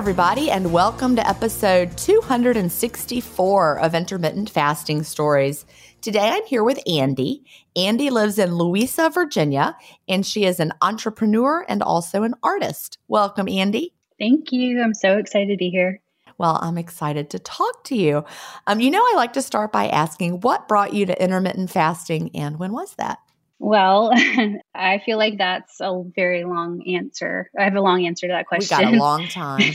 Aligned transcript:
Everybody, 0.00 0.50
and 0.50 0.72
welcome 0.72 1.14
to 1.14 1.28
episode 1.28 1.94
264 1.98 3.78
of 3.80 3.94
Intermittent 3.94 4.48
Fasting 4.48 5.02
Stories. 5.02 5.66
Today 6.00 6.30
I'm 6.32 6.46
here 6.46 6.64
with 6.64 6.80
Andy. 6.86 7.44
Andy 7.76 8.08
lives 8.08 8.38
in 8.38 8.54
Louisa, 8.54 9.10
Virginia, 9.10 9.76
and 10.08 10.24
she 10.24 10.46
is 10.46 10.58
an 10.58 10.72
entrepreneur 10.80 11.66
and 11.68 11.82
also 11.82 12.22
an 12.22 12.32
artist. 12.42 12.96
Welcome, 13.08 13.46
Andy. 13.46 13.92
Thank 14.18 14.52
you. 14.52 14.80
I'm 14.80 14.94
so 14.94 15.18
excited 15.18 15.50
to 15.50 15.58
be 15.58 15.68
here. 15.68 16.00
Well, 16.38 16.58
I'm 16.62 16.78
excited 16.78 17.28
to 17.28 17.38
talk 17.38 17.84
to 17.84 17.94
you. 17.94 18.24
Um, 18.66 18.80
you 18.80 18.90
know, 18.90 19.02
I 19.02 19.12
like 19.16 19.34
to 19.34 19.42
start 19.42 19.70
by 19.70 19.86
asking 19.88 20.40
what 20.40 20.66
brought 20.66 20.94
you 20.94 21.04
to 21.04 21.22
intermittent 21.22 21.68
fasting 21.68 22.30
and 22.34 22.58
when 22.58 22.72
was 22.72 22.94
that? 22.94 23.18
Well, 23.60 24.10
I 24.74 25.02
feel 25.04 25.18
like 25.18 25.36
that's 25.36 25.80
a 25.82 26.02
very 26.16 26.44
long 26.44 26.82
answer. 26.96 27.50
I 27.56 27.64
have 27.64 27.76
a 27.76 27.82
long 27.82 28.06
answer 28.06 28.26
to 28.26 28.32
that 28.32 28.46
question. 28.46 28.78
We 28.78 28.84
got 28.84 28.94
a 28.94 28.96
long 28.96 29.28
time. 29.28 29.74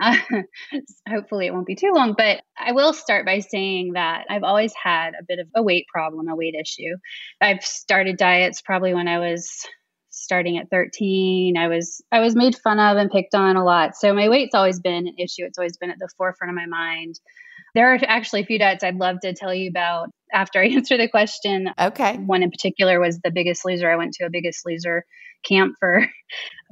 uh, 0.00 0.16
hopefully, 1.08 1.46
it 1.46 1.52
won't 1.52 1.66
be 1.66 1.74
too 1.74 1.90
long. 1.92 2.14
But 2.16 2.42
I 2.56 2.70
will 2.70 2.92
start 2.92 3.26
by 3.26 3.40
saying 3.40 3.94
that 3.94 4.26
I've 4.30 4.44
always 4.44 4.72
had 4.80 5.14
a 5.20 5.24
bit 5.26 5.40
of 5.40 5.48
a 5.56 5.64
weight 5.64 5.86
problem, 5.92 6.28
a 6.28 6.36
weight 6.36 6.54
issue. 6.54 6.94
I've 7.40 7.64
started 7.64 8.16
diets 8.16 8.62
probably 8.62 8.94
when 8.94 9.08
I 9.08 9.18
was 9.18 9.66
starting 10.16 10.58
at 10.58 10.70
13 10.70 11.56
i 11.56 11.66
was 11.66 12.00
i 12.12 12.20
was 12.20 12.36
made 12.36 12.54
fun 12.54 12.78
of 12.78 12.96
and 12.96 13.10
picked 13.10 13.34
on 13.34 13.56
a 13.56 13.64
lot 13.64 13.96
so 13.96 14.14
my 14.14 14.28
weight's 14.28 14.54
always 14.54 14.78
been 14.78 15.08
an 15.08 15.14
issue 15.18 15.44
it's 15.44 15.58
always 15.58 15.76
been 15.76 15.90
at 15.90 15.98
the 15.98 16.08
forefront 16.16 16.52
of 16.52 16.54
my 16.54 16.66
mind 16.66 17.18
there 17.74 17.92
are 17.92 17.98
actually 18.06 18.42
a 18.42 18.46
few 18.46 18.58
diets 18.58 18.84
I'd 18.84 18.96
love 18.96 19.20
to 19.20 19.34
tell 19.34 19.52
you 19.52 19.68
about 19.68 20.10
after 20.34 20.60
I 20.60 20.68
answer 20.70 20.96
the 20.96 21.08
question. 21.08 21.70
Okay. 21.78 22.16
One 22.16 22.42
in 22.42 22.50
particular 22.50 23.00
was 23.00 23.20
the 23.20 23.30
Biggest 23.30 23.64
Loser. 23.64 23.90
I 23.90 23.96
went 23.96 24.14
to 24.14 24.24
a 24.24 24.30
Biggest 24.30 24.66
Loser 24.66 25.04
camp 25.44 25.76
for 25.78 26.06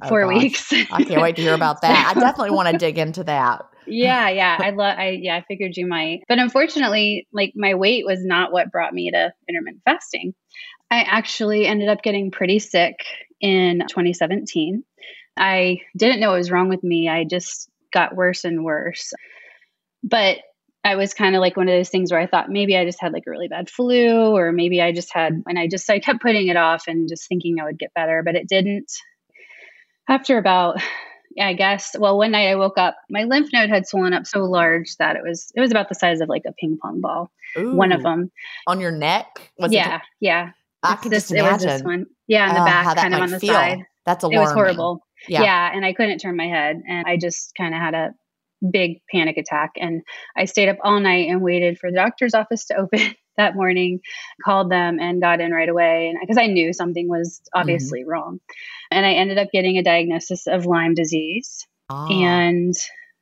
oh, 0.03 0.07
four 0.07 0.23
gosh. 0.23 0.43
weeks. 0.43 0.73
I 0.73 1.03
can't 1.03 1.21
wait 1.21 1.35
to 1.37 1.41
hear 1.41 1.53
about 1.53 1.81
that. 1.81 2.13
I 2.15 2.19
definitely 2.19 2.51
want 2.51 2.69
to 2.71 2.77
dig 2.77 2.97
into 2.97 3.23
that. 3.23 3.61
yeah, 3.85 4.29
yeah. 4.29 4.57
I 4.59 4.71
love 4.71 4.97
I 4.97 5.19
yeah, 5.21 5.35
I 5.35 5.45
figured 5.47 5.77
you 5.77 5.87
might. 5.87 6.23
But 6.27 6.39
unfortunately, 6.39 7.27
like 7.31 7.53
my 7.55 7.75
weight 7.75 8.05
was 8.05 8.23
not 8.23 8.51
what 8.51 8.71
brought 8.71 8.93
me 8.93 9.11
to 9.11 9.33
intermittent 9.47 9.83
fasting. 9.85 10.33
I 10.91 11.01
actually 11.01 11.65
ended 11.65 11.89
up 11.89 12.03
getting 12.03 12.29
pretty 12.29 12.59
sick 12.59 12.95
in 13.41 13.83
2017. 13.87 14.83
I 15.35 15.81
didn't 15.97 16.19
know 16.19 16.29
what 16.29 16.37
was 16.37 16.51
wrong 16.51 16.69
with 16.69 16.83
me. 16.83 17.09
I 17.09 17.23
just 17.23 17.69
got 17.91 18.15
worse 18.15 18.43
and 18.43 18.63
worse. 18.63 19.13
But 20.03 20.37
I 20.85 20.95
was 20.95 21.13
kind 21.13 21.35
of 21.35 21.39
like 21.39 21.55
one 21.55 21.69
of 21.69 21.73
those 21.73 21.89
things 21.89 22.11
where 22.11 22.19
I 22.19 22.27
thought 22.27 22.49
maybe 22.49 22.75
I 22.75 22.83
just 22.83 23.01
had 23.01 23.13
like 23.13 23.23
a 23.25 23.31
really 23.31 23.47
bad 23.47 23.69
flu, 23.69 24.35
or 24.35 24.51
maybe 24.51 24.81
I 24.81 24.91
just 24.91 25.13
had, 25.13 25.41
and 25.47 25.57
I 25.57 25.67
just, 25.67 25.89
I 25.89 25.99
kept 25.99 26.21
putting 26.21 26.47
it 26.47 26.57
off 26.57 26.83
and 26.87 27.07
just 27.07 27.27
thinking 27.27 27.57
I 27.59 27.63
would 27.63 27.79
get 27.79 27.93
better, 27.93 28.21
but 28.23 28.35
it 28.35 28.49
didn't. 28.49 28.91
After 30.09 30.37
about, 30.37 30.81
yeah, 31.35 31.47
I 31.47 31.53
guess, 31.53 31.95
well, 31.97 32.17
one 32.17 32.31
night 32.31 32.49
I 32.49 32.55
woke 32.55 32.77
up, 32.77 32.97
my 33.09 33.23
lymph 33.23 33.47
node 33.53 33.69
had 33.69 33.87
swollen 33.87 34.13
up 34.13 34.25
so 34.25 34.43
large 34.43 34.97
that 34.97 35.15
it 35.15 35.21
was, 35.25 35.51
it 35.55 35.61
was 35.61 35.71
about 35.71 35.87
the 35.87 35.95
size 35.95 36.19
of 36.19 36.27
like 36.27 36.43
a 36.45 36.51
ping 36.51 36.77
pong 36.81 36.99
ball. 36.99 37.31
Ooh, 37.57 37.75
one 37.75 37.91
of 37.91 38.03
them 38.03 38.31
on 38.67 38.81
your 38.81 38.91
neck. 38.91 39.27
Was 39.57 39.71
yeah, 39.71 39.95
it, 39.95 40.01
yeah. 40.19 40.49
I 40.83 40.95
could 40.95 41.11
this, 41.11 41.29
just 41.29 41.31
imagine. 41.31 41.47
It 41.47 41.53
was 41.53 41.63
this 41.63 41.83
one. 41.83 42.05
Yeah, 42.27 42.49
in 42.49 42.55
the 42.55 42.61
uh, 42.61 42.65
back, 42.65 42.97
kind 42.97 43.13
of 43.13 43.21
on 43.21 43.29
the 43.29 43.39
feel. 43.39 43.53
side. 43.53 43.79
That's 44.05 44.23
alarming. 44.23 44.39
It 44.39 44.43
was 44.43 44.51
horrible. 44.51 45.07
Yeah. 45.29 45.43
yeah, 45.43 45.71
and 45.73 45.85
I 45.85 45.93
couldn't 45.93 46.17
turn 46.17 46.35
my 46.35 46.47
head, 46.47 46.81
and 46.85 47.05
I 47.07 47.15
just 47.15 47.53
kind 47.55 47.73
of 47.73 47.79
had 47.79 47.93
a 47.93 48.13
big 48.69 49.01
panic 49.11 49.37
attack. 49.37 49.71
And 49.77 50.01
I 50.35 50.45
stayed 50.45 50.69
up 50.69 50.77
all 50.83 50.99
night 50.99 51.29
and 51.29 51.41
waited 51.41 51.79
for 51.79 51.91
the 51.91 51.97
doctor's 51.97 52.33
office 52.33 52.65
to 52.65 52.75
open 52.75 53.15
that 53.37 53.55
morning, 53.55 53.99
called 54.45 54.71
them 54.71 54.99
and 54.99 55.21
got 55.21 55.41
in 55.41 55.51
right 55.51 55.69
away. 55.69 56.07
And 56.07 56.19
because 56.21 56.37
I 56.37 56.47
knew 56.47 56.71
something 56.71 57.07
was 57.07 57.41
obviously 57.53 58.01
mm-hmm. 58.01 58.09
wrong. 58.09 58.39
And 58.91 59.05
I 59.05 59.13
ended 59.13 59.39
up 59.39 59.49
getting 59.51 59.77
a 59.77 59.83
diagnosis 59.83 60.45
of 60.45 60.65
Lyme 60.65 60.93
disease. 60.93 61.65
Ah. 61.89 62.07
And 62.09 62.75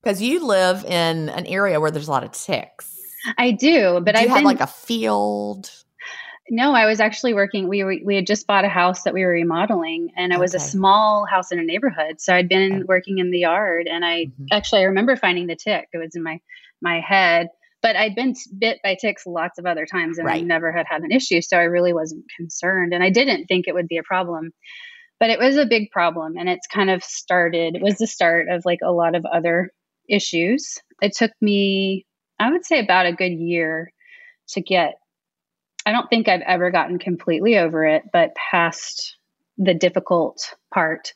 because 0.03 0.21
you 0.21 0.45
live 0.45 0.83
in 0.83 1.29
an 1.29 1.45
area 1.45 1.79
where 1.79 1.91
there's 1.91 2.07
a 2.07 2.11
lot 2.11 2.23
of 2.23 2.31
ticks. 2.31 2.97
I 3.38 3.51
do, 3.51 4.01
but 4.03 4.15
I 4.15 4.21
have 4.21 4.43
like 4.43 4.61
a 4.61 4.67
field. 4.67 5.71
No, 6.53 6.74
I 6.74 6.86
was 6.86 7.00
actually 7.00 7.33
working. 7.33 7.69
We 7.69 7.81
were, 7.86 7.95
we 8.03 8.13
had 8.13 8.27
just 8.27 8.45
bought 8.45 8.65
a 8.65 8.69
house 8.69 9.03
that 9.03 9.13
we 9.13 9.24
were 9.24 9.31
remodeling, 9.31 10.09
and 10.18 10.33
it 10.33 10.38
was 10.38 10.53
a 10.53 10.59
small 10.59 11.25
house 11.25 11.50
in 11.53 11.59
a 11.59 11.63
neighborhood. 11.63 12.19
So 12.19 12.36
I'd 12.36 12.50
been 12.50 12.74
okay. 12.74 12.83
working 12.83 13.19
in 13.19 13.31
the 13.31 13.39
yard, 13.39 13.88
and 13.89 14.03
I 14.03 14.25
mm-hmm. 14.25 14.48
actually 14.51 14.81
I 14.81 14.88
remember 14.88 15.15
finding 15.15 15.48
the 15.48 15.56
tick. 15.56 15.88
It 15.94 15.98
was 15.98 16.13
in 16.13 16.24
my 16.24 16.42
my 16.81 17.00
head, 17.00 17.48
but 17.81 17.95
I'd 17.95 18.15
been 18.15 18.36
bit 18.59 18.80
by 18.83 18.98
ticks 19.00 19.25
lots 19.25 19.59
of 19.59 19.65
other 19.65 19.86
times, 19.86 20.18
and 20.18 20.27
right. 20.27 20.42
I 20.42 20.45
never 20.45 20.74
had 20.74 20.86
had 20.89 21.03
an 21.03 21.12
issue. 21.13 21.39
So 21.39 21.56
I 21.56 21.63
really 21.63 21.94
wasn't 21.94 22.25
concerned, 22.36 22.94
and 22.94 23.01
I 23.01 23.12
didn't 23.12 23.45
think 23.45 23.69
it 23.69 23.74
would 23.74 23.88
be 23.88 23.98
a 23.98 24.03
problem, 24.03 24.51
but 25.21 25.30
it 25.30 25.39
was 25.39 25.56
a 25.56 25.65
big 25.65 25.89
problem, 25.89 26.36
and 26.36 26.50
it's 26.50 26.68
kind 26.68 26.89
of 26.89 27.01
started. 27.01 27.77
It 27.77 27.81
was 27.81 27.98
the 27.98 28.07
start 28.07 28.50
of 28.50 28.63
like 28.65 28.80
a 28.83 28.92
lot 28.92 29.15
of 29.15 29.25
other 29.25 29.71
issues. 30.09 30.80
It 31.01 31.13
took 31.15 31.31
me, 31.39 32.06
I 32.39 32.51
would 32.51 32.65
say, 32.65 32.80
about 32.80 33.06
a 33.06 33.13
good 33.13 33.31
year 33.31 33.94
to 34.50 34.59
get 34.59 34.95
I 35.85 35.91
don't 35.91 36.09
think 36.09 36.27
I've 36.27 36.41
ever 36.41 36.71
gotten 36.71 36.99
completely 36.99 37.57
over 37.57 37.85
it, 37.85 38.03
but 38.11 38.35
past 38.35 39.17
the 39.57 39.73
difficult 39.73 40.55
part. 40.73 41.13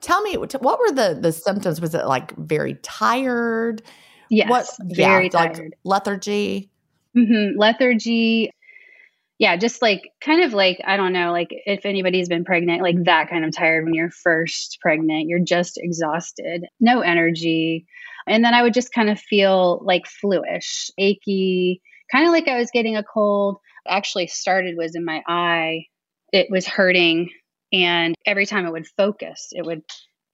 Tell 0.00 0.20
me, 0.22 0.36
what 0.36 0.80
were 0.80 0.90
the 0.90 1.18
the 1.20 1.32
symptoms? 1.32 1.80
Was 1.80 1.94
it 1.94 2.06
like 2.06 2.36
very 2.36 2.74
tired? 2.82 3.82
Yes, 4.30 4.50
what, 4.50 4.66
very 4.80 5.24
yeah, 5.24 5.30
tired. 5.30 5.58
Like 5.58 5.72
lethargy. 5.84 6.70
Mm-hmm. 7.16 7.58
Lethargy. 7.58 8.50
Yeah, 9.38 9.56
just 9.56 9.82
like 9.82 10.10
kind 10.20 10.42
of 10.42 10.52
like 10.54 10.80
I 10.84 10.96
don't 10.96 11.12
know, 11.12 11.30
like 11.32 11.48
if 11.50 11.84
anybody's 11.84 12.28
been 12.28 12.44
pregnant, 12.44 12.82
like 12.82 13.04
that 13.04 13.28
kind 13.28 13.44
of 13.44 13.54
tired 13.54 13.84
when 13.84 13.94
you're 13.94 14.10
first 14.10 14.78
pregnant. 14.80 15.28
You're 15.28 15.40
just 15.40 15.78
exhausted, 15.78 16.66
no 16.80 17.00
energy, 17.00 17.86
and 18.26 18.44
then 18.44 18.54
I 18.54 18.62
would 18.62 18.74
just 18.74 18.92
kind 18.92 19.10
of 19.10 19.20
feel 19.20 19.80
like 19.84 20.06
fluish, 20.06 20.90
achy, 20.98 21.80
kind 22.10 22.26
of 22.26 22.32
like 22.32 22.48
I 22.48 22.58
was 22.58 22.70
getting 22.70 22.96
a 22.96 23.04
cold 23.04 23.58
actually 23.86 24.26
started 24.26 24.76
was 24.76 24.94
in 24.94 25.04
my 25.04 25.22
eye. 25.26 25.86
It 26.32 26.50
was 26.50 26.66
hurting, 26.66 27.30
and 27.72 28.14
every 28.24 28.46
time 28.46 28.66
it 28.66 28.72
would 28.72 28.86
focus, 28.86 29.48
it 29.52 29.64
would 29.64 29.82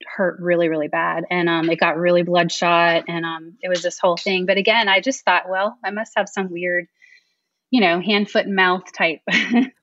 hurt 0.06 0.38
really, 0.40 0.68
really 0.68 0.88
bad. 0.88 1.24
And 1.30 1.48
um, 1.48 1.68
it 1.70 1.80
got 1.80 1.96
really 1.96 2.22
bloodshot, 2.22 3.04
and 3.08 3.24
um, 3.24 3.56
it 3.60 3.68
was 3.68 3.82
this 3.82 3.98
whole 3.98 4.16
thing. 4.16 4.46
But 4.46 4.58
again, 4.58 4.88
I 4.88 5.00
just 5.00 5.24
thought, 5.24 5.48
well, 5.48 5.76
I 5.84 5.90
must 5.90 6.12
have 6.16 6.28
some 6.28 6.52
weird 6.52 6.86
you 7.70 7.80
know, 7.80 8.00
hand, 8.00 8.30
foot, 8.30 8.46
and 8.46 8.56
mouth 8.56 8.92
type. 8.92 9.20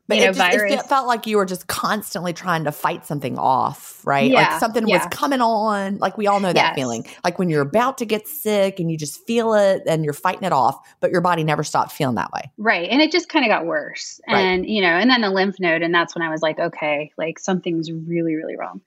But 0.08 0.20
know, 0.20 0.24
it, 0.26 0.36
just, 0.36 0.56
it, 0.66 0.82
felt 0.84 1.08
like 1.08 1.26
you 1.26 1.38
were 1.38 1.46
just 1.46 1.66
constantly 1.66 2.32
trying 2.32 2.66
to 2.66 2.72
fight 2.72 3.08
something 3.08 3.40
off, 3.40 4.06
right? 4.06 4.30
Yeah, 4.30 4.52
like 4.52 4.60
something 4.60 4.88
yeah. 4.88 4.98
was 4.98 5.08
coming 5.10 5.42
on. 5.42 5.98
Like 5.98 6.16
we 6.16 6.28
all 6.28 6.40
know 6.40 6.54
that 6.54 6.56
yes. 6.56 6.76
feeling. 6.76 7.08
Like 7.24 7.40
when 7.40 7.50
you're 7.50 7.64
about 7.64 7.98
to 8.00 8.06
get 8.06 8.28
sick 8.28 8.80
and 8.80 8.92
you 8.92 8.98
just 8.98 9.26
feel 9.26 9.56
it 9.56 9.82
and 9.88 10.04
you're 10.04 10.14
fighting 10.14 10.44
it 10.44 10.54
off, 10.54 10.78
but 11.00 11.10
your 11.10 11.22
body 11.22 11.44
never 11.44 11.64
stopped 11.64 11.92
feeling 11.92 12.16
that 12.16 12.32
way. 12.32 12.52
Right. 12.58 12.88
And 12.88 13.02
it 13.02 13.12
just 13.12 13.30
kind 13.30 13.46
of 13.46 13.50
got 13.50 13.66
worse. 13.66 14.22
Right. 14.30 14.40
And, 14.42 14.68
you 14.68 14.82
know, 14.82 14.90
and 14.90 15.10
then 15.10 15.22
the 15.22 15.32
lymph 15.32 15.60
node. 15.60 15.82
And 15.82 15.94
that's 15.94 16.14
when 16.14 16.22
I 16.22 16.30
was 16.30 16.44
like, 16.44 16.60
okay, 16.60 17.12
like 17.18 17.40
something's 17.40 17.92
really, 17.92 18.36
really 18.36 18.56
wrong 18.56 18.82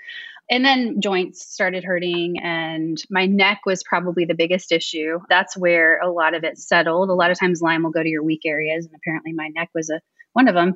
and 0.51 0.65
then 0.65 1.01
joints 1.01 1.45
started 1.53 1.85
hurting 1.85 2.39
and 2.43 3.03
my 3.11 3.27
neck 3.27 3.61
was 3.67 3.83
probably 3.83 4.25
the 4.25 4.35
biggest 4.35 4.73
issue. 4.73 5.21
That's 5.29 5.57
where 5.57 5.99
a 6.01 6.11
lot 6.11 6.35
of 6.35 6.45
it 6.45 6.59
settled. 6.59 7.11
A 7.11 7.15
lot 7.15 7.31
of 7.31 7.39
times 7.39 7.61
lyme 7.61 7.83
will 7.83 7.91
go 7.91 8.03
to 8.03 8.09
your 8.09 8.23
weak 8.23 8.43
areas 8.47 8.87
and 8.87 8.95
apparently 8.95 9.33
my 9.33 9.49
neck 9.49 9.71
was 9.75 9.91
a 9.91 10.01
one 10.35 10.49
of 10.49 10.55
them 10.55 10.75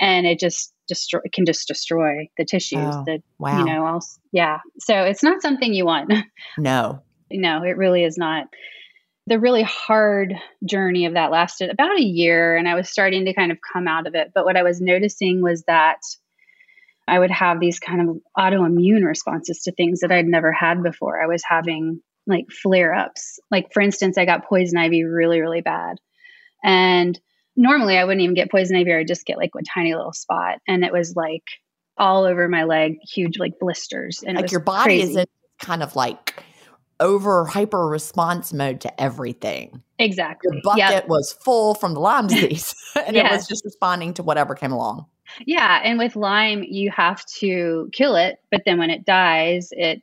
and 0.00 0.26
it 0.26 0.40
just 0.40 0.72
destroy 0.88 1.20
can 1.32 1.46
just 1.46 1.68
destroy 1.68 2.28
the 2.36 2.44
tissues 2.44 2.80
oh, 2.82 3.04
that 3.06 3.20
wow. 3.38 3.58
you 3.58 3.64
know 3.64 3.86
else 3.86 4.18
yeah. 4.32 4.58
So 4.80 5.02
it's 5.04 5.22
not 5.22 5.40
something 5.40 5.72
you 5.72 5.86
want. 5.86 6.12
No. 6.58 7.02
No 7.30 7.62
it 7.62 7.76
really 7.76 8.04
is 8.04 8.18
not. 8.18 8.46
The 9.26 9.38
really 9.38 9.62
hard 9.62 10.34
journey 10.68 11.06
of 11.06 11.14
that 11.14 11.30
lasted 11.30 11.70
about 11.70 11.98
a 11.98 12.02
year 12.02 12.56
and 12.56 12.68
i 12.68 12.74
was 12.74 12.90
starting 12.90 13.24
to 13.24 13.34
kind 13.34 13.52
of 13.52 13.58
come 13.72 13.86
out 13.88 14.06
of 14.06 14.14
it. 14.14 14.32
But 14.34 14.44
what 14.44 14.56
i 14.56 14.62
was 14.62 14.80
noticing 14.80 15.42
was 15.42 15.62
that 15.66 16.00
I 17.06 17.18
would 17.18 17.30
have 17.30 17.60
these 17.60 17.78
kind 17.78 18.08
of 18.08 18.16
autoimmune 18.36 19.04
responses 19.04 19.62
to 19.62 19.72
things 19.72 20.00
that 20.00 20.12
I'd 20.12 20.26
never 20.26 20.52
had 20.52 20.82
before. 20.82 21.22
I 21.22 21.26
was 21.26 21.42
having 21.46 22.00
like 22.26 22.46
flare 22.50 22.94
ups. 22.94 23.38
Like, 23.50 23.72
for 23.72 23.82
instance, 23.82 24.16
I 24.16 24.24
got 24.24 24.46
poison 24.46 24.78
ivy 24.78 25.04
really, 25.04 25.40
really 25.40 25.60
bad. 25.60 25.98
And 26.64 27.18
normally 27.56 27.98
I 27.98 28.04
wouldn't 28.04 28.22
even 28.22 28.34
get 28.34 28.50
poison 28.50 28.76
ivy, 28.76 28.94
I'd 28.94 29.08
just 29.08 29.26
get 29.26 29.36
like 29.36 29.50
a 29.54 29.62
tiny 29.74 29.94
little 29.94 30.12
spot. 30.12 30.60
And 30.66 30.84
it 30.84 30.92
was 30.92 31.14
like 31.14 31.44
all 31.96 32.24
over 32.24 32.48
my 32.48 32.64
leg, 32.64 32.98
huge 33.02 33.38
like 33.38 33.58
blisters. 33.60 34.22
And 34.26 34.36
like 34.36 34.50
your 34.50 34.60
body 34.60 35.00
crazy. 35.00 35.10
is 35.10 35.16
in 35.16 35.26
kind 35.60 35.82
of 35.82 35.94
like 35.94 36.42
over 37.00 37.44
hyper 37.44 37.86
response 37.86 38.52
mode 38.52 38.80
to 38.80 39.00
everything. 39.00 39.82
Exactly. 39.98 40.54
Your 40.54 40.62
bucket 40.62 40.78
yep. 40.78 41.08
was 41.08 41.32
full 41.44 41.74
from 41.74 41.94
the 41.94 42.00
Lyme 42.00 42.28
disease 42.28 42.74
and 43.06 43.14
yes. 43.14 43.30
it 43.30 43.36
was 43.36 43.48
just 43.48 43.64
responding 43.64 44.14
to 44.14 44.22
whatever 44.22 44.54
came 44.54 44.72
along. 44.72 45.06
Yeah, 45.46 45.80
and 45.82 45.98
with 45.98 46.16
Lyme, 46.16 46.62
you 46.62 46.90
have 46.90 47.24
to 47.38 47.88
kill 47.92 48.16
it, 48.16 48.38
but 48.50 48.62
then 48.64 48.78
when 48.78 48.90
it 48.90 49.04
dies, 49.04 49.68
it 49.72 50.02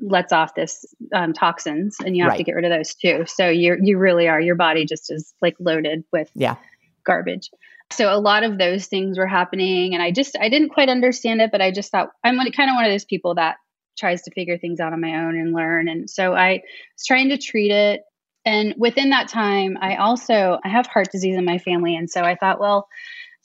lets 0.00 0.32
off 0.32 0.54
this 0.54 0.84
um, 1.12 1.32
toxins, 1.32 1.96
and 2.04 2.16
you 2.16 2.22
have 2.22 2.30
right. 2.30 2.38
to 2.38 2.44
get 2.44 2.54
rid 2.54 2.64
of 2.64 2.70
those 2.70 2.94
too. 2.94 3.24
So 3.26 3.48
you 3.48 3.76
you 3.80 3.98
really 3.98 4.28
are 4.28 4.40
your 4.40 4.54
body 4.54 4.84
just 4.84 5.10
is 5.10 5.34
like 5.42 5.56
loaded 5.58 6.04
with 6.12 6.30
yeah 6.34 6.56
garbage. 7.04 7.50
So 7.90 8.12
a 8.12 8.20
lot 8.20 8.44
of 8.44 8.58
those 8.58 8.86
things 8.86 9.18
were 9.18 9.26
happening, 9.26 9.94
and 9.94 10.02
I 10.02 10.10
just 10.10 10.36
I 10.38 10.48
didn't 10.48 10.70
quite 10.70 10.88
understand 10.88 11.40
it, 11.40 11.50
but 11.50 11.60
I 11.60 11.70
just 11.70 11.90
thought 11.90 12.10
I'm 12.22 12.36
kind 12.36 12.70
of 12.70 12.74
one 12.74 12.84
of 12.84 12.90
those 12.90 13.04
people 13.04 13.34
that 13.36 13.56
tries 13.98 14.22
to 14.22 14.30
figure 14.30 14.58
things 14.58 14.78
out 14.80 14.92
on 14.92 15.00
my 15.00 15.24
own 15.24 15.36
and 15.36 15.52
learn. 15.52 15.88
And 15.88 16.08
so 16.08 16.34
I 16.34 16.62
was 16.94 17.04
trying 17.06 17.30
to 17.30 17.38
treat 17.38 17.72
it. 17.72 18.02
And 18.44 18.74
within 18.78 19.10
that 19.10 19.28
time, 19.28 19.76
I 19.80 19.96
also 19.96 20.58
I 20.64 20.68
have 20.68 20.86
heart 20.86 21.10
disease 21.10 21.36
in 21.36 21.44
my 21.44 21.58
family, 21.58 21.96
and 21.96 22.08
so 22.08 22.22
I 22.22 22.36
thought, 22.36 22.60
well, 22.60 22.88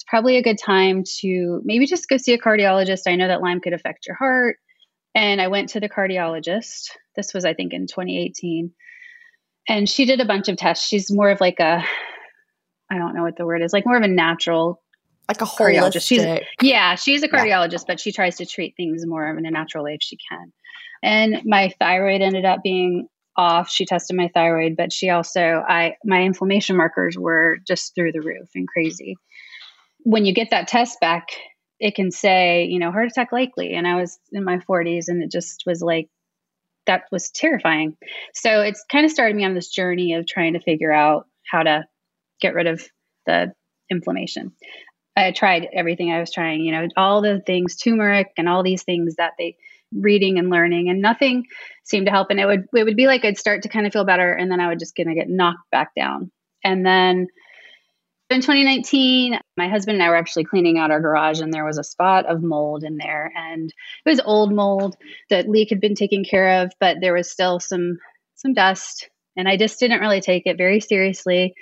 it's 0.03 0.09
probably 0.09 0.35
a 0.35 0.43
good 0.43 0.57
time 0.57 1.05
to 1.21 1.61
maybe 1.63 1.85
just 1.85 2.09
go 2.09 2.17
see 2.17 2.33
a 2.33 2.37
cardiologist. 2.37 3.07
I 3.07 3.15
know 3.15 3.29
that 3.29 3.41
Lyme 3.41 3.61
could 3.61 3.71
affect 3.71 4.05
your 4.05 4.17
heart. 4.17 4.57
And 5.15 5.39
I 5.39 5.47
went 5.47 5.69
to 5.69 5.79
the 5.79 5.87
cardiologist. 5.87 6.89
This 7.15 7.33
was, 7.33 7.45
I 7.45 7.53
think, 7.53 7.71
in 7.71 7.87
2018. 7.87 8.71
And 9.69 9.87
she 9.87 10.03
did 10.03 10.19
a 10.19 10.25
bunch 10.25 10.49
of 10.49 10.57
tests. 10.57 10.85
She's 10.85 11.09
more 11.09 11.29
of 11.29 11.39
like 11.39 11.61
a, 11.61 11.85
I 12.91 12.97
don't 12.97 13.15
know 13.15 13.23
what 13.23 13.37
the 13.37 13.45
word 13.45 13.61
is, 13.61 13.71
like 13.71 13.85
more 13.85 13.95
of 13.95 14.03
a 14.03 14.09
natural 14.09 14.81
like 15.29 15.41
a 15.41 15.45
cardiologist. 15.45 16.05
She's, 16.05 16.25
yeah, 16.61 16.95
she's 16.95 17.23
a 17.23 17.29
cardiologist, 17.29 17.71
yeah. 17.71 17.85
but 17.87 17.99
she 18.01 18.11
tries 18.11 18.35
to 18.37 18.45
treat 18.45 18.73
things 18.75 19.05
more 19.05 19.25
in 19.25 19.45
a 19.45 19.51
natural 19.51 19.85
way 19.85 19.93
if 19.93 20.01
she 20.01 20.17
can. 20.29 20.51
And 21.01 21.45
my 21.45 21.71
thyroid 21.79 22.21
ended 22.21 22.43
up 22.43 22.59
being 22.61 23.07
off. 23.37 23.69
She 23.69 23.85
tested 23.85 24.17
my 24.17 24.29
thyroid, 24.33 24.75
but 24.75 24.91
she 24.91 25.09
also 25.09 25.63
I 25.65 25.95
my 26.03 26.23
inflammation 26.23 26.75
markers 26.75 27.17
were 27.17 27.57
just 27.65 27.95
through 27.95 28.11
the 28.11 28.21
roof 28.21 28.49
and 28.53 28.67
crazy 28.67 29.15
when 30.03 30.25
you 30.25 30.33
get 30.33 30.51
that 30.51 30.67
test 30.67 30.99
back, 30.99 31.29
it 31.79 31.95
can 31.95 32.11
say, 32.11 32.65
you 32.65 32.79
know, 32.79 32.91
heart 32.91 33.07
attack 33.07 33.31
likely. 33.31 33.73
And 33.73 33.87
I 33.87 33.95
was 33.95 34.19
in 34.31 34.43
my 34.43 34.57
40s 34.57 35.05
and 35.07 35.23
it 35.23 35.31
just 35.31 35.63
was 35.65 35.81
like, 35.81 36.09
that 36.85 37.03
was 37.11 37.31
terrifying. 37.31 37.97
So 38.33 38.61
it's 38.61 38.83
kind 38.91 39.05
of 39.05 39.11
started 39.11 39.35
me 39.35 39.45
on 39.45 39.53
this 39.53 39.69
journey 39.69 40.13
of 40.13 40.27
trying 40.27 40.53
to 40.53 40.59
figure 40.59 40.91
out 40.91 41.27
how 41.49 41.63
to 41.63 41.85
get 42.41 42.53
rid 42.53 42.67
of 42.67 42.83
the 43.25 43.53
inflammation. 43.89 44.53
I 45.15 45.31
tried 45.31 45.67
everything 45.73 46.11
I 46.11 46.19
was 46.19 46.31
trying, 46.31 46.61
you 46.61 46.71
know, 46.71 46.87
all 46.97 47.21
the 47.21 47.41
things, 47.45 47.77
turmeric 47.77 48.31
and 48.37 48.49
all 48.49 48.63
these 48.63 48.83
things 48.83 49.15
that 49.15 49.33
they 49.37 49.57
reading 49.95 50.39
and 50.39 50.49
learning 50.49 50.89
and 50.89 51.01
nothing 51.01 51.45
seemed 51.83 52.07
to 52.07 52.11
help. 52.11 52.31
And 52.31 52.39
it 52.39 52.45
would, 52.45 52.65
it 52.73 52.83
would 52.83 52.95
be 52.97 53.07
like 53.07 53.23
I'd 53.23 53.37
start 53.37 53.61
to 53.63 53.69
kind 53.69 53.85
of 53.85 53.93
feel 53.93 54.05
better 54.05 54.33
and 54.33 54.51
then 54.51 54.59
I 54.59 54.67
would 54.67 54.79
just 54.79 54.95
gonna 54.95 55.15
get 55.15 55.29
knocked 55.29 55.69
back 55.71 55.91
down. 55.95 56.31
And 56.63 56.85
then 56.85 57.27
in 58.29 58.41
2019, 58.41 59.39
my 59.57 59.67
husband 59.67 59.95
and 59.95 60.03
I 60.03 60.09
were 60.09 60.15
actually 60.15 60.45
cleaning 60.45 60.77
out 60.77 60.91
our 60.91 60.99
garage, 60.99 61.39
and 61.39 61.53
there 61.53 61.65
was 61.65 61.77
a 61.77 61.83
spot 61.83 62.25
of 62.25 62.41
mold 62.41 62.83
in 62.83 62.97
there. 62.97 63.31
And 63.35 63.69
it 63.69 64.09
was 64.09 64.21
old 64.23 64.53
mold. 64.53 64.95
that 65.29 65.49
leak 65.49 65.69
had 65.69 65.79
been 65.79 65.95
taken 65.95 66.23
care 66.23 66.63
of, 66.63 66.71
but 66.79 66.97
there 67.01 67.13
was 67.13 67.29
still 67.29 67.59
some 67.59 67.99
some 68.35 68.53
dust. 68.53 69.09
And 69.35 69.47
I 69.47 69.57
just 69.57 69.79
didn't 69.79 70.01
really 70.01 70.21
take 70.21 70.45
it 70.45 70.57
very 70.57 70.79
seriously. 70.79 71.53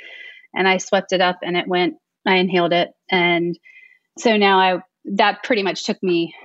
And 0.53 0.67
I 0.67 0.77
swept 0.77 1.13
it 1.13 1.21
up, 1.21 1.39
and 1.43 1.57
it 1.57 1.67
went. 1.67 1.95
I 2.25 2.35
inhaled 2.35 2.73
it, 2.73 2.89
and 3.09 3.57
so 4.19 4.37
now 4.37 4.59
I 4.59 4.81
that 5.05 5.43
pretty 5.43 5.63
much 5.63 5.85
took 5.85 6.01
me 6.03 6.35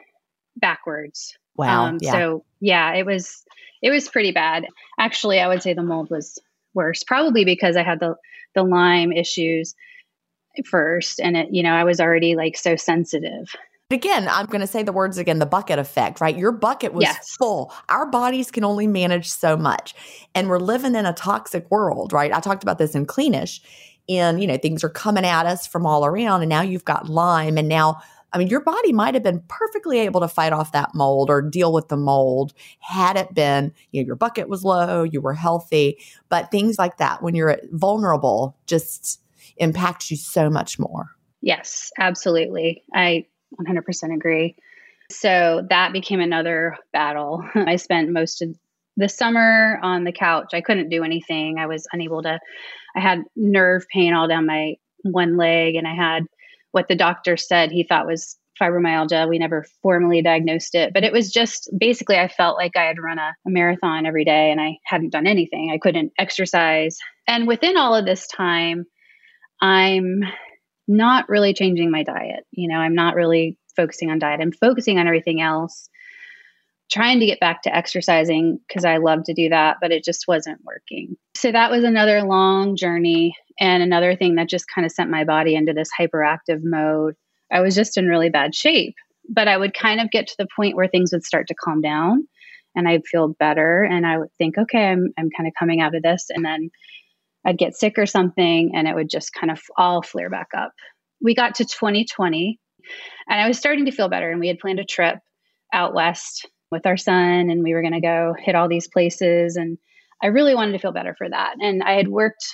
backwards. 0.56 1.36
Wow. 1.56 1.86
Um, 1.86 1.98
yeah. 2.00 2.12
So 2.12 2.44
yeah, 2.60 2.94
it 2.94 3.04
was 3.04 3.44
it 3.82 3.90
was 3.90 4.08
pretty 4.08 4.32
bad. 4.32 4.66
Actually, 4.98 5.40
I 5.40 5.48
would 5.48 5.62
say 5.62 5.74
the 5.74 5.82
mold 5.82 6.10
was 6.10 6.38
worse, 6.74 7.02
probably 7.02 7.44
because 7.44 7.76
I 7.76 7.82
had 7.82 8.00
the 8.00 8.14
the 8.54 8.62
Lyme 8.62 9.12
issues 9.12 9.74
first 10.64 11.20
and 11.20 11.36
it 11.36 11.48
you 11.50 11.62
know 11.62 11.72
i 11.72 11.84
was 11.84 12.00
already 12.00 12.36
like 12.36 12.56
so 12.56 12.76
sensitive 12.76 13.54
Again, 13.88 14.26
I'm 14.28 14.46
going 14.46 14.62
to 14.62 14.66
say 14.66 14.82
the 14.82 14.92
words 14.92 15.16
again 15.16 15.38
the 15.38 15.46
bucket 15.46 15.78
effect, 15.78 16.20
right? 16.20 16.36
Your 16.36 16.50
bucket 16.50 16.92
was 16.92 17.04
Yes. 17.04 17.36
full. 17.38 17.72
Our 17.88 18.04
bodies 18.06 18.50
can 18.50 18.64
only 18.64 18.88
manage 18.88 19.30
so 19.30 19.56
much. 19.56 19.94
And 20.34 20.48
we're 20.48 20.58
living 20.58 20.96
in 20.96 21.06
a 21.06 21.12
toxic 21.12 21.70
world, 21.70 22.12
right? 22.12 22.32
I 22.32 22.40
talked 22.40 22.64
about 22.64 22.78
this 22.78 22.96
in 22.96 23.06
Cleanish. 23.06 23.60
And, 24.08 24.40
you 24.40 24.48
know, 24.48 24.56
things 24.56 24.82
are 24.82 24.88
coming 24.88 25.24
at 25.24 25.46
us 25.46 25.68
from 25.68 25.86
all 25.86 26.04
around. 26.04 26.42
And 26.42 26.48
now 26.48 26.62
you've 26.62 26.84
got 26.84 27.08
Lyme. 27.08 27.58
And 27.58 27.68
now, 27.68 28.00
I 28.32 28.38
mean, 28.38 28.48
your 28.48 28.60
body 28.60 28.92
might 28.92 29.14
have 29.14 29.22
been 29.22 29.44
perfectly 29.46 30.00
able 30.00 30.20
to 30.20 30.28
fight 30.28 30.52
off 30.52 30.72
that 30.72 30.92
mold 30.92 31.30
or 31.30 31.40
deal 31.40 31.72
with 31.72 31.86
the 31.86 31.96
mold 31.96 32.54
had 32.80 33.16
it 33.16 33.34
been, 33.34 33.72
you 33.92 34.02
know, 34.02 34.06
your 34.06 34.16
bucket 34.16 34.48
was 34.48 34.64
low, 34.64 35.04
you 35.04 35.20
were 35.20 35.34
healthy. 35.34 35.98
But 36.28 36.50
things 36.50 36.76
like 36.76 36.96
that, 36.96 37.22
when 37.22 37.36
you're 37.36 37.58
vulnerable, 37.70 38.56
just 38.66 39.20
impacts 39.58 40.10
you 40.10 40.16
so 40.16 40.50
much 40.50 40.78
more. 40.78 41.10
Yes, 41.40 41.92
absolutely. 41.98 42.82
I 42.94 43.26
100% 43.60 44.14
agree. 44.14 44.56
So 45.10 45.64
that 45.70 45.92
became 45.92 46.20
another 46.20 46.76
battle. 46.92 47.44
I 47.54 47.76
spent 47.76 48.10
most 48.10 48.42
of 48.42 48.56
the 48.96 49.08
summer 49.08 49.78
on 49.82 50.04
the 50.04 50.12
couch. 50.12 50.54
I 50.54 50.60
couldn't 50.60 50.88
do 50.88 51.04
anything. 51.04 51.58
I 51.58 51.66
was 51.66 51.86
unable 51.92 52.22
to, 52.22 52.40
I 52.96 53.00
had 53.00 53.22
nerve 53.36 53.86
pain 53.88 54.14
all 54.14 54.26
down 54.26 54.46
my 54.46 54.76
one 55.02 55.36
leg, 55.36 55.76
and 55.76 55.86
I 55.86 55.94
had 55.94 56.24
what 56.72 56.88
the 56.88 56.96
doctor 56.96 57.36
said 57.36 57.70
he 57.70 57.84
thought 57.84 58.06
was 58.06 58.36
fibromyalgia. 58.60 59.28
We 59.28 59.38
never 59.38 59.66
formally 59.82 60.22
diagnosed 60.22 60.74
it, 60.74 60.92
but 60.94 61.04
it 61.04 61.12
was 61.12 61.30
just 61.30 61.70
basically 61.76 62.16
I 62.16 62.28
felt 62.28 62.56
like 62.56 62.76
I 62.76 62.84
had 62.84 62.98
run 62.98 63.18
a, 63.18 63.34
a 63.46 63.50
marathon 63.50 64.06
every 64.06 64.24
day 64.24 64.50
and 64.50 64.60
I 64.60 64.78
hadn't 64.84 65.10
done 65.10 65.26
anything. 65.26 65.70
I 65.72 65.78
couldn't 65.78 66.12
exercise. 66.18 66.98
And 67.28 67.46
within 67.46 67.76
all 67.76 67.94
of 67.94 68.06
this 68.06 68.26
time, 68.26 68.86
I'm 69.60 70.22
not 70.88 71.28
really 71.28 71.54
changing 71.54 71.90
my 71.90 72.02
diet. 72.02 72.44
You 72.52 72.68
know, 72.68 72.76
I'm 72.76 72.94
not 72.94 73.14
really 73.14 73.58
focusing 73.74 74.10
on 74.10 74.18
diet. 74.18 74.40
I'm 74.40 74.52
focusing 74.52 74.98
on 74.98 75.06
everything 75.06 75.40
else, 75.40 75.88
trying 76.90 77.20
to 77.20 77.26
get 77.26 77.40
back 77.40 77.62
to 77.62 77.74
exercising 77.74 78.58
because 78.66 78.84
I 78.84 78.98
love 78.98 79.24
to 79.24 79.34
do 79.34 79.48
that, 79.48 79.76
but 79.80 79.92
it 79.92 80.04
just 80.04 80.26
wasn't 80.28 80.64
working. 80.64 81.16
So 81.36 81.52
that 81.52 81.70
was 81.70 81.84
another 81.84 82.22
long 82.22 82.76
journey 82.76 83.34
and 83.60 83.82
another 83.82 84.16
thing 84.16 84.36
that 84.36 84.48
just 84.48 84.66
kind 84.72 84.84
of 84.84 84.92
sent 84.92 85.10
my 85.10 85.24
body 85.24 85.54
into 85.54 85.72
this 85.72 85.90
hyperactive 85.98 86.60
mode. 86.62 87.14
I 87.52 87.60
was 87.60 87.74
just 87.74 87.96
in 87.96 88.06
really 88.06 88.30
bad 88.30 88.54
shape, 88.54 88.94
but 89.28 89.48
I 89.48 89.56
would 89.56 89.74
kind 89.74 90.00
of 90.00 90.10
get 90.10 90.28
to 90.28 90.34
the 90.38 90.48
point 90.56 90.76
where 90.76 90.88
things 90.88 91.12
would 91.12 91.24
start 91.24 91.48
to 91.48 91.54
calm 91.54 91.80
down 91.80 92.26
and 92.74 92.88
I'd 92.88 93.06
feel 93.06 93.28
better 93.28 93.82
and 93.82 94.06
I 94.06 94.18
would 94.18 94.32
think, 94.38 94.58
okay, 94.58 94.88
I'm 94.88 95.12
I'm 95.18 95.30
kind 95.36 95.46
of 95.48 95.54
coming 95.58 95.80
out 95.80 95.94
of 95.94 96.02
this 96.02 96.26
and 96.30 96.44
then 96.44 96.70
I'd 97.46 97.58
get 97.58 97.76
sick 97.76 97.94
or 97.96 98.06
something 98.06 98.72
and 98.74 98.88
it 98.88 98.94
would 98.94 99.08
just 99.08 99.32
kind 99.32 99.50
of 99.50 99.62
all 99.78 100.02
flare 100.02 100.28
back 100.28 100.48
up. 100.56 100.72
We 101.22 101.34
got 101.34 101.54
to 101.56 101.64
2020 101.64 102.58
and 103.28 103.40
I 103.40 103.48
was 103.48 103.56
starting 103.56 103.86
to 103.86 103.92
feel 103.92 104.08
better 104.08 104.30
and 104.30 104.40
we 104.40 104.48
had 104.48 104.58
planned 104.58 104.80
a 104.80 104.84
trip 104.84 105.18
out 105.72 105.94
west 105.94 106.48
with 106.70 106.86
our 106.86 106.96
son 106.96 107.48
and 107.48 107.62
we 107.62 107.72
were 107.72 107.82
going 107.82 107.94
to 107.94 108.00
go 108.00 108.34
hit 108.36 108.56
all 108.56 108.68
these 108.68 108.88
places 108.88 109.56
and 109.56 109.78
I 110.22 110.28
really 110.28 110.54
wanted 110.54 110.72
to 110.72 110.78
feel 110.78 110.92
better 110.92 111.14
for 111.16 111.28
that. 111.28 111.54
And 111.60 111.82
I 111.82 111.92
had 111.92 112.08
worked 112.08 112.44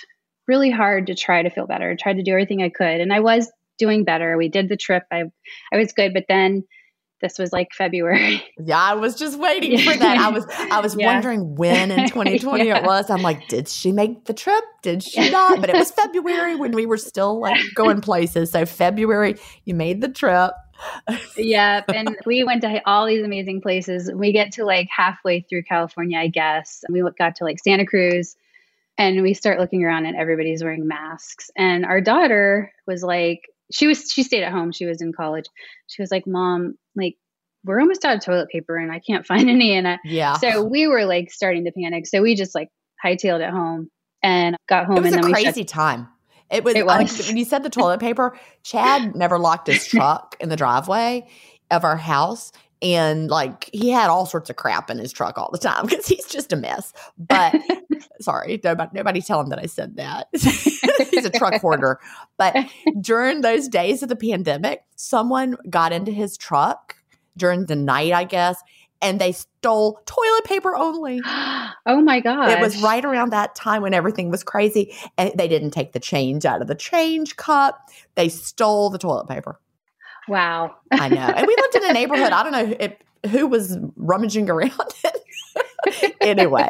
really 0.47 0.69
hard 0.69 1.07
to 1.07 1.15
try 1.15 1.41
to 1.41 1.49
feel 1.49 1.65
better, 1.65 1.95
tried 1.95 2.17
to 2.17 2.23
do 2.23 2.31
everything 2.31 2.61
I 2.61 2.69
could 2.69 3.01
and 3.01 3.11
I 3.11 3.19
was 3.19 3.51
doing 3.79 4.03
better. 4.03 4.37
We 4.37 4.49
did 4.49 4.69
the 4.69 4.77
trip. 4.77 5.03
I 5.11 5.23
I 5.73 5.77
was 5.77 5.93
good, 5.93 6.13
but 6.13 6.25
then 6.29 6.63
this 7.23 7.39
was 7.39 7.51
like 7.51 7.69
February. 7.73 8.43
Yeah, 8.63 8.79
I 8.79 8.93
was 8.93 9.15
just 9.15 9.39
waiting 9.39 9.79
for 9.79 9.97
that. 9.97 10.17
I 10.19 10.29
was 10.29 10.45
I 10.71 10.79
was 10.81 10.95
Yeah. 10.95 11.07
wondering 11.07 11.55
when 11.55 11.89
in 11.89 12.07
2020 12.09 12.65
Yeah. 12.67 12.77
it 12.77 12.83
was. 12.83 13.09
I'm 13.09 13.23
like, 13.23 13.47
did 13.47 13.67
she 13.67 13.91
make 13.91 14.25
the 14.25 14.33
trip? 14.33 14.63
Did 14.83 15.01
she 15.01 15.31
not? 15.31 15.59
But 15.59 15.69
it 15.71 15.75
was 15.75 15.89
February 16.03 16.55
when 16.55 16.73
we 16.73 16.85
were 16.85 16.97
still 16.97 17.39
like 17.39 17.59
going 17.73 18.01
places. 18.01 18.51
So 18.51 18.65
February, 18.67 19.35
you 19.65 19.73
made 19.73 20.01
the 20.01 20.09
trip. 20.09 20.51
Yep. 21.37 21.85
And 21.93 22.17
we 22.25 22.43
went 22.43 22.61
to 22.61 22.81
all 22.85 23.05
these 23.07 23.23
amazing 23.23 23.61
places. 23.61 24.11
We 24.13 24.31
get 24.33 24.51
to 24.53 24.65
like 24.65 24.87
halfway 24.95 25.41
through 25.41 25.63
California, 25.63 26.19
I 26.19 26.27
guess. 26.27 26.83
And 26.87 26.93
we 26.93 27.09
got 27.17 27.37
to 27.37 27.43
like 27.45 27.59
Santa 27.63 27.85
Cruz 27.85 28.35
and 28.97 29.21
we 29.23 29.33
start 29.33 29.59
looking 29.59 29.83
around 29.83 30.05
and 30.05 30.15
everybody's 30.15 30.63
wearing 30.63 30.87
masks. 30.87 31.49
And 31.57 31.85
our 31.85 32.01
daughter 32.01 32.71
was 32.85 33.01
like, 33.03 33.41
she 33.73 33.87
was, 33.87 34.09
she 34.11 34.23
stayed 34.23 34.43
at 34.43 34.51
home. 34.51 34.71
She 34.71 34.85
was 34.85 35.01
in 35.01 35.11
college. 35.13 35.45
She 35.87 36.01
was 36.01 36.11
like, 36.11 36.25
Mom, 36.27 36.75
like, 36.95 37.15
we're 37.65 37.79
almost 37.79 38.05
out 38.05 38.15
of 38.17 38.23
toilet 38.23 38.49
paper 38.49 38.77
and 38.77 38.91
I 38.91 38.99
can't 38.99 39.25
find 39.31 39.49
any. 39.49 39.73
And 39.73 39.87
I, 39.87 39.99
Yeah. 40.05 40.37
so 40.37 40.63
we 40.63 40.87
were 40.87 41.05
like 41.05 41.31
starting 41.31 41.65
to 41.65 41.71
panic. 41.71 42.07
So 42.07 42.21
we 42.21 42.35
just 42.35 42.53
like 42.55 42.69
hightailed 43.03 43.45
it 43.45 43.49
home 43.51 43.89
and 44.21 44.55
got 44.69 44.85
home 44.85 44.97
it 44.97 45.01
was 45.03 45.13
and 45.13 45.21
a 45.21 45.23
then 45.23 45.31
we 45.31 45.43
shut 45.43 45.53
crazy 45.53 45.65
time. 45.65 46.07
It 46.51 46.63
was, 46.63 46.75
It 46.75 46.85
like, 46.85 47.07
was. 47.07 47.27
when 47.27 47.37
you 47.37 47.45
said 47.45 47.63
the 47.63 47.69
toilet 47.69 47.99
paper, 47.99 48.37
Chad 48.63 49.15
never 49.15 49.39
locked 49.39 49.67
his 49.67 49.85
truck 49.87 50.35
in 50.39 50.49
the 50.49 50.55
driveway 50.55 51.27
of 51.71 51.83
our 51.83 51.97
house. 51.97 52.51
And 52.81 53.29
like 53.29 53.69
he 53.73 53.89
had 53.89 54.09
all 54.09 54.25
sorts 54.25 54.49
of 54.49 54.57
crap 54.57 54.89
in 54.91 54.97
his 54.97 55.13
truck 55.13 55.37
all 55.37 55.49
the 55.51 55.57
time 55.57 55.85
because 55.87 56.05
he's 56.05 56.27
just 56.27 56.51
a 56.51 56.57
mess. 56.57 56.91
But 57.17 57.55
sorry, 58.19 58.59
nobody, 58.63 58.91
nobody 58.93 59.21
tell 59.21 59.39
him 59.41 59.49
that 59.49 59.59
I 59.59 59.65
said 59.65 59.97
that. 59.97 60.27
he's 60.33 61.25
a 61.25 61.29
truck 61.29 61.61
hoarder. 61.61 61.99
But 62.37 62.55
during 62.99 63.41
those 63.41 63.67
days 63.67 64.03
of 64.03 64.09
the 64.09 64.15
pandemic, 64.15 64.83
someone 64.95 65.57
got 65.69 65.93
into 65.93 66.11
his 66.11 66.37
truck 66.37 66.95
during 67.37 67.65
the 67.65 67.75
night, 67.75 68.13
I 68.13 68.23
guess, 68.23 68.61
and 69.01 69.19
they 69.19 69.33
stole 69.33 70.01
toilet 70.05 70.45
paper 70.45 70.75
only. 70.75 71.21
oh 71.25 72.01
my 72.01 72.21
God. 72.21 72.49
It 72.49 72.59
was 72.59 72.81
right 72.81 73.03
around 73.03 73.31
that 73.31 73.53
time 73.53 73.81
when 73.81 73.93
everything 73.93 74.31
was 74.31 74.43
crazy. 74.43 74.95
And 75.17 75.31
they 75.35 75.47
didn't 75.47 75.71
take 75.71 75.91
the 75.91 75.99
change 75.99 76.45
out 76.45 76.61
of 76.61 76.67
the 76.67 76.75
change 76.75 77.35
cup. 77.35 77.89
They 78.15 78.29
stole 78.29 78.89
the 78.89 78.97
toilet 78.97 79.27
paper. 79.27 79.59
Wow. 80.27 80.75
I 80.91 81.09
know. 81.09 81.17
And 81.17 81.45
we 81.45 81.55
lived 81.55 81.75
in 81.75 81.89
a 81.89 81.93
neighborhood. 81.93 82.31
I 82.31 82.43
don't 82.43 82.51
know 82.53 82.75
if, 82.79 83.31
who 83.31 83.47
was 83.47 83.77
rummaging 83.97 84.49
around 84.49 84.71
it. 85.03 85.22
anyway, 86.21 86.69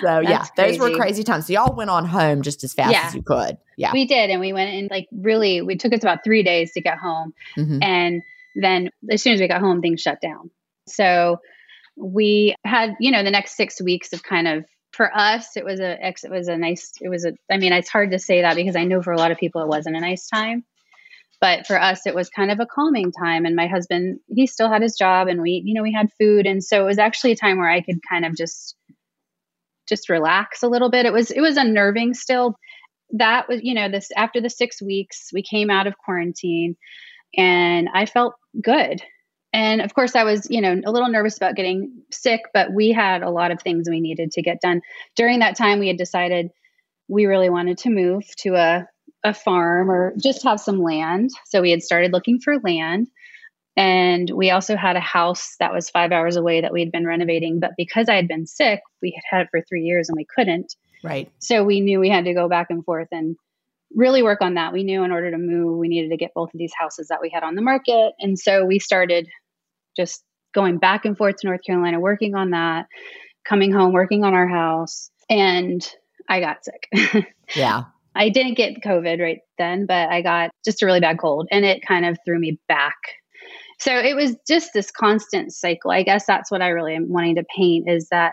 so 0.00 0.20
yeah, 0.20 0.44
those 0.56 0.78
were 0.78 0.90
crazy. 0.90 1.24
times. 1.24 1.46
So 1.46 1.52
y'all 1.52 1.74
went 1.74 1.90
on 1.90 2.04
home 2.04 2.42
just 2.42 2.64
as 2.64 2.72
fast 2.74 2.92
Yeah. 2.92 3.06
as 3.06 3.14
you 3.14 3.22
could. 3.22 3.58
Yeah. 3.76 3.92
We 3.92 4.06
did, 4.06 4.30
and 4.30 4.40
we 4.40 4.52
went 4.52 4.70
and 4.70 4.90
like 4.90 5.08
really, 5.12 5.62
we 5.62 5.76
took 5.76 5.92
us 5.92 6.02
about 6.02 6.24
three 6.24 6.42
days 6.42 6.72
to 6.72 6.80
get 6.80 6.98
home, 6.98 7.34
Mhm. 7.56 7.82
and 7.82 8.22
then 8.54 8.90
as 9.10 9.22
soon 9.22 9.34
as 9.34 9.40
we 9.40 9.48
got 9.48 9.60
home, 9.60 9.80
things 9.82 10.00
shut 10.00 10.20
down. 10.20 10.50
So 10.86 11.38
we 11.96 12.54
had, 12.64 12.94
you 13.00 13.10
know, 13.10 13.22
the 13.22 13.30
next 13.30 13.56
six 13.56 13.80
weeks 13.80 14.12
of 14.12 14.22
kind 14.22 14.48
of 14.48 14.64
for 14.92 15.14
us, 15.16 15.56
it 15.56 15.64
was 15.64 15.80
a 15.80 15.96
it 16.06 16.30
was 16.30 16.48
a 16.48 16.56
nice, 16.56 16.92
it 17.00 17.08
was 17.08 17.24
a. 17.24 17.32
I 17.50 17.58
mean, 17.58 17.72
it's 17.72 17.88
hard 17.88 18.10
to 18.12 18.18
say 18.18 18.42
that 18.42 18.56
because 18.56 18.74
I 18.74 18.84
know 18.84 19.02
for 19.02 19.12
a 19.12 19.18
lot 19.18 19.30
of 19.30 19.38
people 19.38 19.62
it 19.62 19.68
wasn't 19.68 19.96
a 19.96 20.00
nice 20.00 20.28
time, 20.28 20.64
but 21.40 21.66
for 21.66 21.80
us, 21.80 22.06
it 22.06 22.14
was 22.14 22.28
kind 22.28 22.50
of 22.50 22.60
a 22.60 22.66
calming 22.66 23.12
time. 23.12 23.44
And 23.44 23.54
my 23.54 23.66
husband, 23.66 24.20
he 24.28 24.46
still 24.46 24.70
had 24.70 24.82
his 24.82 24.96
job, 24.96 25.28
and 25.28 25.40
we, 25.40 25.62
you 25.64 25.74
know, 25.74 25.82
we 25.82 25.92
had 25.92 26.08
food, 26.18 26.46
and 26.46 26.62
so 26.62 26.82
it 26.82 26.86
was 26.86 26.98
actually 26.98 27.32
a 27.32 27.36
time 27.36 27.58
where 27.58 27.70
I 27.70 27.80
could 27.80 28.00
kind 28.10 28.24
of 28.24 28.36
just 28.36 28.76
just 29.88 30.08
relax 30.08 30.62
a 30.62 30.68
little 30.68 30.90
bit. 30.90 31.06
It 31.06 31.12
was 31.12 31.30
it 31.30 31.40
was 31.40 31.56
unnerving 31.56 32.14
still. 32.14 32.56
That 33.12 33.48
was, 33.48 33.60
you 33.62 33.74
know, 33.74 33.88
this 33.88 34.08
after 34.16 34.40
the 34.40 34.50
6 34.50 34.82
weeks, 34.82 35.30
we 35.32 35.42
came 35.42 35.70
out 35.70 35.86
of 35.86 35.96
quarantine 35.96 36.76
and 37.36 37.88
I 37.94 38.04
felt 38.04 38.34
good. 38.62 39.02
And 39.54 39.80
of 39.80 39.94
course 39.94 40.14
I 40.14 40.24
was, 40.24 40.46
you 40.50 40.60
know, 40.60 40.78
a 40.84 40.92
little 40.92 41.08
nervous 41.08 41.38
about 41.38 41.56
getting 41.56 42.02
sick, 42.12 42.42
but 42.52 42.72
we 42.74 42.92
had 42.92 43.22
a 43.22 43.30
lot 43.30 43.50
of 43.50 43.62
things 43.62 43.88
we 43.88 44.00
needed 44.00 44.30
to 44.32 44.42
get 44.42 44.60
done. 44.60 44.82
During 45.16 45.38
that 45.38 45.56
time 45.56 45.78
we 45.78 45.88
had 45.88 45.96
decided 45.96 46.50
we 47.08 47.24
really 47.24 47.48
wanted 47.48 47.78
to 47.78 47.90
move 47.90 48.24
to 48.40 48.56
a 48.56 48.86
a 49.24 49.34
farm 49.34 49.90
or 49.90 50.14
just 50.16 50.44
have 50.44 50.60
some 50.60 50.80
land. 50.80 51.30
So 51.46 51.60
we 51.60 51.70
had 51.70 51.82
started 51.82 52.12
looking 52.12 52.40
for 52.40 52.58
land. 52.58 53.08
And 53.76 54.28
we 54.30 54.50
also 54.50 54.76
had 54.76 54.96
a 54.96 55.00
house 55.00 55.54
that 55.60 55.72
was 55.72 55.90
five 55.90 56.10
hours 56.10 56.36
away 56.36 56.62
that 56.62 56.72
we 56.72 56.80
had 56.80 56.90
been 56.90 57.06
renovating. 57.06 57.60
But 57.60 57.72
because 57.76 58.08
I 58.08 58.16
had 58.16 58.26
been 58.26 58.46
sick, 58.46 58.80
we 59.00 59.12
had 59.12 59.36
had 59.36 59.42
it 59.42 59.48
for 59.50 59.60
three 59.62 59.82
years 59.82 60.08
and 60.08 60.16
we 60.16 60.26
couldn't. 60.34 60.74
Right. 61.04 61.30
So 61.38 61.62
we 61.62 61.80
knew 61.80 62.00
we 62.00 62.10
had 62.10 62.24
to 62.24 62.34
go 62.34 62.48
back 62.48 62.70
and 62.70 62.84
forth 62.84 63.08
and 63.12 63.36
really 63.94 64.22
work 64.22 64.40
on 64.40 64.54
that. 64.54 64.72
We 64.72 64.82
knew 64.82 65.04
in 65.04 65.12
order 65.12 65.30
to 65.30 65.38
move, 65.38 65.78
we 65.78 65.88
needed 65.88 66.10
to 66.10 66.16
get 66.16 66.34
both 66.34 66.52
of 66.52 66.58
these 66.58 66.72
houses 66.76 67.08
that 67.08 67.20
we 67.22 67.30
had 67.30 67.44
on 67.44 67.54
the 67.54 67.62
market. 67.62 68.14
And 68.18 68.38
so 68.38 68.64
we 68.64 68.80
started 68.80 69.28
just 69.96 70.24
going 70.52 70.78
back 70.78 71.04
and 71.04 71.16
forth 71.16 71.36
to 71.36 71.46
North 71.46 71.62
Carolina, 71.64 72.00
working 72.00 72.34
on 72.34 72.50
that, 72.50 72.86
coming 73.44 73.72
home, 73.72 73.92
working 73.92 74.24
on 74.24 74.34
our 74.34 74.48
house. 74.48 75.10
And 75.30 75.88
I 76.28 76.40
got 76.40 76.64
sick. 76.64 77.24
Yeah. 77.56 77.84
I 78.18 78.30
didn't 78.30 78.54
get 78.54 78.82
COVID 78.82 79.22
right 79.22 79.38
then, 79.58 79.86
but 79.86 80.08
I 80.08 80.22
got 80.22 80.50
just 80.64 80.82
a 80.82 80.86
really 80.86 80.98
bad 80.98 81.20
cold 81.20 81.46
and 81.52 81.64
it 81.64 81.86
kind 81.86 82.04
of 82.04 82.18
threw 82.24 82.38
me 82.38 82.58
back. 82.68 82.96
So 83.78 83.96
it 83.96 84.16
was 84.16 84.34
just 84.46 84.72
this 84.74 84.90
constant 84.90 85.52
cycle. 85.52 85.92
I 85.92 86.02
guess 86.02 86.26
that's 86.26 86.50
what 86.50 86.60
I 86.60 86.70
really 86.70 86.96
am 86.96 87.08
wanting 87.08 87.36
to 87.36 87.44
paint 87.56 87.88
is 87.88 88.08
that 88.10 88.32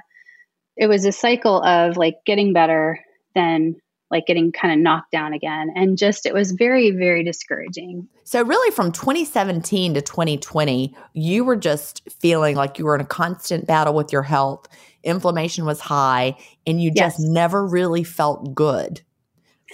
it 0.76 0.88
was 0.88 1.06
a 1.06 1.12
cycle 1.12 1.62
of 1.62 1.98
like 1.98 2.16
getting 2.26 2.52
better, 2.52 3.00
then 3.36 3.76
like 4.10 4.26
getting 4.26 4.52
kind 4.52 4.74
of 4.74 4.80
knocked 4.80 5.12
down 5.12 5.34
again. 5.34 5.72
And 5.76 6.00
just 6.00 6.26
it 6.26 6.34
was 6.34 6.52
very, 6.52 6.90
very 6.90 7.24
discouraging. 7.24 8.08
So 8.24 8.42
really 8.42 8.72
from 8.72 8.92
2017 8.92 9.94
to 9.94 10.02
2020, 10.02 10.96
you 11.14 11.46
were 11.46 11.56
just 11.56 12.02
feeling 12.10 12.56
like 12.56 12.80
you 12.80 12.86
were 12.86 12.96
in 12.96 13.02
a 13.02 13.06
constant 13.06 13.68
battle 13.68 13.94
with 13.94 14.12
your 14.12 14.24
health. 14.24 14.68
Inflammation 15.04 15.64
was 15.66 15.80
high 15.80 16.38
and 16.66 16.82
you 16.82 16.92
just 16.92 17.20
never 17.20 17.68
really 17.68 18.04
felt 18.04 18.56
good 18.56 19.02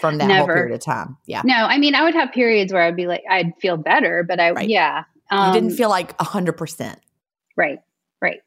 from 0.02 0.18
that 0.18 0.26
whole 0.26 0.48
Never. 0.48 0.54
period 0.54 0.74
of 0.74 0.82
time. 0.82 1.16
Yeah. 1.26 1.42
No, 1.46 1.54
I 1.56 1.78
mean, 1.78 1.96
I 1.96 2.04
would 2.04 2.16
have 2.16 2.32
periods 2.34 2.74
where 2.74 2.82
I'd 2.82 2.96
be 2.96 3.08
like, 3.08 3.24
I'd 3.30 3.54
feel 3.62 3.78
better, 3.78 4.24
but 4.28 4.40
I, 4.40 4.52
Right. 4.52 4.68
yeah, 4.68 5.04
Um, 5.30 5.48
you 5.48 5.54
didn't 5.62 5.72
um, 5.72 5.78
feel 5.78 5.90
like 5.90 6.18
100%. 6.18 6.98
Right, 7.56 7.80
right. 8.22 8.42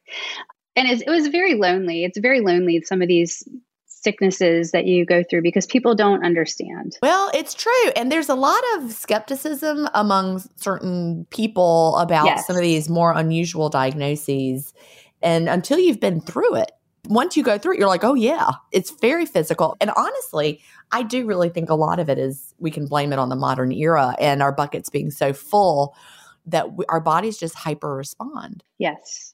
And 0.77 0.89
it 0.89 1.09
was 1.09 1.29
very 1.29 1.55
lonely. 1.55 2.05
It's 2.05 2.19
very 2.19 2.41
lonely, 2.41 2.83
some 2.85 3.01
of 3.01 3.09
these 3.09 3.43
sicknesses 3.87 4.73
that 4.73 4.85
you 4.87 5.07
go 5.07 5.23
through 5.29 5.41
because 5.41 5.67
people 5.67 5.95
don't 5.95 6.25
understand. 6.25 6.99
Well, 7.03 7.31
it's 7.33 7.55
true. 7.55 7.89
And 7.97 8.13
there's 8.13 8.29
a 8.29 8.35
lot 8.35 8.63
of 8.77 8.93
skepticism 8.93 9.89
among 9.95 10.43
certain 10.57 11.27
people 11.31 11.97
about 11.97 12.27
yes. 12.27 12.47
some 12.47 12.57
of 12.57 12.63
these 12.63 12.91
more 12.91 13.13
unusual 13.15 13.71
diagnoses. 13.71 14.75
And 15.23 15.49
until 15.49 15.79
you've 15.79 16.01
been 16.01 16.21
through 16.21 16.57
it, 16.57 16.71
once 17.07 17.37
you 17.37 17.43
go 17.43 17.59
through 17.59 17.75
it, 17.75 17.79
you're 17.79 17.89
like, 17.89 18.05
oh, 18.05 18.15
yeah, 18.15 18.53
it's 18.73 18.91
very 18.91 19.27
physical. 19.27 19.77
And 19.81 19.91
honestly, 19.97 20.63
I 20.93 21.03
do 21.03 21.27
really 21.27 21.49
think 21.49 21.71
a 21.71 21.75
lot 21.75 21.99
of 21.99 22.09
it 22.09 22.19
is 22.19 22.55
we 22.59 22.71
can 22.71 22.87
blame 22.87 23.13
it 23.13 23.19
on 23.19 23.29
the 23.29 23.37
modern 23.37 23.73
era 23.73 24.15
and 24.19 24.43
our 24.43 24.53
buckets 24.53 24.89
being 24.89 25.11
so 25.11 25.33
full 25.33 25.95
that 26.47 26.75
we, 26.75 26.85
our 26.89 27.01
bodies 27.01 27.37
just 27.37 27.55
hyper 27.55 27.95
respond. 27.95 28.63
Yes. 28.79 29.34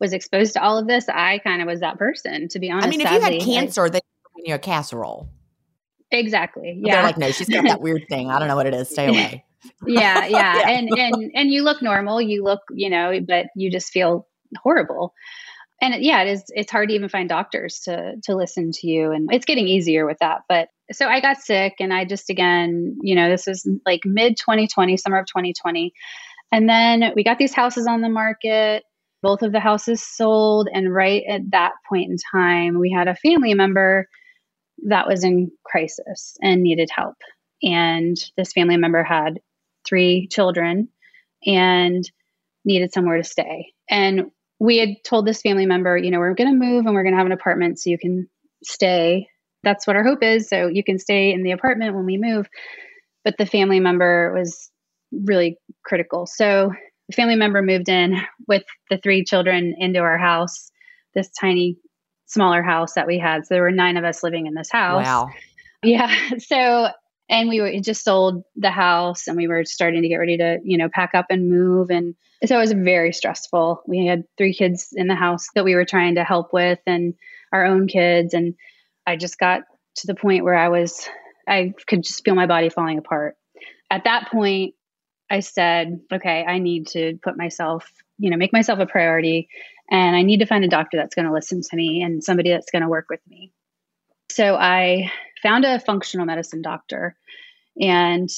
was 0.00 0.12
exposed 0.12 0.54
to 0.54 0.62
all 0.62 0.78
of 0.78 0.86
this, 0.86 1.08
I 1.08 1.38
kind 1.38 1.60
of 1.60 1.68
was 1.68 1.80
that 1.80 1.98
person, 1.98 2.48
to 2.48 2.58
be 2.58 2.70
honest. 2.70 2.86
I 2.86 2.90
mean, 2.90 3.00
if 3.02 3.08
sadly, 3.08 3.34
you 3.34 3.40
had 3.40 3.44
cancer, 3.44 3.82
like, 3.82 3.92
they 3.92 4.00
give 4.36 4.48
you 4.48 4.54
a 4.54 4.58
casserole. 4.58 5.28
Exactly. 6.10 6.80
Yeah. 6.82 6.94
They're 6.94 7.02
like, 7.04 7.18
no, 7.18 7.30
she's 7.30 7.48
got 7.48 7.64
that 7.64 7.80
weird 7.80 8.06
thing. 8.08 8.30
I 8.30 8.38
don't 8.38 8.48
know 8.48 8.56
what 8.56 8.66
it 8.66 8.74
is. 8.74 8.88
Stay 8.88 9.06
away. 9.08 9.44
yeah, 9.86 10.24
yeah, 10.26 10.26
yeah. 10.26 10.68
And 10.68 10.88
and 10.98 11.30
and 11.34 11.50
you 11.50 11.62
look 11.62 11.82
normal. 11.82 12.20
You 12.20 12.42
look, 12.42 12.60
you 12.72 12.90
know, 12.90 13.20
but 13.26 13.46
you 13.54 13.70
just 13.70 13.92
feel 13.92 14.26
horrible. 14.62 15.14
And 15.82 16.02
yeah, 16.02 16.22
it 16.22 16.28
is. 16.28 16.44
It's 16.48 16.70
hard 16.70 16.88
to 16.88 16.94
even 16.94 17.08
find 17.08 17.28
doctors 17.28 17.80
to 17.80 18.14
to 18.24 18.34
listen 18.34 18.72
to 18.72 18.86
you, 18.86 19.12
and 19.12 19.32
it's 19.32 19.44
getting 19.44 19.68
easier 19.68 20.06
with 20.06 20.18
that. 20.20 20.42
But 20.48 20.68
so 20.92 21.06
I 21.06 21.20
got 21.20 21.38
sick, 21.38 21.74
and 21.78 21.92
I 21.92 22.04
just 22.04 22.28
again, 22.28 22.98
you 23.02 23.14
know, 23.14 23.30
this 23.30 23.46
was 23.46 23.68
like 23.86 24.00
mid 24.04 24.36
2020, 24.36 24.96
summer 24.96 25.18
of 25.18 25.26
2020, 25.26 25.92
and 26.52 26.68
then 26.68 27.12
we 27.14 27.22
got 27.22 27.38
these 27.38 27.54
houses 27.54 27.86
on 27.86 28.00
the 28.00 28.08
market 28.08 28.84
both 29.22 29.42
of 29.42 29.52
the 29.52 29.60
houses 29.60 30.02
sold. 30.02 30.68
And 30.72 30.92
right 30.92 31.22
at 31.28 31.50
that 31.50 31.72
point 31.88 32.10
in 32.10 32.16
time, 32.32 32.78
we 32.78 32.90
had 32.90 33.08
a 33.08 33.16
family 33.16 33.54
member 33.54 34.06
that 34.86 35.06
was 35.06 35.24
in 35.24 35.50
crisis 35.64 36.36
and 36.42 36.62
needed 36.62 36.90
help. 36.94 37.16
And 37.62 38.16
this 38.36 38.52
family 38.52 38.76
member 38.76 39.02
had 39.02 39.40
three 39.86 40.28
children 40.28 40.88
and 41.44 42.10
needed 42.64 42.92
somewhere 42.92 43.18
to 43.18 43.24
stay. 43.24 43.72
And 43.88 44.30
we 44.58 44.78
had 44.78 44.90
told 45.04 45.26
this 45.26 45.42
family 45.42 45.66
member, 45.66 45.96
you 45.96 46.10
know, 46.10 46.18
we're 46.18 46.34
going 46.34 46.50
to 46.50 46.66
move 46.66 46.86
and 46.86 46.94
we're 46.94 47.02
going 47.02 47.14
to 47.14 47.18
have 47.18 47.26
an 47.26 47.32
apartment 47.32 47.78
so 47.78 47.90
you 47.90 47.98
can 47.98 48.28
stay. 48.62 49.28
That's 49.62 49.86
what 49.86 49.96
our 49.96 50.04
hope 50.04 50.22
is. 50.22 50.48
So 50.48 50.68
you 50.68 50.84
can 50.84 50.98
stay 50.98 51.32
in 51.32 51.42
the 51.42 51.52
apartment 51.52 51.94
when 51.94 52.06
we 52.06 52.18
move. 52.18 52.48
But 53.24 53.36
the 53.38 53.46
family 53.46 53.80
member 53.80 54.32
was 54.34 54.70
really 55.12 55.58
critical. 55.84 56.26
So 56.26 56.72
family 57.12 57.36
member 57.36 57.62
moved 57.62 57.88
in 57.88 58.16
with 58.46 58.64
the 58.88 58.98
three 58.98 59.24
children 59.24 59.74
into 59.78 60.00
our 60.00 60.18
house, 60.18 60.70
this 61.14 61.30
tiny, 61.30 61.76
smaller 62.26 62.62
house 62.62 62.94
that 62.94 63.06
we 63.06 63.18
had. 63.18 63.46
So 63.46 63.54
there 63.54 63.62
were 63.62 63.70
nine 63.70 63.96
of 63.96 64.04
us 64.04 64.22
living 64.22 64.46
in 64.46 64.54
this 64.54 64.70
house. 64.70 65.04
Wow. 65.04 65.30
Yeah. 65.82 66.14
So, 66.38 66.88
and 67.28 67.48
we 67.48 67.60
were, 67.60 67.72
just 67.80 68.04
sold 68.04 68.42
the 68.56 68.70
house 68.70 69.28
and 69.28 69.36
we 69.36 69.46
were 69.46 69.64
starting 69.64 70.02
to 70.02 70.08
get 70.08 70.16
ready 70.16 70.36
to, 70.38 70.58
you 70.64 70.78
know, 70.78 70.88
pack 70.88 71.14
up 71.14 71.26
and 71.30 71.48
move. 71.48 71.90
And 71.90 72.16
so 72.44 72.56
it 72.56 72.60
was 72.60 72.72
very 72.72 73.12
stressful. 73.12 73.82
We 73.86 74.06
had 74.06 74.24
three 74.36 74.52
kids 74.52 74.88
in 74.92 75.06
the 75.06 75.14
house 75.14 75.46
that 75.54 75.64
we 75.64 75.76
were 75.76 75.84
trying 75.84 76.16
to 76.16 76.24
help 76.24 76.52
with 76.52 76.80
and 76.86 77.14
our 77.52 77.64
own 77.64 77.86
kids. 77.86 78.34
And 78.34 78.54
I 79.06 79.16
just 79.16 79.38
got 79.38 79.62
to 79.96 80.06
the 80.06 80.14
point 80.16 80.44
where 80.44 80.56
I 80.56 80.68
was, 80.68 81.08
I 81.48 81.72
could 81.86 82.02
just 82.02 82.24
feel 82.24 82.34
my 82.34 82.46
body 82.46 82.68
falling 82.68 82.98
apart. 82.98 83.36
At 83.90 84.04
that 84.04 84.30
point, 84.30 84.74
I 85.30 85.40
said, 85.40 86.00
okay, 86.12 86.44
I 86.44 86.58
need 86.58 86.88
to 86.88 87.18
put 87.22 87.36
myself, 87.36 87.90
you 88.18 88.30
know, 88.30 88.36
make 88.36 88.52
myself 88.52 88.80
a 88.80 88.86
priority 88.86 89.48
and 89.90 90.16
I 90.16 90.22
need 90.22 90.38
to 90.38 90.46
find 90.46 90.64
a 90.64 90.68
doctor 90.68 90.96
that's 90.96 91.14
going 91.14 91.26
to 91.26 91.32
listen 91.32 91.62
to 91.62 91.76
me 91.76 92.02
and 92.02 92.22
somebody 92.22 92.50
that's 92.50 92.70
going 92.70 92.82
to 92.82 92.88
work 92.88 93.06
with 93.08 93.20
me. 93.28 93.52
So 94.30 94.56
I 94.56 95.10
found 95.42 95.64
a 95.64 95.80
functional 95.80 96.26
medicine 96.26 96.62
doctor 96.62 97.16
and 97.80 98.28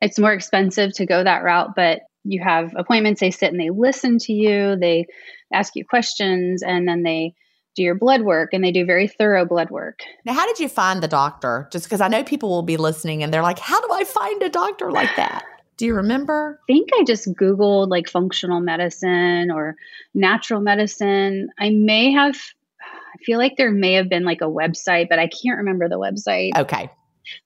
it's 0.00 0.18
more 0.18 0.32
expensive 0.32 0.92
to 0.94 1.06
go 1.06 1.22
that 1.22 1.44
route, 1.44 1.74
but 1.76 2.00
you 2.24 2.42
have 2.42 2.72
appointments, 2.76 3.20
they 3.20 3.30
sit 3.30 3.52
and 3.52 3.60
they 3.60 3.70
listen 3.70 4.18
to 4.18 4.32
you, 4.32 4.76
they 4.76 5.06
ask 5.52 5.74
you 5.74 5.84
questions, 5.84 6.62
and 6.62 6.86
then 6.86 7.02
they 7.02 7.34
do 7.74 7.82
your 7.82 7.94
blood 7.94 8.22
work 8.22 8.50
and 8.52 8.62
they 8.62 8.70
do 8.70 8.84
very 8.84 9.08
thorough 9.08 9.44
blood 9.44 9.70
work. 9.70 10.00
Now, 10.24 10.34
how 10.34 10.46
did 10.46 10.58
you 10.58 10.68
find 10.68 11.02
the 11.02 11.08
doctor? 11.08 11.68
Just 11.72 11.86
because 11.86 12.00
I 12.00 12.08
know 12.08 12.22
people 12.22 12.50
will 12.50 12.62
be 12.62 12.76
listening 12.76 13.22
and 13.22 13.32
they're 13.32 13.42
like, 13.42 13.58
how 13.58 13.80
do 13.80 13.92
I 13.92 14.04
find 14.04 14.42
a 14.42 14.50
doctor 14.50 14.90
like 14.90 15.14
that? 15.16 15.44
Do 15.82 15.86
you 15.86 15.96
remember? 15.96 16.60
I 16.62 16.72
think 16.72 16.90
I 16.96 17.02
just 17.02 17.26
Googled 17.34 17.88
like 17.88 18.08
functional 18.08 18.60
medicine 18.60 19.50
or 19.50 19.74
natural 20.14 20.60
medicine. 20.60 21.48
I 21.58 21.70
may 21.70 22.12
have, 22.12 22.36
I 22.80 23.18
feel 23.24 23.36
like 23.36 23.56
there 23.56 23.72
may 23.72 23.94
have 23.94 24.08
been 24.08 24.22
like 24.22 24.42
a 24.42 24.44
website, 24.44 25.08
but 25.08 25.18
I 25.18 25.26
can't 25.26 25.58
remember 25.58 25.88
the 25.88 25.98
website. 25.98 26.50
Okay. 26.56 26.88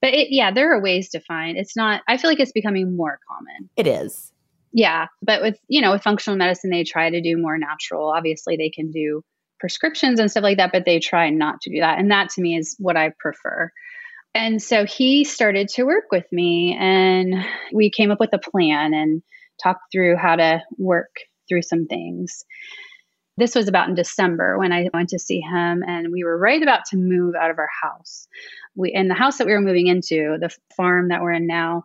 But 0.03 0.13
it, 0.13 0.29
yeah, 0.33 0.51
there 0.51 0.75
are 0.75 0.83
ways 0.83 1.09
to 1.13 1.21
find. 1.21 1.57
It's 1.57 1.79
not, 1.79 2.03
I 2.07 2.19
feel 2.19 2.29
like 2.29 2.39
it's 2.39 2.53
becoming 2.53 2.95
more 2.95 3.19
common. 3.27 3.71
It 3.75 3.87
is. 3.87 4.31
Yeah. 4.71 5.07
But 5.23 5.41
with, 5.41 5.59
you 5.69 5.81
know, 5.81 5.93
with 5.93 6.03
functional 6.03 6.37
medicine, 6.37 6.69
they 6.69 6.85
try 6.85 7.09
to 7.09 7.23
do 7.23 7.39
more 7.39 7.57
natural. 7.57 8.11
Obviously, 8.11 8.59
they 8.59 8.69
can 8.69 8.91
do 8.91 9.25
prescriptions 9.61 10.21
and 10.21 10.31
stuff 10.31 10.43
like 10.43 10.59
that, 10.59 10.73
but 10.73 10.85
they 10.85 11.01
try 11.01 11.31
not 11.31 11.63
to 11.63 11.71
do 11.71 11.81
that. 11.81 11.99
And 11.99 12.11
that 12.11 12.29
to 12.33 12.43
me 12.43 12.59
is 12.59 12.77
what 12.79 12.99
I 12.99 13.13
prefer. 13.19 13.73
And 14.37 14.61
so 14.63 14.85
he 14.85 15.25
started 15.25 15.69
to 15.71 15.85
work 15.85 16.13
with 16.13 16.31
me, 16.31 16.77
and 16.79 17.35
we 17.73 17.91
came 17.91 18.11
up 18.11 18.21
with 18.21 18.35
a 18.35 18.39
plan 18.39 18.93
and 18.93 19.23
talked 19.63 19.91
through 19.91 20.17
how 20.17 20.37
to 20.37 20.61
work 20.77 21.17
through 21.49 21.63
some 21.63 21.87
things. 21.87 22.45
This 23.39 23.55
was 23.55 23.67
about 23.67 23.89
in 23.89 23.95
December 23.95 24.59
when 24.59 24.73
I 24.73 24.91
went 24.93 25.09
to 25.11 25.19
see 25.19 25.41
him, 25.41 25.83
and 25.87 26.13
we 26.13 26.23
were 26.23 26.37
right 26.37 26.63
about 26.63 26.85
to 26.91 26.99
move 26.99 27.35
out 27.35 27.51
of 27.51 27.59
our 27.59 27.71
house. 27.83 28.29
We 28.75 28.93
in 28.93 29.09
the 29.09 29.15
house 29.15 29.39
that 29.39 29.47
we 29.47 29.55
were 29.55 29.63
moving 29.63 29.87
into, 29.87 30.37
the 30.39 30.55
farm 30.77 31.09
that 31.09 31.23
we're 31.23 31.33
in 31.33 31.47
now, 31.47 31.85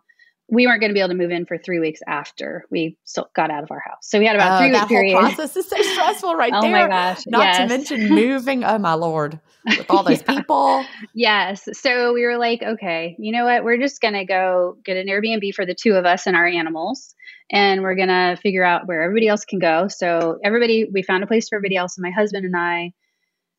we 0.52 0.66
weren't 0.66 0.80
going 0.80 0.90
to 0.90 0.94
be 0.94 1.00
able 1.00 1.08
to 1.08 1.14
move 1.14 1.30
in 1.30 1.46
for 1.46 1.56
three 1.56 1.80
weeks 1.80 2.00
after 2.06 2.66
we 2.70 2.98
got 3.34 3.50
out 3.50 3.62
of 3.62 3.70
our 3.70 3.80
house. 3.80 4.00
So 4.02 4.18
we 4.18 4.26
had 4.26 4.36
about 4.36 4.56
oh, 4.56 4.62
three 4.62 4.70
that 4.72 4.86
period. 4.86 5.14
whole 5.14 5.22
process 5.22 5.56
is 5.56 5.66
so 5.66 5.80
stressful, 5.92 6.34
right 6.36 6.52
oh 6.54 6.60
there. 6.60 6.70
my 6.70 6.88
gosh! 6.88 7.22
Not 7.26 7.44
yes. 7.44 7.56
to 7.56 7.66
mention 7.68 8.08
moving. 8.14 8.62
Oh 8.62 8.76
my 8.76 8.92
lord, 8.92 9.40
with 9.64 9.86
all 9.88 10.02
those 10.02 10.22
yeah. 10.28 10.36
people. 10.36 10.84
Yes. 11.14 11.66
So 11.72 12.12
we 12.12 12.26
were 12.26 12.36
like, 12.36 12.62
okay, 12.62 13.16
you 13.18 13.32
know 13.32 13.46
what? 13.46 13.64
We're 13.64 13.78
just 13.78 14.02
going 14.02 14.12
to 14.12 14.26
go 14.26 14.76
get 14.84 14.98
an 14.98 15.06
Airbnb 15.06 15.54
for 15.54 15.64
the 15.64 15.74
two 15.74 15.94
of 15.94 16.04
us 16.04 16.26
and 16.26 16.36
our 16.36 16.46
animals, 16.46 17.14
and 17.50 17.80
we're 17.80 17.96
going 17.96 18.08
to 18.08 18.36
figure 18.42 18.62
out 18.62 18.86
where 18.86 19.02
everybody 19.02 19.28
else 19.28 19.46
can 19.46 19.58
go. 19.58 19.88
So 19.88 20.38
everybody, 20.44 20.86
we 20.92 21.02
found 21.02 21.24
a 21.24 21.26
place 21.26 21.48
for 21.48 21.56
everybody 21.56 21.76
else, 21.76 21.96
and 21.96 22.02
my 22.02 22.10
husband 22.10 22.44
and 22.44 22.54
I 22.54 22.92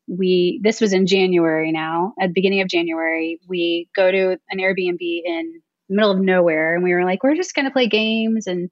we 0.06 0.60
this 0.62 0.80
was 0.80 0.92
in 0.92 1.06
January 1.06 1.72
now, 1.72 2.12
at 2.20 2.28
the 2.28 2.34
beginning 2.34 2.60
of 2.60 2.68
January, 2.68 3.40
we 3.48 3.88
go 3.96 4.12
to 4.12 4.38
an 4.50 4.58
Airbnb 4.60 5.00
in 5.00 5.62
middle 5.88 6.10
of 6.10 6.18
nowhere 6.20 6.74
and 6.74 6.82
we 6.84 6.92
were 6.92 7.04
like, 7.04 7.22
we're 7.22 7.36
just 7.36 7.54
gonna 7.54 7.70
play 7.70 7.88
games 7.88 8.46
and 8.46 8.70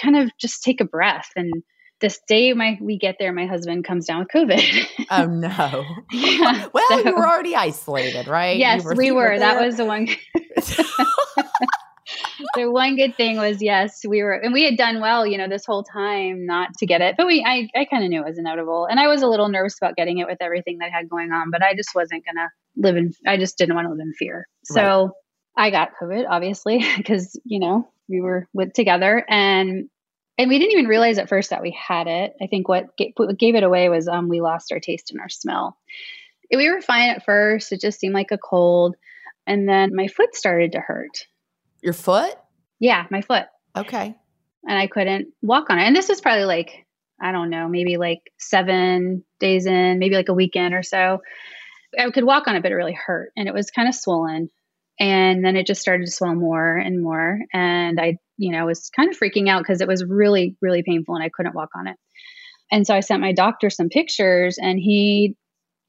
kind 0.00 0.16
of 0.16 0.30
just 0.38 0.62
take 0.62 0.80
a 0.80 0.84
breath. 0.84 1.28
And 1.36 1.52
this 2.00 2.20
day 2.28 2.52
my 2.52 2.76
we 2.80 2.98
get 2.98 3.16
there, 3.18 3.32
my 3.32 3.46
husband 3.46 3.84
comes 3.84 4.06
down 4.06 4.20
with 4.20 4.28
COVID. 4.28 4.86
Oh 5.10 5.26
no. 5.26 5.84
yeah. 6.12 6.68
well, 6.72 6.84
so- 6.88 7.04
you 7.04 7.14
were 7.14 7.26
already 7.26 7.54
isolated, 7.54 8.26
right? 8.26 8.56
Yes, 8.56 8.84
You 8.84 8.94
we 8.96 9.10
were. 9.10 9.38
That 9.38 9.60
was 9.64 9.76
the 9.76 9.84
one 9.84 10.08
the 12.54 12.70
one 12.70 12.96
good 12.96 13.16
thing 13.16 13.36
was 13.36 13.62
yes, 13.62 14.00
we 14.06 14.22
were 14.22 14.32
and 14.32 14.52
we 14.52 14.64
had 14.64 14.76
done 14.76 15.00
well, 15.00 15.26
you 15.26 15.38
know, 15.38 15.48
this 15.48 15.64
whole 15.64 15.82
time 15.82 16.46
not 16.46 16.70
to 16.78 16.86
get 16.86 17.00
it. 17.00 17.14
But 17.16 17.26
we 17.26 17.44
I, 17.46 17.68
I 17.78 17.84
kinda 17.84 18.08
knew 18.08 18.20
it 18.22 18.26
was 18.28 18.38
inevitable. 18.38 18.86
And 18.86 18.98
I 19.00 19.06
was 19.08 19.22
a 19.22 19.26
little 19.26 19.48
nervous 19.48 19.76
about 19.80 19.96
getting 19.96 20.18
it 20.18 20.26
with 20.26 20.38
everything 20.40 20.78
that 20.78 20.86
I 20.86 20.96
had 20.96 21.08
going 21.08 21.32
on, 21.32 21.50
but 21.50 21.62
I 21.62 21.74
just 21.74 21.90
wasn't 21.94 22.24
gonna 22.26 22.48
live 22.76 22.96
in 22.96 23.12
I 23.26 23.36
just 23.36 23.56
didn't 23.58 23.74
want 23.74 23.86
to 23.86 23.90
live 23.90 24.00
in 24.00 24.12
fear. 24.14 24.46
So 24.64 25.12
I 25.56 25.70
got 25.70 25.92
COVID, 26.00 26.26
obviously, 26.28 26.84
because, 26.96 27.38
you 27.44 27.60
know, 27.60 27.88
we 28.08 28.20
were 28.20 28.48
with 28.52 28.72
together 28.72 29.24
and 29.28 29.88
and 30.36 30.48
we 30.48 30.58
didn't 30.58 30.72
even 30.72 30.88
realize 30.88 31.18
at 31.18 31.28
first 31.28 31.50
that 31.50 31.62
we 31.62 31.70
had 31.70 32.08
it. 32.08 32.34
I 32.42 32.48
think 32.48 32.68
what 32.68 32.96
gave, 32.96 33.12
what 33.16 33.38
gave 33.38 33.54
it 33.54 33.62
away 33.62 33.88
was 33.88 34.08
um, 34.08 34.28
we 34.28 34.40
lost 34.40 34.72
our 34.72 34.80
taste 34.80 35.12
and 35.12 35.20
our 35.20 35.28
smell. 35.28 35.78
We 36.50 36.68
were 36.68 36.80
fine 36.80 37.10
at 37.10 37.24
first. 37.24 37.72
It 37.72 37.80
just 37.80 38.00
seemed 38.00 38.14
like 38.14 38.32
a 38.32 38.38
cold. 38.38 38.96
And 39.46 39.68
then 39.68 39.94
my 39.94 40.08
foot 40.08 40.34
started 40.34 40.72
to 40.72 40.80
hurt. 40.80 41.26
Your 41.82 41.92
foot? 41.92 42.34
Yeah, 42.80 43.06
my 43.10 43.20
foot. 43.20 43.46
Okay. 43.76 44.16
And 44.66 44.78
I 44.78 44.86
couldn't 44.86 45.28
walk 45.42 45.70
on 45.70 45.78
it. 45.78 45.82
And 45.82 45.94
this 45.94 46.08
was 46.08 46.20
probably 46.20 46.46
like, 46.46 46.84
I 47.20 47.30
don't 47.30 47.50
know, 47.50 47.68
maybe 47.68 47.96
like 47.96 48.32
seven 48.38 49.24
days 49.38 49.66
in, 49.66 49.98
maybe 49.98 50.16
like 50.16 50.28
a 50.28 50.34
weekend 50.34 50.74
or 50.74 50.82
so. 50.82 51.22
I 51.96 52.10
could 52.10 52.24
walk 52.24 52.48
on 52.48 52.56
it, 52.56 52.62
but 52.62 52.72
it 52.72 52.76
really 52.76 52.92
hurt. 52.92 53.30
And 53.36 53.46
it 53.46 53.54
was 53.54 53.70
kind 53.70 53.88
of 53.88 53.94
swollen. 53.94 54.50
And 54.98 55.44
then 55.44 55.56
it 55.56 55.66
just 55.66 55.80
started 55.80 56.06
to 56.06 56.12
swell 56.12 56.34
more 56.34 56.76
and 56.76 57.02
more. 57.02 57.40
And 57.52 58.00
I, 58.00 58.18
you 58.36 58.52
know, 58.52 58.66
was 58.66 58.90
kind 58.90 59.10
of 59.10 59.18
freaking 59.18 59.48
out 59.48 59.62
because 59.62 59.80
it 59.80 59.88
was 59.88 60.04
really, 60.04 60.56
really 60.60 60.82
painful 60.82 61.14
and 61.14 61.24
I 61.24 61.30
couldn't 61.30 61.54
walk 61.54 61.70
on 61.74 61.86
it. 61.88 61.96
And 62.70 62.86
so 62.86 62.94
I 62.94 63.00
sent 63.00 63.20
my 63.20 63.32
doctor 63.32 63.70
some 63.70 63.88
pictures 63.88 64.58
and 64.58 64.78
he 64.78 65.36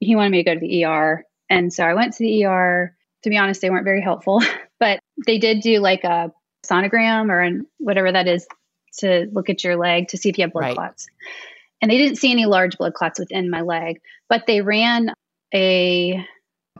he 0.00 0.14
wanted 0.14 0.30
me 0.30 0.42
to 0.42 0.44
go 0.44 0.54
to 0.54 0.60
the 0.60 0.84
ER. 0.84 1.24
And 1.48 1.72
so 1.72 1.84
I 1.84 1.94
went 1.94 2.14
to 2.14 2.22
the 2.24 2.44
ER. 2.44 2.94
To 3.22 3.30
be 3.30 3.38
honest, 3.38 3.60
they 3.60 3.70
weren't 3.70 3.84
very 3.84 4.02
helpful, 4.02 4.42
but 4.80 5.00
they 5.26 5.38
did 5.38 5.60
do 5.60 5.78
like 5.80 6.04
a 6.04 6.30
sonogram 6.64 7.30
or 7.30 7.40
an, 7.40 7.66
whatever 7.78 8.12
that 8.12 8.28
is 8.28 8.46
to 8.98 9.26
look 9.32 9.48
at 9.50 9.64
your 9.64 9.76
leg 9.76 10.08
to 10.08 10.16
see 10.16 10.28
if 10.28 10.38
you 10.38 10.42
have 10.44 10.52
blood 10.52 10.62
Right. 10.64 10.74
clots. 10.74 11.06
And 11.80 11.90
they 11.90 11.98
didn't 11.98 12.16
see 12.16 12.30
any 12.30 12.46
large 12.46 12.78
blood 12.78 12.94
clots 12.94 13.18
within 13.18 13.50
my 13.50 13.62
leg, 13.62 14.00
but 14.28 14.44
they 14.46 14.60
ran 14.60 15.12
a 15.54 16.24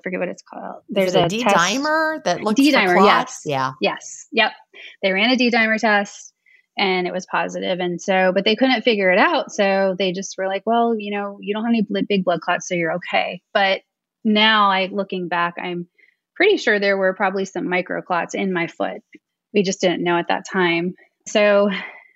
forget 0.06 0.20
what 0.20 0.28
it's 0.28 0.42
called. 0.42 0.82
There's 0.88 1.16
a 1.16 1.24
a 1.24 1.28
D 1.28 1.42
test- 1.42 1.56
dimer 1.56 2.22
that 2.22 2.40
looks 2.40 2.60
D-dimer, 2.60 3.04
yes. 3.04 3.40
Yeah. 3.44 3.72
Yes. 3.80 4.28
Yep. 4.30 4.52
They 5.02 5.10
ran 5.10 5.30
a 5.30 5.36
D 5.36 5.50
dimer 5.50 5.80
test 5.80 6.32
and 6.78 7.08
it 7.08 7.12
was 7.12 7.26
positive. 7.26 7.80
And 7.80 8.00
so, 8.00 8.30
but 8.32 8.44
they 8.44 8.54
couldn't 8.54 8.82
figure 8.82 9.10
it 9.10 9.18
out. 9.18 9.50
So 9.50 9.96
they 9.98 10.12
just 10.12 10.36
were 10.38 10.46
like, 10.46 10.62
well, 10.64 10.94
you 10.96 11.10
know, 11.10 11.38
you 11.40 11.52
don't 11.52 11.64
have 11.64 11.74
any 11.74 12.04
big 12.08 12.24
blood 12.24 12.40
clots, 12.40 12.68
so 12.68 12.76
you're 12.76 12.94
okay. 12.94 13.40
But 13.52 13.80
now, 14.24 14.70
I 14.70 14.86
looking 14.92 15.26
back, 15.26 15.54
I'm 15.60 15.88
pretty 16.36 16.56
sure 16.56 16.78
there 16.78 16.96
were 16.96 17.14
probably 17.14 17.46
some 17.46 17.64
microclots 17.64 18.34
in 18.34 18.52
my 18.52 18.68
foot. 18.68 19.02
We 19.52 19.64
just 19.64 19.80
didn't 19.80 20.04
know 20.04 20.18
at 20.18 20.28
that 20.28 20.44
time. 20.48 20.94
So 21.26 21.68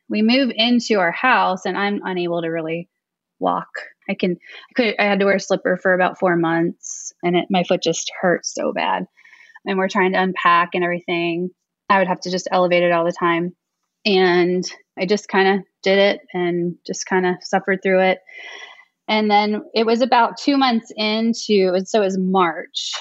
we 0.08 0.22
move 0.22 0.52
into 0.54 1.00
our 1.00 1.12
house 1.12 1.66
and 1.66 1.76
I'm 1.76 2.02
unable 2.04 2.42
to 2.42 2.48
really 2.48 2.88
walk. 3.40 3.68
I 4.10 4.14
can, 4.14 4.32
I 4.32 4.72
could, 4.74 4.94
I 4.98 5.04
had 5.04 5.20
to 5.20 5.24
wear 5.24 5.36
a 5.36 5.40
slipper 5.40 5.78
for 5.80 5.94
about 5.94 6.18
four 6.18 6.36
months 6.36 7.12
and 7.22 7.36
it, 7.36 7.46
my 7.48 7.64
foot 7.64 7.82
just 7.82 8.10
hurt 8.20 8.44
so 8.44 8.72
bad. 8.72 9.06
And 9.64 9.78
we're 9.78 9.88
trying 9.88 10.12
to 10.12 10.22
unpack 10.22 10.70
and 10.74 10.82
everything. 10.82 11.50
I 11.88 11.98
would 11.98 12.08
have 12.08 12.20
to 12.20 12.30
just 12.30 12.48
elevate 12.50 12.82
it 12.82 12.92
all 12.92 13.04
the 13.04 13.12
time. 13.12 13.54
And 14.04 14.64
I 14.98 15.06
just 15.06 15.28
kind 15.28 15.48
of 15.48 15.64
did 15.82 15.98
it 15.98 16.20
and 16.32 16.76
just 16.86 17.06
kind 17.06 17.26
of 17.26 17.36
suffered 17.42 17.80
through 17.82 18.00
it. 18.00 18.18
And 19.08 19.30
then 19.30 19.62
it 19.74 19.86
was 19.86 20.02
about 20.02 20.38
two 20.38 20.56
months 20.56 20.92
into, 20.96 21.72
and 21.74 21.86
so 21.86 22.00
it 22.00 22.04
was 22.04 22.18
March 22.18 22.92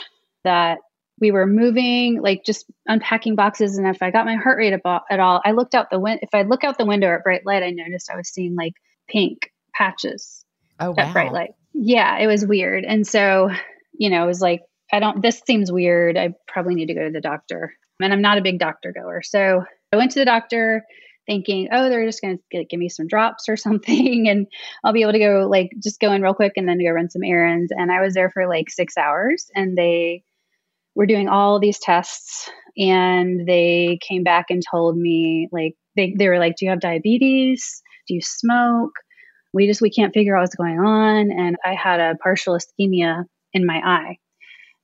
that 0.44 0.80
we 1.22 1.32
were 1.32 1.46
moving, 1.46 2.22
like 2.22 2.44
just 2.46 2.66
unpacking 2.88 3.36
boxes. 3.36 3.78
And 3.78 3.88
if 3.88 4.02
I 4.02 4.10
got 4.10 4.26
my 4.26 4.36
heart 4.36 4.58
rate 4.58 4.74
abo- 4.74 5.02
at 5.10 5.20
all, 5.20 5.42
I 5.46 5.52
looked 5.52 5.76
out 5.76 5.92
the 5.92 6.00
window. 6.00 6.20
If 6.24 6.30
I 6.34 6.42
look 6.44 6.64
out 6.64 6.78
the 6.78 6.86
window 6.86 7.14
at 7.14 7.24
bright 7.24 7.46
light, 7.46 7.64
I 7.64 7.72
noticed 7.72 8.10
I 8.12 8.18
was 8.18 8.30
seeing 8.30 8.56
like 8.56 8.74
pink 9.08 9.52
patches 9.74 10.39
Oh 10.80 10.92
wow. 10.92 11.14
bright 11.14 11.32
light. 11.32 11.52
Yeah, 11.74 12.18
it 12.20 12.28
was 12.28 12.46
weird. 12.46 12.86
And 12.86 13.06
so, 13.06 13.50
you 13.94 14.10
know, 14.10 14.24
it 14.24 14.28
was 14.28 14.42
like, 14.42 14.62
I 14.92 15.00
don't, 15.00 15.22
this 15.22 15.42
seems 15.46 15.72
weird. 15.72 16.18
I 16.18 16.34
probably 16.48 16.76
need 16.76 16.88
to 16.88 16.94
go 16.94 17.06
to 17.06 17.12
the 17.12 17.22
doctor. 17.22 17.74
And 18.02 18.14
I'm 18.14 18.22
not 18.22 18.38
a 18.38 18.42
big 18.42 18.60
doctor 18.60 18.94
goer. 18.94 19.22
So 19.22 19.64
I 19.92 19.98
went 19.98 20.12
to 20.12 20.20
the 20.20 20.26
doctor 20.26 20.84
thinking, 21.28 21.70
oh, 21.72 21.90
they're 21.90 22.06
just 22.06 22.22
going 22.22 22.40
to 22.52 22.66
give 22.66 22.80
me 22.80 22.90
some 22.90 23.08
drops 23.08 23.48
or 23.50 23.58
something. 23.58 24.28
And 24.28 24.48
I'll 24.84 24.94
be 24.94 25.04
able 25.04 25.14
to 25.14 25.20
go, 25.20 25.48
like, 25.50 25.72
just 25.82 26.00
go 26.00 26.12
in 26.12 26.22
real 26.22 26.34
quick 26.34 26.54
and 26.56 26.68
then 26.68 26.84
go 26.84 26.92
run 26.92 27.10
some 27.10 27.24
errands. 27.24 27.72
And 27.76 27.92
I 27.92 28.02
was 28.02 28.14
there 28.14 28.32
for 28.32 28.48
like 28.48 28.70
six 28.70 28.98
hours 28.98 29.50
and 29.56 29.78
they 29.78 30.24
were 30.96 31.06
doing 31.06 31.28
all 31.28 31.60
these 31.60 31.80
tests. 31.80 32.50
And 32.78 33.48
they 33.48 34.00
came 34.08 34.24
back 34.24 34.46
and 34.50 34.64
told 34.70 34.98
me, 34.98 35.50
like, 35.52 35.76
they, 35.96 36.16
they 36.18 36.30
were 36.30 36.40
like, 36.40 36.56
do 36.56 36.66
you 36.66 36.72
have 36.72 36.80
diabetes? 36.80 37.82
Do 38.08 38.14
you 38.16 38.22
smoke? 38.22 38.94
We 39.54 39.68
just 39.68 39.82
we 39.82 39.90
can't 39.90 40.14
figure 40.14 40.36
out 40.36 40.42
what's 40.42 40.56
going 40.56 40.80
on 40.80 41.32
and 41.32 41.58
i 41.66 41.74
had 41.74 42.00
a 42.00 42.16
partial 42.16 42.58
ischemia 42.58 43.26
in 43.54 43.66
my 43.66 43.82
eye. 43.84 44.18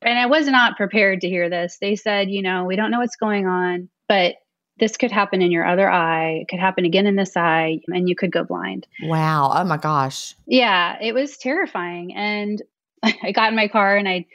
And 0.01 0.19
i 0.19 0.25
was 0.25 0.47
not 0.47 0.77
prepared 0.77 1.21
to 1.21 1.29
hear 1.29 1.49
this. 1.49 1.77
They 1.79 1.95
said 1.95 2.29
you 2.29 2.41
know 2.41 2.65
we 2.65 2.75
don't 2.75 2.91
know 2.91 2.99
what's 2.99 3.15
going 3.15 3.47
on 3.47 3.89
but 4.07 4.35
this 4.77 4.97
could 4.97 5.11
happen 5.11 5.41
in 5.41 5.51
your 5.51 5.65
other 5.65 5.89
eye. 5.89 6.39
It 6.41 6.49
could 6.49 6.59
happen 6.59 6.83
again 6.83 7.07
in 7.07 7.15
this 7.15 7.37
eye 7.37 7.79
and 7.87 8.09
you 8.09 8.15
could 8.15 8.31
go 8.31 8.43
blind. 8.43 8.85
Wow. 9.03 9.51
Oh 9.55 9.63
my 9.63 9.77
gosh. 9.77 10.35
yeah 10.47 10.97
it 11.01 11.13
was 11.13 11.37
terrifying. 11.37 12.13
And 12.13 12.61
i 13.03 13.31
got 13.31 13.49
in 13.49 13.55
my 13.55 13.67
car 13.67 13.95
and 13.95 14.07
i 14.07 14.25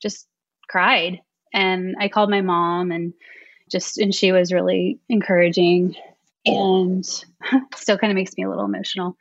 just 0.00 0.26
cried. 0.68 1.20
And 1.52 1.96
i 2.00 2.08
called 2.08 2.30
my 2.30 2.42
mom 2.42 2.90
and 2.90 3.14
just 3.70 3.98
and 3.98 4.14
she 4.14 4.32
was 4.32 4.52
really 4.52 4.98
encouraging. 5.08 5.94
And 6.46 7.04
still 7.76 7.98
kind 7.98 8.10
of 8.10 8.14
makes 8.14 8.36
me 8.36 8.44
a 8.44 8.48
little 8.48 8.64
emotional 8.64 9.16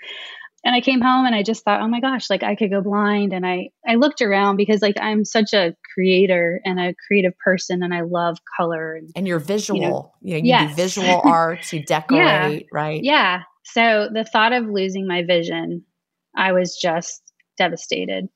and 0.64 0.76
i 0.76 0.82
came 0.82 1.02
home 1.02 1.26
and 1.26 1.36
i 1.36 1.44
just 1.44 1.64
thought 1.64 1.82
oh 1.82 1.88
my 1.88 2.00
gosh 2.00 2.30
like 2.30 2.44
i 2.44 2.56
could 2.56 2.70
go 2.70 2.82
blind 2.82 3.34
and 3.34 3.46
i 3.46 3.70
i 3.88 3.96
looked 3.96 4.22
around 4.22 4.58
because 4.58 4.82
like 4.82 4.98
i'm 5.00 5.24
such 5.24 5.54
a 5.54 5.76
creator 5.94 6.62
and 6.66 6.80
a 6.80 6.94
creative 7.08 7.38
person 7.40 7.84
and 7.84 7.94
i 7.94 8.02
love 8.02 8.38
color 8.58 8.96
and 8.96 9.10
And 9.16 9.28
you're 9.28 9.40
visual. 9.40 10.14
You 10.22 10.34
know, 10.34 10.38
you, 10.38 10.42
yes. 10.44 10.70
do 10.70 10.76
visual 10.76 11.22
arts, 11.26 11.74
you 11.74 11.84
decorate, 11.84 12.68
right? 12.72 13.04
yeah 13.04 13.44
so 13.64 14.10
the 14.12 14.24
thought 14.24 14.54
of 14.54 14.66
losing 14.66 15.08
my 15.08 15.24
vision 15.24 15.84
i 16.36 16.52
was 16.52 16.76
just 16.76 17.22
devastated 17.58 18.28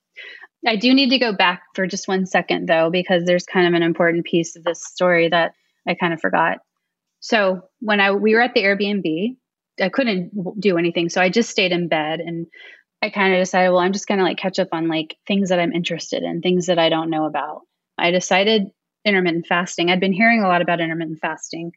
i 0.68 0.76
do 0.76 0.94
need 0.94 1.10
to 1.10 1.20
go 1.20 1.34
back 1.34 1.64
for 1.76 1.88
just 1.88 2.08
one 2.08 2.26
second 2.26 2.68
though 2.68 2.90
because 2.90 3.24
there's 3.26 3.46
kind 3.46 3.68
of 3.68 3.74
an 3.74 3.84
important 3.84 4.26
piece 4.26 4.56
of 4.56 4.64
this 4.64 4.84
story 4.84 5.30
that 5.30 5.54
i 5.88 5.94
kind 5.94 6.14
of 6.14 6.20
forgot 6.20 6.60
so 7.20 7.62
when 7.80 8.00
i 8.00 8.12
we 8.12 8.34
were 8.36 8.42
at 8.42 8.54
the 8.54 8.64
airbnb 8.64 9.36
i 9.82 9.90
couldn't 9.90 10.32
do 10.60 10.78
anything. 10.78 11.10
So 11.10 11.22
i 11.22 11.30
just 11.30 11.50
stayed 11.50 11.72
in 11.72 11.88
bed 11.88 12.20
and 12.20 12.48
i 13.02 13.10
kind 13.10 13.34
of 13.34 13.40
decided 13.40 13.72
well 13.72 13.80
i'm 13.80 13.94
just 13.94 14.08
going 14.08 14.20
to 14.20 14.24
like 14.24 14.38
catch 14.38 14.60
up 14.60 14.70
on 14.72 14.88
like 14.88 15.18
things 15.28 15.50
that 15.50 15.60
i'm 15.60 15.74
interested 15.74 16.24
in 16.24 16.42
things 16.42 16.68
that 16.68 16.80
i 16.80 16.90
don't 16.90 17.10
know 17.10 17.26
about. 17.26 17.62
I 17.98 18.12
decided 18.12 18.68
intermittent 19.06 19.48
fasting. 19.48 19.90
I'd 19.90 20.00
been 20.00 20.14
hearing 20.14 20.44
a 20.44 20.48
lot 20.48 20.62
about 20.62 20.80
intermittent 20.80 21.20
fasting. 21.22 21.72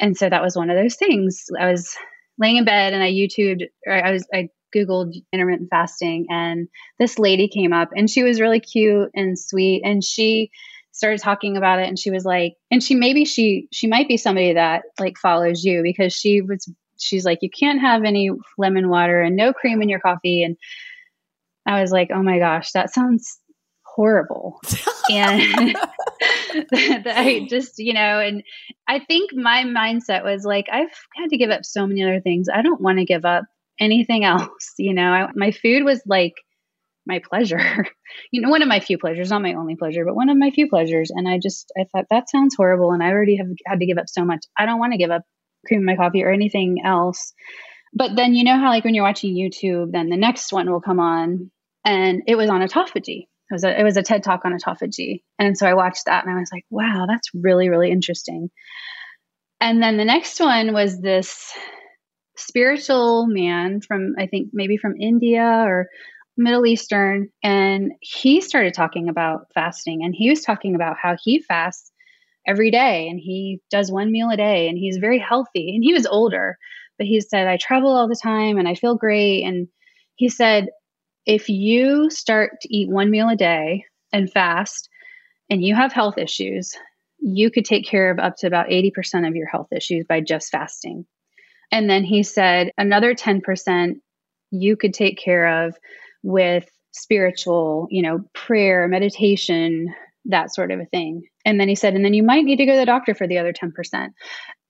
And 0.00 0.16
so 0.16 0.28
that 0.28 0.42
was 0.42 0.56
one 0.56 0.70
of 0.70 0.76
those 0.76 0.96
things. 0.96 1.44
I 1.58 1.70
was 1.70 1.96
laying 2.38 2.56
in 2.56 2.64
bed 2.64 2.92
and 2.92 3.02
i 3.02 3.10
youtubed 3.10 3.62
or 3.86 3.92
i 3.92 4.12
was 4.12 4.26
i 4.32 4.48
googled 4.74 5.14
intermittent 5.32 5.68
fasting 5.70 6.26
and 6.30 6.68
this 6.98 7.18
lady 7.18 7.48
came 7.48 7.72
up 7.72 7.88
and 7.96 8.08
she 8.08 8.22
was 8.22 8.40
really 8.40 8.60
cute 8.60 9.10
and 9.14 9.38
sweet 9.38 9.82
and 9.84 10.04
she 10.04 10.50
started 10.92 11.20
talking 11.20 11.56
about 11.56 11.78
it 11.78 11.88
and 11.88 11.98
she 11.98 12.10
was 12.10 12.24
like 12.24 12.54
and 12.70 12.82
she 12.82 12.94
maybe 12.94 13.24
she 13.24 13.66
she 13.72 13.86
might 13.86 14.08
be 14.08 14.16
somebody 14.16 14.54
that 14.54 14.82
like 14.98 15.16
follows 15.16 15.64
you 15.64 15.82
because 15.82 16.12
she 16.12 16.40
was 16.40 16.70
she's 16.98 17.24
like 17.24 17.38
you 17.42 17.50
can't 17.50 17.80
have 17.80 18.04
any 18.04 18.30
lemon 18.56 18.88
water 18.88 19.22
and 19.22 19.36
no 19.36 19.52
cream 19.52 19.82
in 19.82 19.88
your 19.88 20.00
coffee 20.00 20.42
and 20.42 20.56
I 21.68 21.82
was 21.82 21.92
like, 21.92 22.10
"Oh 22.12 22.22
my 22.22 22.38
gosh, 22.38 22.72
that 22.72 22.92
sounds 22.92 23.38
horrible." 23.82 24.58
and 25.10 25.76
I 26.72 27.46
just, 27.48 27.78
you 27.78 27.92
know, 27.92 28.18
and 28.20 28.42
I 28.88 29.00
think 29.00 29.32
my 29.34 29.64
mindset 29.64 30.24
was 30.24 30.44
like, 30.44 30.66
I've 30.72 30.90
had 31.16 31.28
to 31.30 31.36
give 31.36 31.50
up 31.50 31.64
so 31.64 31.86
many 31.86 32.02
other 32.02 32.20
things. 32.20 32.48
I 32.52 32.62
don't 32.62 32.80
want 32.80 32.98
to 32.98 33.04
give 33.04 33.24
up 33.26 33.44
anything 33.78 34.24
else. 34.24 34.72
You 34.78 34.94
know, 34.94 35.10
I, 35.10 35.28
my 35.34 35.50
food 35.50 35.84
was 35.84 36.02
like 36.06 36.34
my 37.06 37.20
pleasure. 37.28 37.86
you 38.32 38.40
know, 38.40 38.48
one 38.48 38.62
of 38.62 38.68
my 38.68 38.80
few 38.80 38.96
pleasures, 38.96 39.30
not 39.30 39.42
my 39.42 39.52
only 39.52 39.76
pleasure, 39.76 40.04
but 40.06 40.16
one 40.16 40.30
of 40.30 40.38
my 40.38 40.50
few 40.50 40.68
pleasures. 40.68 41.10
And 41.14 41.28
I 41.28 41.38
just, 41.38 41.70
I 41.78 41.84
thought 41.92 42.06
that 42.10 42.30
sounds 42.30 42.54
horrible. 42.56 42.92
And 42.92 43.02
I 43.02 43.10
already 43.10 43.36
have 43.36 43.48
had 43.66 43.80
to 43.80 43.86
give 43.86 43.98
up 43.98 44.08
so 44.08 44.24
much. 44.24 44.44
I 44.58 44.64
don't 44.64 44.78
want 44.78 44.92
to 44.92 44.98
give 44.98 45.10
up 45.10 45.22
cream 45.66 45.80
in 45.80 45.86
my 45.86 45.96
coffee 45.96 46.24
or 46.24 46.30
anything 46.30 46.82
else. 46.84 47.32
But 47.94 48.16
then, 48.16 48.34
you 48.34 48.44
know 48.44 48.58
how, 48.58 48.68
like, 48.68 48.84
when 48.84 48.94
you're 48.94 49.04
watching 49.04 49.34
YouTube, 49.34 49.92
then 49.92 50.08
the 50.10 50.16
next 50.16 50.52
one 50.52 50.70
will 50.70 50.80
come 50.80 51.00
on 51.00 51.50
and 51.84 52.22
it 52.26 52.36
was 52.36 52.50
on 52.50 52.60
autophagy. 52.60 53.26
It 53.50 53.54
was 53.54 53.64
a, 53.64 53.80
it 53.80 53.82
was 53.82 53.96
a 53.96 54.02
TED 54.02 54.22
talk 54.22 54.44
on 54.44 54.52
autophagy. 54.52 55.22
And 55.38 55.56
so 55.56 55.66
I 55.66 55.74
watched 55.74 56.04
that 56.04 56.24
and 56.24 56.34
I 56.34 56.38
was 56.38 56.50
like, 56.52 56.66
wow, 56.68 57.06
that's 57.08 57.30
really, 57.32 57.70
really 57.70 57.90
interesting. 57.90 58.50
And 59.60 59.82
then 59.82 59.96
the 59.96 60.04
next 60.04 60.38
one 60.38 60.74
was 60.74 61.00
this 61.00 61.50
spiritual 62.36 63.26
man 63.26 63.80
from, 63.80 64.14
I 64.18 64.26
think 64.26 64.50
maybe 64.52 64.76
from 64.76 65.00
India 65.00 65.42
or 65.42 65.88
Middle 66.36 66.66
Eastern. 66.66 67.30
And 67.42 67.92
he 68.00 68.42
started 68.42 68.74
talking 68.74 69.08
about 69.08 69.46
fasting 69.54 70.04
and 70.04 70.14
he 70.16 70.28
was 70.30 70.42
talking 70.42 70.74
about 70.74 70.96
how 71.02 71.16
he 71.20 71.40
fasts 71.40 71.90
every 72.46 72.70
day 72.70 73.08
and 73.08 73.20
he 73.20 73.60
does 73.70 73.90
one 73.90 74.10
meal 74.10 74.30
a 74.30 74.36
day 74.36 74.68
and 74.68 74.78
he's 74.78 74.96
very 74.96 75.18
healthy. 75.18 75.74
And 75.74 75.84
he 75.84 75.92
was 75.92 76.06
older, 76.06 76.58
but 76.96 77.06
he 77.06 77.20
said, 77.20 77.46
I 77.46 77.56
travel 77.56 77.90
all 77.90 78.08
the 78.08 78.20
time 78.20 78.58
and 78.58 78.68
I 78.68 78.74
feel 78.74 78.96
great. 78.96 79.44
And 79.44 79.68
he 80.16 80.28
said, 80.28 80.68
if 81.26 81.48
you 81.48 82.10
start 82.10 82.52
to 82.62 82.74
eat 82.74 82.88
one 82.88 83.10
meal 83.10 83.28
a 83.28 83.36
day 83.36 83.84
and 84.12 84.32
fast 84.32 84.88
and 85.50 85.62
you 85.62 85.74
have 85.74 85.92
health 85.92 86.16
issues, 86.18 86.74
you 87.20 87.50
could 87.50 87.64
take 87.64 87.86
care 87.86 88.10
of 88.10 88.18
up 88.18 88.36
to 88.38 88.46
about 88.46 88.68
80% 88.68 89.28
of 89.28 89.36
your 89.36 89.48
health 89.48 89.68
issues 89.72 90.06
by 90.08 90.20
just 90.20 90.50
fasting. 90.50 91.06
And 91.70 91.88
then 91.88 92.04
he 92.04 92.22
said 92.22 92.72
another 92.78 93.14
10% 93.14 94.00
you 94.50 94.76
could 94.76 94.94
take 94.94 95.18
care 95.18 95.66
of 95.66 95.76
with 96.22 96.68
spiritual, 96.92 97.86
you 97.90 98.02
know, 98.02 98.24
prayer, 98.32 98.88
meditation, 98.88 99.94
that 100.28 100.54
sort 100.54 100.70
of 100.70 100.80
a 100.80 100.86
thing. 100.86 101.24
And 101.44 101.60
then 101.60 101.68
he 101.68 101.74
said, 101.74 101.94
and 101.94 102.04
then 102.04 102.14
you 102.14 102.22
might 102.22 102.44
need 102.44 102.56
to 102.56 102.66
go 102.66 102.72
to 102.72 102.78
the 102.78 102.86
doctor 102.86 103.14
for 103.14 103.26
the 103.26 103.38
other 103.38 103.52
10%. 103.52 103.72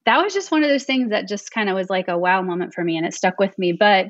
That 0.06 0.22
was 0.22 0.32
just 0.32 0.50
one 0.50 0.62
of 0.62 0.70
those 0.70 0.84
things 0.84 1.10
that 1.10 1.28
just 1.28 1.50
kind 1.50 1.68
of 1.68 1.74
was 1.74 1.90
like 1.90 2.08
a 2.08 2.18
wow 2.18 2.42
moment 2.42 2.72
for 2.72 2.82
me 2.82 2.96
and 2.96 3.04
it 3.06 3.14
stuck 3.14 3.38
with 3.38 3.56
me. 3.58 3.72
But, 3.72 4.06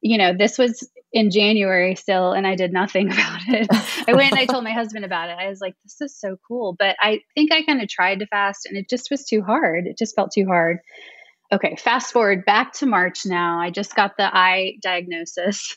you 0.00 0.18
know, 0.18 0.32
this 0.36 0.58
was 0.58 0.88
in 1.12 1.30
January 1.30 1.94
still, 1.94 2.32
and 2.32 2.46
I 2.46 2.56
did 2.56 2.72
nothing 2.72 3.06
about 3.12 3.40
it. 3.48 3.68
I 4.08 4.14
went 4.14 4.32
and 4.32 4.40
I 4.40 4.46
told 4.46 4.64
my 4.64 4.72
husband 4.74 5.04
about 5.04 5.30
it. 5.30 5.36
I 5.38 5.48
was 5.48 5.60
like, 5.60 5.74
this 5.84 6.00
is 6.00 6.18
so 6.18 6.36
cool. 6.48 6.74
But 6.78 6.96
I 7.00 7.20
think 7.34 7.52
I 7.52 7.62
kind 7.62 7.80
of 7.80 7.88
tried 7.88 8.20
to 8.20 8.26
fast 8.26 8.66
and 8.66 8.76
it 8.76 8.88
just 8.88 9.10
was 9.10 9.24
too 9.24 9.42
hard. 9.42 9.86
It 9.86 9.98
just 9.98 10.16
felt 10.16 10.32
too 10.32 10.46
hard. 10.46 10.78
Okay, 11.52 11.76
fast 11.76 12.12
forward 12.12 12.44
back 12.44 12.72
to 12.74 12.86
March 12.86 13.24
now. 13.24 13.60
I 13.60 13.70
just 13.70 13.94
got 13.94 14.16
the 14.16 14.24
eye 14.24 14.78
diagnosis. 14.82 15.76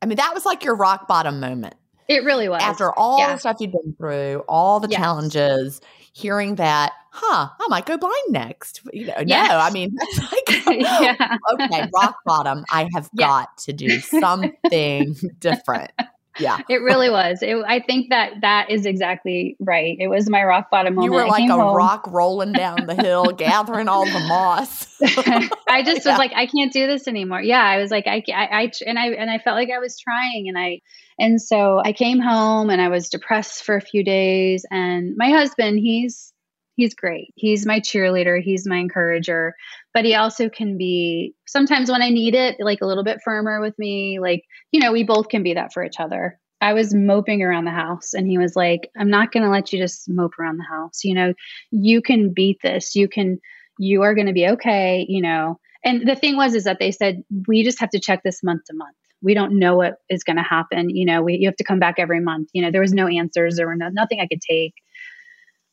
I 0.00 0.06
mean, 0.06 0.16
that 0.16 0.32
was 0.32 0.46
like 0.46 0.64
your 0.64 0.76
rock 0.76 1.08
bottom 1.08 1.40
moment. 1.40 1.74
It 2.08 2.24
really 2.24 2.48
was. 2.48 2.62
After 2.62 2.90
all 2.92 3.18
yeah. 3.18 3.34
the 3.34 3.38
stuff 3.38 3.58
you've 3.60 3.72
been 3.72 3.94
through, 3.98 4.42
all 4.48 4.80
the 4.80 4.88
yes. 4.88 4.98
challenges, 4.98 5.80
hearing 6.12 6.54
that, 6.54 6.92
huh, 7.10 7.48
I 7.60 7.66
might 7.68 7.84
go 7.84 7.98
blind 7.98 8.14
next. 8.30 8.80
You 8.92 9.06
know, 9.06 9.14
yes. 9.24 9.48
no, 9.48 9.58
I 9.58 9.70
mean, 9.70 9.94
that's 9.94 10.32
like, 10.32 10.80
yeah. 10.80 11.36
okay, 11.52 11.88
rock 11.94 12.16
bottom. 12.24 12.64
I 12.70 12.88
have 12.94 13.10
yeah. 13.14 13.26
got 13.26 13.58
to 13.58 13.72
do 13.74 14.00
something 14.00 15.16
different. 15.38 15.92
Yeah. 16.38 16.58
It 16.68 16.76
really 16.76 17.10
was. 17.10 17.42
It, 17.42 17.56
I 17.66 17.80
think 17.80 18.10
that 18.10 18.40
that 18.42 18.70
is 18.70 18.86
exactly 18.86 19.56
right. 19.58 19.96
It 19.98 20.06
was 20.06 20.30
my 20.30 20.44
rock 20.44 20.70
bottom 20.70 20.94
moment. 20.94 21.12
You 21.12 21.18
were 21.18 21.26
like 21.26 21.50
a 21.50 21.52
home. 21.52 21.76
rock 21.76 22.06
rolling 22.06 22.52
down 22.52 22.86
the 22.86 22.94
hill, 22.94 23.24
gathering 23.32 23.88
all 23.88 24.04
the 24.04 24.24
moss. 24.28 24.86
I 25.02 25.82
just 25.84 26.06
yeah. 26.06 26.12
was 26.12 26.18
like, 26.18 26.32
I 26.34 26.46
can't 26.46 26.72
do 26.72 26.86
this 26.86 27.08
anymore. 27.08 27.42
Yeah. 27.42 27.62
I 27.62 27.78
was 27.78 27.90
like, 27.90 28.06
I, 28.06 28.22
I, 28.32 28.62
I, 28.62 28.72
and 28.86 28.98
I, 28.98 29.08
and 29.08 29.28
I 29.30 29.38
felt 29.38 29.56
like 29.56 29.70
I 29.74 29.80
was 29.80 29.98
trying 29.98 30.48
and 30.48 30.56
I, 30.56 30.80
and 31.18 31.40
so 31.40 31.80
I 31.84 31.92
came 31.92 32.20
home 32.20 32.70
and 32.70 32.80
I 32.80 32.88
was 32.88 33.08
depressed 33.08 33.64
for 33.64 33.76
a 33.76 33.80
few 33.80 34.04
days 34.04 34.64
and 34.70 35.16
my 35.16 35.30
husband, 35.30 35.78
he's, 35.80 36.32
he's 36.76 36.94
great. 36.94 37.32
He's 37.34 37.66
my 37.66 37.80
cheerleader. 37.80 38.40
He's 38.40 38.66
my 38.66 38.76
encourager. 38.76 39.54
But 39.92 40.04
he 40.04 40.14
also 40.14 40.48
can 40.48 40.78
be 40.78 41.34
sometimes 41.46 41.90
when 41.90 42.02
I 42.02 42.10
need 42.10 42.34
it, 42.34 42.56
like 42.60 42.80
a 42.82 42.86
little 42.86 43.04
bit 43.04 43.20
firmer 43.24 43.60
with 43.60 43.76
me. 43.78 44.20
Like, 44.20 44.44
you 44.70 44.80
know, 44.80 44.92
we 44.92 45.02
both 45.02 45.28
can 45.28 45.42
be 45.42 45.54
that 45.54 45.72
for 45.72 45.84
each 45.84 45.98
other. 45.98 46.38
I 46.60 46.72
was 46.72 46.94
moping 46.94 47.42
around 47.42 47.64
the 47.64 47.72
house 47.72 48.14
and 48.14 48.26
he 48.28 48.38
was 48.38 48.54
like, 48.54 48.90
I'm 48.96 49.10
not 49.10 49.32
going 49.32 49.42
to 49.44 49.50
let 49.50 49.72
you 49.72 49.78
just 49.78 50.08
mope 50.08 50.38
around 50.38 50.58
the 50.58 50.64
house. 50.64 51.04
You 51.04 51.14
know, 51.14 51.34
you 51.70 52.00
can 52.00 52.32
beat 52.32 52.58
this. 52.62 52.94
You 52.94 53.08
can, 53.08 53.40
you 53.78 54.02
are 54.02 54.14
going 54.14 54.26
to 54.26 54.32
be 54.32 54.48
okay, 54.48 55.04
you 55.08 55.22
know. 55.22 55.58
And 55.84 56.06
the 56.06 56.16
thing 56.16 56.36
was, 56.36 56.54
is 56.54 56.64
that 56.64 56.78
they 56.80 56.90
said, 56.90 57.22
we 57.46 57.62
just 57.62 57.80
have 57.80 57.90
to 57.90 58.00
check 58.00 58.22
this 58.24 58.42
month 58.42 58.64
to 58.66 58.74
month. 58.74 58.96
We 59.22 59.34
don't 59.34 59.58
know 59.58 59.76
what 59.76 59.96
is 60.08 60.24
going 60.24 60.36
to 60.36 60.42
happen. 60.42 60.90
You 60.90 61.06
know, 61.06 61.22
we, 61.22 61.34
you 61.34 61.48
have 61.48 61.56
to 61.56 61.64
come 61.64 61.80
back 61.80 61.96
every 61.98 62.20
month. 62.20 62.50
You 62.52 62.62
know, 62.62 62.70
there 62.70 62.80
was 62.80 62.92
no 62.92 63.06
answers. 63.06 63.56
There 63.56 63.74
no, 63.74 63.88
nothing 63.88 64.20
I 64.20 64.26
could 64.26 64.40
take. 64.40 64.74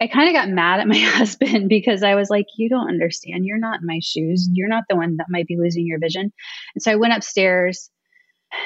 I 0.01 0.07
kind 0.07 0.27
of 0.27 0.33
got 0.33 0.49
mad 0.49 0.79
at 0.79 0.87
my 0.87 0.97
husband 0.99 1.69
because 1.69 2.03
I 2.03 2.15
was 2.15 2.29
like, 2.29 2.45
You 2.57 2.69
don't 2.69 2.89
understand. 2.89 3.45
You're 3.45 3.59
not 3.59 3.81
in 3.81 3.87
my 3.87 3.99
shoes. 4.01 4.49
You're 4.51 4.69
not 4.69 4.83
the 4.89 4.95
one 4.95 5.17
that 5.17 5.27
might 5.29 5.47
be 5.47 5.57
losing 5.57 5.85
your 5.85 5.99
vision. 5.99 6.33
And 6.75 6.81
so 6.81 6.91
I 6.91 6.95
went 6.95 7.13
upstairs 7.13 7.89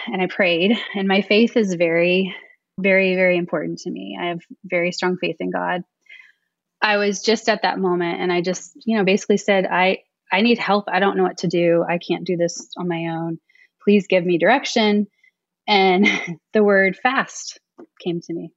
and 0.08 0.22
I 0.22 0.28
prayed. 0.28 0.78
And 0.96 1.08
my 1.08 1.22
faith 1.22 1.58
is 1.58 1.74
very, 1.74 2.36
very, 2.80 3.16
very 3.16 3.38
important 3.38 3.80
to 3.80 3.92
me. 3.92 4.18
I 4.20 4.28
have 4.28 4.40
very 4.64 4.92
strong 4.92 5.18
faith 5.18 5.38
in 5.40 5.52
God. 5.52 5.84
I 6.82 6.98
was 6.98 7.22
just 7.22 7.50
at 7.50 7.64
that 7.64 7.80
moment 7.80 8.22
and 8.22 8.32
I 8.32 8.42
just, 8.42 8.72
you 8.86 8.98
know, 8.98 9.04
basically 9.04 9.38
said, 9.38 9.66
I, 9.66 10.00
I 10.32 10.42
need 10.42 10.58
help. 10.58 10.86
I 10.88 11.00
don't 11.00 11.18
know 11.18 11.24
what 11.24 11.40
to 11.40 11.48
do. 11.48 11.84
I 11.88 11.98
can't 11.98 12.26
do 12.26 12.38
this 12.38 12.70
on 12.78 12.88
my 12.88 13.08
own. 13.12 13.40
Please 13.90 14.06
give 14.06 14.24
me 14.24 14.38
direction. 14.38 15.08
And 15.68 16.08
the 16.54 16.64
word 16.64 16.96
fast 16.96 17.60
came 18.00 18.22
to 18.22 18.34
me. 18.36 18.52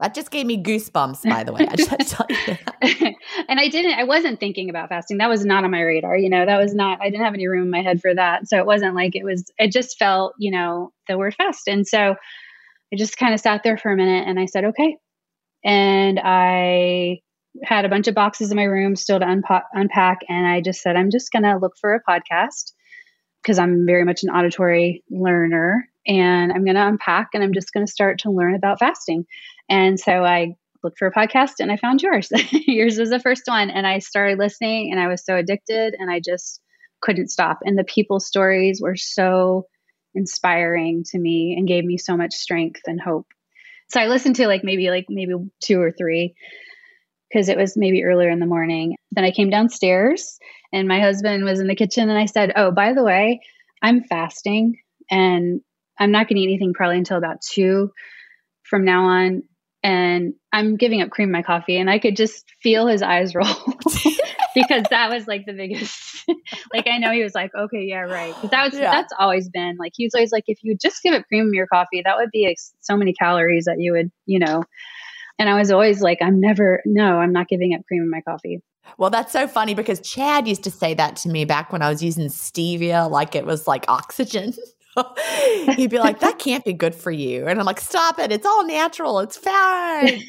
That 0.00 0.14
just 0.14 0.30
gave 0.30 0.46
me 0.46 0.62
goosebumps, 0.62 1.28
by 1.28 1.44
the 1.44 1.52
way. 1.52 1.66
I 1.68 1.76
just 1.76 1.90
had 1.90 2.00
to 2.00 2.06
tell 2.06 2.26
you 2.30 2.56
and 3.50 3.60
I 3.60 3.68
didn't, 3.68 3.98
I 3.98 4.04
wasn't 4.04 4.40
thinking 4.40 4.70
about 4.70 4.88
fasting. 4.88 5.18
That 5.18 5.28
was 5.28 5.44
not 5.44 5.64
on 5.64 5.70
my 5.70 5.82
radar. 5.82 6.16
You 6.16 6.30
know, 6.30 6.46
that 6.46 6.56
was 6.56 6.74
not, 6.74 7.02
I 7.02 7.10
didn't 7.10 7.26
have 7.26 7.34
any 7.34 7.48
room 7.48 7.64
in 7.64 7.70
my 7.70 7.82
head 7.82 8.00
for 8.00 8.14
that. 8.14 8.48
So 8.48 8.56
it 8.56 8.64
wasn't 8.64 8.94
like 8.94 9.14
it 9.14 9.24
was, 9.24 9.44
it 9.58 9.72
just 9.72 9.98
felt, 9.98 10.32
you 10.38 10.50
know, 10.50 10.90
the 11.06 11.18
word 11.18 11.34
fast. 11.34 11.68
And 11.68 11.86
so 11.86 12.14
I 12.94 12.96
just 12.96 13.18
kind 13.18 13.34
of 13.34 13.40
sat 13.40 13.60
there 13.62 13.76
for 13.76 13.92
a 13.92 13.96
minute 13.96 14.26
and 14.26 14.40
I 14.40 14.46
said, 14.46 14.64
okay. 14.64 14.96
And 15.66 16.18
I 16.18 17.18
had 17.62 17.84
a 17.84 17.90
bunch 17.90 18.08
of 18.08 18.14
boxes 18.14 18.50
in 18.50 18.56
my 18.56 18.64
room 18.64 18.96
still 18.96 19.18
to 19.18 19.26
unpa- 19.26 19.64
unpack. 19.74 20.20
And 20.30 20.46
I 20.46 20.62
just 20.62 20.80
said, 20.80 20.96
I'm 20.96 21.10
just 21.10 21.30
going 21.30 21.42
to 21.42 21.58
look 21.58 21.74
for 21.78 21.92
a 21.92 22.02
podcast 22.10 22.72
because 23.42 23.58
I'm 23.58 23.86
very 23.86 24.04
much 24.04 24.22
an 24.22 24.30
auditory 24.30 25.02
learner 25.10 25.88
and 26.06 26.52
I'm 26.52 26.64
going 26.64 26.76
to 26.76 26.86
unpack 26.86 27.30
and 27.34 27.42
I'm 27.42 27.52
just 27.52 27.72
going 27.72 27.86
to 27.86 27.92
start 27.92 28.20
to 28.20 28.30
learn 28.30 28.54
about 28.54 28.78
fasting. 28.78 29.26
And 29.68 29.98
so 29.98 30.24
I 30.24 30.56
looked 30.82 30.98
for 30.98 31.08
a 31.08 31.12
podcast 31.12 31.54
and 31.60 31.70
I 31.70 31.76
found 31.76 32.02
yours. 32.02 32.30
yours 32.52 32.98
was 32.98 33.10
the 33.10 33.20
first 33.20 33.42
one. 33.46 33.70
And 33.70 33.86
I 33.86 33.98
started 33.98 34.38
listening 34.38 34.90
and 34.90 35.00
I 35.00 35.08
was 35.08 35.24
so 35.24 35.36
addicted 35.36 35.94
and 35.98 36.10
I 36.10 36.20
just 36.20 36.60
couldn't 37.00 37.30
stop. 37.30 37.58
And 37.62 37.78
the 37.78 37.84
people's 37.84 38.26
stories 38.26 38.80
were 38.82 38.96
so 38.96 39.66
inspiring 40.14 41.04
to 41.10 41.18
me 41.18 41.54
and 41.56 41.68
gave 41.68 41.84
me 41.84 41.98
so 41.98 42.16
much 42.16 42.34
strength 42.34 42.82
and 42.86 43.00
hope. 43.00 43.26
So 43.90 44.00
I 44.00 44.06
listened 44.06 44.36
to 44.36 44.46
like 44.46 44.64
maybe 44.64 44.90
like 44.90 45.06
maybe 45.08 45.32
two 45.62 45.80
or 45.80 45.92
three 45.92 46.34
because 47.30 47.48
it 47.48 47.56
was 47.56 47.76
maybe 47.76 48.04
earlier 48.04 48.30
in 48.30 48.40
the 48.40 48.46
morning. 48.46 48.96
Then 49.12 49.24
I 49.24 49.30
came 49.30 49.50
downstairs 49.50 50.38
and 50.72 50.88
my 50.88 51.00
husband 51.00 51.44
was 51.44 51.60
in 51.60 51.66
the 51.66 51.76
kitchen 51.76 52.08
and 52.08 52.18
I 52.18 52.26
said, 52.26 52.52
"Oh, 52.56 52.70
by 52.70 52.92
the 52.92 53.04
way, 53.04 53.40
I'm 53.82 54.04
fasting 54.04 54.78
and 55.10 55.60
I'm 55.98 56.10
not 56.10 56.28
going 56.28 56.36
to 56.36 56.42
eat 56.42 56.48
anything 56.48 56.74
probably 56.74 56.98
until 56.98 57.18
about 57.18 57.40
2 57.42 57.90
from 58.62 58.84
now 58.84 59.04
on 59.06 59.42
and 59.82 60.34
I'm 60.52 60.76
giving 60.76 61.02
up 61.02 61.10
cream 61.10 61.28
in 61.28 61.32
my 61.32 61.42
coffee 61.42 61.78
and 61.78 61.88
I 61.88 61.98
could 61.98 62.16
just 62.16 62.44
feel 62.62 62.86
his 62.86 63.02
eyes 63.02 63.34
roll 63.34 63.46
because 64.54 64.84
that 64.90 65.10
was 65.10 65.26
like 65.26 65.46
the 65.46 65.52
biggest 65.52 66.24
like 66.74 66.86
I 66.88 66.98
know 66.98 67.12
he 67.12 67.22
was 67.22 67.34
like 67.34 67.50
okay 67.54 67.82
yeah 67.82 68.00
right 68.00 68.34
because 68.34 68.50
that 68.50 68.64
was 68.64 68.74
yeah. 68.74 68.90
that's 68.90 69.12
always 69.18 69.48
been 69.48 69.76
like 69.78 69.92
he 69.94 70.06
was 70.06 70.14
always 70.14 70.32
like 70.32 70.44
if 70.46 70.58
you 70.62 70.76
just 70.80 71.02
give 71.02 71.14
up 71.14 71.24
cream 71.28 71.46
in 71.46 71.54
your 71.54 71.66
coffee 71.66 72.02
that 72.04 72.16
would 72.16 72.30
be 72.32 72.46
like, 72.46 72.56
so 72.80 72.96
many 72.96 73.12
calories 73.12 73.66
that 73.66 73.76
you 73.78 73.92
would 73.92 74.10
you 74.26 74.38
know 74.38 74.62
and 75.38 75.48
I 75.48 75.58
was 75.58 75.70
always 75.70 76.00
like 76.00 76.18
I'm 76.22 76.40
never 76.40 76.82
no 76.84 77.18
I'm 77.18 77.32
not 77.32 77.48
giving 77.48 77.74
up 77.74 77.82
cream 77.86 78.02
in 78.02 78.10
my 78.10 78.20
coffee 78.20 78.62
well, 78.96 79.10
that's 79.10 79.32
so 79.32 79.46
funny 79.46 79.74
because 79.74 80.00
Chad 80.00 80.48
used 80.48 80.64
to 80.64 80.70
say 80.70 80.94
that 80.94 81.16
to 81.16 81.28
me 81.28 81.44
back 81.44 81.72
when 81.72 81.82
I 81.82 81.90
was 81.90 82.02
using 82.02 82.28
stevia, 82.28 83.10
like 83.10 83.34
it 83.34 83.44
was 83.44 83.66
like 83.66 83.84
oxygen. 83.88 84.54
He'd 85.76 85.90
be 85.90 85.98
like, 85.98 86.20
that 86.20 86.38
can't 86.38 86.64
be 86.64 86.72
good 86.72 86.94
for 86.94 87.10
you. 87.10 87.46
And 87.46 87.60
I'm 87.60 87.66
like, 87.66 87.80
stop 87.80 88.18
it. 88.18 88.32
It's 88.32 88.46
all 88.46 88.66
natural. 88.66 89.20
It's 89.20 89.36
fine. 89.36 90.22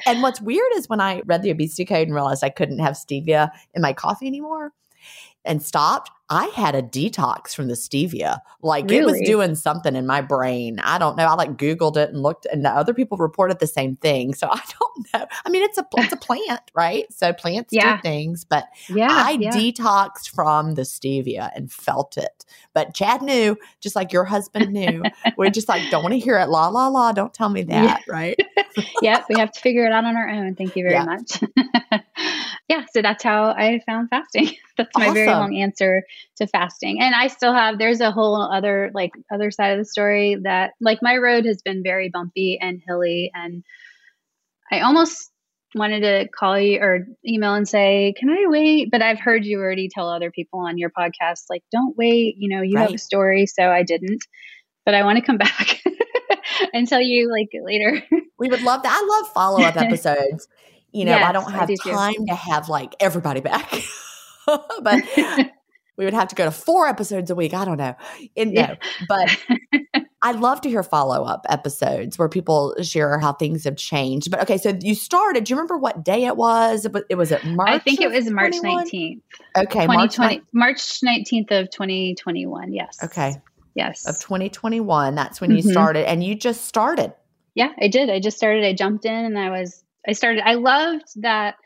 and 0.06 0.22
what's 0.22 0.40
weird 0.40 0.72
is 0.74 0.88
when 0.88 1.00
I 1.00 1.22
read 1.24 1.42
the 1.42 1.50
obesity 1.50 1.84
code 1.84 2.08
and 2.08 2.14
realized 2.14 2.44
I 2.44 2.50
couldn't 2.50 2.80
have 2.80 2.94
stevia 2.94 3.50
in 3.74 3.82
my 3.82 3.92
coffee 3.92 4.26
anymore 4.26 4.72
and 5.44 5.62
stopped, 5.62 6.10
I 6.32 6.46
had 6.54 6.76
a 6.76 6.82
detox 6.82 7.56
from 7.56 7.66
the 7.66 7.74
stevia. 7.74 8.38
Like 8.62 8.88
really? 8.88 8.98
it 8.98 9.06
was 9.06 9.28
doing 9.28 9.56
something 9.56 9.96
in 9.96 10.06
my 10.06 10.20
brain. 10.20 10.78
I 10.78 10.96
don't 10.96 11.16
know. 11.16 11.24
I 11.26 11.34
like 11.34 11.56
Googled 11.56 11.96
it 11.96 12.10
and 12.10 12.22
looked, 12.22 12.46
and 12.46 12.64
other 12.64 12.94
people 12.94 13.18
reported 13.18 13.58
the 13.58 13.66
same 13.66 13.96
thing. 13.96 14.34
So 14.34 14.48
I 14.50 14.60
don't 14.60 15.06
know. 15.12 15.26
I 15.44 15.50
mean, 15.50 15.62
it's 15.62 15.76
a 15.76 15.84
it's 15.96 16.12
a 16.12 16.16
plant, 16.16 16.62
right? 16.72 17.12
So 17.12 17.32
plants 17.32 17.70
yeah. 17.72 17.96
do 17.96 18.02
things, 18.02 18.44
but 18.44 18.66
yeah, 18.88 19.08
I 19.10 19.38
yeah. 19.40 19.50
detoxed 19.50 20.30
from 20.32 20.74
the 20.74 20.82
stevia 20.82 21.50
and 21.56 21.70
felt 21.70 22.16
it. 22.16 22.44
But 22.74 22.94
Chad 22.94 23.22
knew, 23.22 23.56
just 23.80 23.96
like 23.96 24.12
your 24.12 24.24
husband 24.24 24.72
knew. 24.72 25.02
We're 25.36 25.50
just 25.50 25.68
like, 25.68 25.90
don't 25.90 26.04
want 26.04 26.12
to 26.12 26.20
hear 26.20 26.38
it. 26.38 26.48
La 26.48 26.68
la 26.68 26.86
la. 26.86 27.10
Don't 27.10 27.34
tell 27.34 27.48
me 27.48 27.62
that, 27.64 28.04
yeah. 28.06 28.12
right? 28.12 28.38
yep, 29.02 29.24
we 29.28 29.38
have 29.40 29.50
to 29.50 29.60
figure 29.60 29.84
it 29.84 29.92
out 29.92 30.04
on 30.04 30.16
our 30.16 30.28
own. 30.28 30.54
Thank 30.54 30.76
you 30.76 30.88
very 30.88 31.04
much. 31.04 31.42
Yeah, 32.70 32.84
so 32.92 33.02
that's 33.02 33.24
how 33.24 33.46
I 33.46 33.80
found 33.84 34.10
fasting. 34.10 34.50
that's 34.76 34.96
my 34.96 35.06
awesome. 35.06 35.14
very 35.14 35.26
long 35.26 35.56
answer 35.56 36.04
to 36.36 36.46
fasting. 36.46 37.00
And 37.00 37.16
I 37.16 37.26
still 37.26 37.52
have 37.52 37.80
there's 37.80 38.00
a 38.00 38.12
whole 38.12 38.40
other 38.40 38.92
like 38.94 39.10
other 39.28 39.50
side 39.50 39.72
of 39.72 39.78
the 39.78 39.84
story 39.84 40.36
that 40.44 40.74
like 40.80 41.00
my 41.02 41.16
road 41.16 41.46
has 41.46 41.62
been 41.62 41.82
very 41.82 42.10
bumpy 42.10 42.60
and 42.62 42.80
hilly 42.86 43.32
and 43.34 43.64
I 44.70 44.82
almost 44.82 45.32
wanted 45.74 46.02
to 46.02 46.28
call 46.28 46.60
you 46.60 46.78
or 46.78 47.08
email 47.26 47.54
and 47.54 47.68
say, 47.68 48.14
"Can 48.16 48.30
I 48.30 48.44
wait?" 48.46 48.92
But 48.92 49.02
I've 49.02 49.18
heard 49.18 49.44
you 49.44 49.58
already 49.58 49.88
tell 49.92 50.08
other 50.08 50.30
people 50.30 50.60
on 50.60 50.78
your 50.78 50.90
podcast 50.90 51.46
like, 51.50 51.64
"Don't 51.72 51.96
wait, 51.96 52.36
you 52.38 52.54
know, 52.54 52.62
you 52.62 52.76
right. 52.76 52.82
have 52.82 52.94
a 52.94 52.98
story." 52.98 53.46
So 53.46 53.68
I 53.68 53.82
didn't. 53.82 54.24
But 54.84 54.94
I 54.94 55.02
want 55.02 55.18
to 55.18 55.24
come 55.24 55.38
back 55.38 55.82
and 56.72 56.86
tell 56.86 57.02
you 57.02 57.32
like 57.32 57.48
later. 57.64 58.00
we 58.38 58.48
would 58.48 58.62
love 58.62 58.84
that. 58.84 58.92
I 58.92 59.18
love 59.18 59.32
follow-up 59.32 59.76
episodes. 59.88 60.46
You 60.92 61.04
know, 61.04 61.12
yes, 61.12 61.28
I 61.28 61.32
don't 61.32 61.52
have 61.52 61.70
I 61.70 61.76
time 61.76 62.14
too. 62.14 62.26
to 62.26 62.34
have 62.34 62.68
like 62.68 62.94
everybody 63.00 63.40
back. 63.40 63.72
but 64.82 65.04
we 65.96 66.04
would 66.04 66.14
have 66.14 66.28
to 66.28 66.34
go 66.34 66.44
to 66.44 66.50
four 66.50 66.88
episodes 66.88 67.30
a 67.30 67.34
week. 67.34 67.54
I 67.54 67.64
don't 67.64 67.76
know. 67.76 67.94
And, 68.36 68.52
no, 68.52 68.74
but 69.08 69.38
I'd 70.22 70.36
love 70.36 70.60
to 70.62 70.68
hear 70.68 70.82
follow 70.82 71.24
up 71.24 71.46
episodes 71.48 72.18
where 72.18 72.28
people 72.28 72.74
share 72.82 73.18
how 73.18 73.32
things 73.32 73.64
have 73.64 73.76
changed. 73.76 74.30
But 74.30 74.40
okay, 74.42 74.58
so 74.58 74.76
you 74.80 74.94
started. 74.94 75.44
Do 75.44 75.52
you 75.52 75.56
remember 75.56 75.78
what 75.78 76.04
day 76.04 76.24
it 76.24 76.36
was? 76.36 76.86
It 77.08 77.14
was 77.16 77.32
it 77.32 77.44
March. 77.44 77.68
I 77.68 77.78
think 77.78 78.00
it 78.00 78.10
was 78.10 78.30
March 78.30 78.54
nineteenth. 78.60 79.22
Okay, 79.56 79.86
March 79.86 80.18
March 80.52 81.02
nineteenth 81.02 81.50
of 81.50 81.70
twenty 81.70 82.14
twenty 82.16 82.46
one. 82.46 82.72
Yes. 82.72 82.98
Okay. 83.02 83.34
Yes. 83.74 84.06
Of 84.06 84.20
twenty 84.20 84.50
twenty 84.50 84.80
one. 84.80 85.14
That's 85.14 85.40
when 85.40 85.50
mm-hmm. 85.50 85.66
you 85.68 85.72
started, 85.72 86.08
and 86.08 86.22
you 86.22 86.34
just 86.34 86.64
started. 86.64 87.14
Yeah, 87.54 87.72
I 87.80 87.88
did. 87.88 88.10
I 88.10 88.20
just 88.20 88.36
started. 88.36 88.64
I 88.64 88.74
jumped 88.74 89.04
in, 89.04 89.24
and 89.24 89.38
I 89.38 89.50
was. 89.50 89.82
I 90.08 90.12
started. 90.12 90.42
I 90.46 90.54
loved 90.54 91.04
that. 91.16 91.56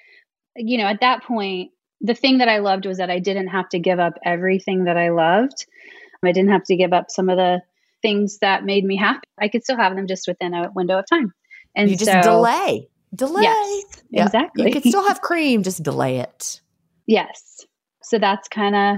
You 0.57 0.79
know, 0.79 0.87
at 0.87 1.01
that 1.01 1.25
point, 1.25 1.71
the 2.01 2.15
thing 2.15 2.39
that 2.39 2.49
I 2.49 2.59
loved 2.59 2.87
was 2.87 2.99
that 2.99 3.11
I 3.11 3.19
didn't 3.19 3.49
have 3.49 3.69
to 3.71 3.79
give 3.79 3.99
up 3.99 4.15
everything 4.25 4.85
that 4.85 4.97
I 4.97 5.11
loved. 5.11 5.67
I 6.25 6.33
didn't 6.33 6.51
have 6.51 6.65
to 6.65 6.77
give 6.77 6.93
up 6.93 7.11
some 7.11 7.29
of 7.29 7.37
the 7.37 7.61
things 8.03 8.39
that 8.39 8.65
made 8.65 8.85
me 8.85 8.97
happy. 8.97 9.27
I 9.41 9.49
could 9.49 9.65
still 9.65 9.77
have 9.77 9.97
them 9.97 10.07
just 10.07 10.29
within 10.29 10.55
a 10.55 10.71
window 10.75 10.99
of 10.99 11.07
time. 11.09 11.33
And 11.75 11.91
you 11.91 11.97
just 11.97 12.11
so, 12.11 12.23
delay, 12.23 12.89
delay. 13.15 13.43
Yes, 13.43 14.03
yeah. 14.11 14.27
exactly. 14.27 14.67
You 14.67 14.73
could 14.73 14.85
still 14.85 15.07
have 15.09 15.21
cream, 15.21 15.63
just 15.63 15.83
delay 15.83 16.19
it. 16.19 16.61
Yes. 17.07 17.67
So 18.03 18.19
that's 18.19 18.49
kind 18.49 18.75
of 18.75 18.97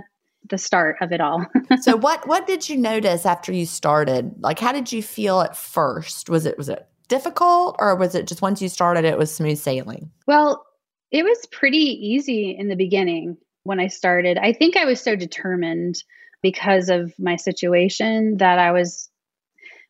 the 0.48 0.58
start 0.58 0.94
of 1.00 1.10
it 1.10 1.20
all. 1.20 1.44
so 1.80 1.96
what 1.96 2.24
what 2.28 2.46
did 2.46 2.68
you 2.68 2.76
notice 2.76 3.26
after 3.26 3.52
you 3.52 3.66
started? 3.66 4.32
Like 4.38 4.60
how 4.60 4.70
did 4.70 4.92
you 4.92 5.02
feel 5.02 5.40
at 5.40 5.56
first? 5.56 6.30
Was 6.30 6.46
it 6.46 6.56
was 6.56 6.68
it 6.68 6.86
difficult 7.08 7.76
or 7.78 7.96
was 7.96 8.14
it 8.14 8.26
just 8.26 8.42
once 8.42 8.60
you 8.60 8.68
started 8.68 9.04
it 9.04 9.18
was 9.18 9.34
smooth 9.34 9.58
sailing? 9.58 10.10
Well, 10.26 10.64
it 11.10 11.24
was 11.24 11.46
pretty 11.52 11.76
easy 11.76 12.56
in 12.58 12.68
the 12.68 12.76
beginning 12.76 13.36
when 13.62 13.80
I 13.80 13.88
started. 13.88 14.38
I 14.38 14.52
think 14.52 14.76
I 14.76 14.84
was 14.84 15.00
so 15.00 15.16
determined 15.16 15.96
because 16.42 16.88
of 16.88 17.12
my 17.18 17.36
situation 17.36 18.36
that 18.38 18.58
I 18.58 18.72
was, 18.72 19.08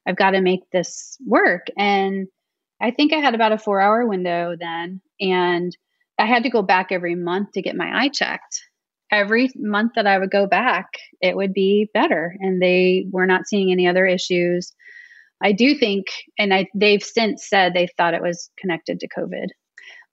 I've 0.07 0.17
got 0.17 0.31
to 0.31 0.41
make 0.41 0.71
this 0.71 1.17
work. 1.27 1.67
And 1.77 2.29
I 2.81 2.91
think 2.91 3.13
I 3.13 3.17
had 3.17 3.35
about 3.35 3.53
a 3.53 3.59
four 3.59 3.81
hour 3.81 4.07
window 4.07 4.57
then. 4.59 5.01
And 5.21 5.77
I 6.19 6.27
had 6.27 6.45
to 6.45 6.51
go 6.51 6.63
back 6.63 6.89
every 6.91 7.15
month 7.15 7.53
to 7.53 7.63
get 7.63 7.77
my 7.77 7.91
eye 7.93 8.09
checked. 8.09 8.63
Every 9.11 9.51
month 9.55 9.93
that 9.97 10.07
I 10.07 10.19
would 10.19 10.31
go 10.31 10.47
back, 10.47 10.87
it 11.21 11.37
would 11.37 11.53
be 11.53 11.89
better. 11.95 12.35
And 12.41 12.61
they 12.61 13.07
were 13.11 13.27
not 13.27 13.47
seeing 13.47 13.71
any 13.71 13.87
other 13.87 14.07
issues. 14.07 14.73
I 15.43 15.53
do 15.53 15.75
think, 15.75 16.07
and 16.39 16.53
I, 16.53 16.67
they've 16.75 17.03
since 17.03 17.49
said 17.49 17.75
they 17.75 17.89
thought 17.97 18.15
it 18.15 18.23
was 18.23 18.51
connected 18.59 19.01
to 19.01 19.09
COVID. 19.09 19.49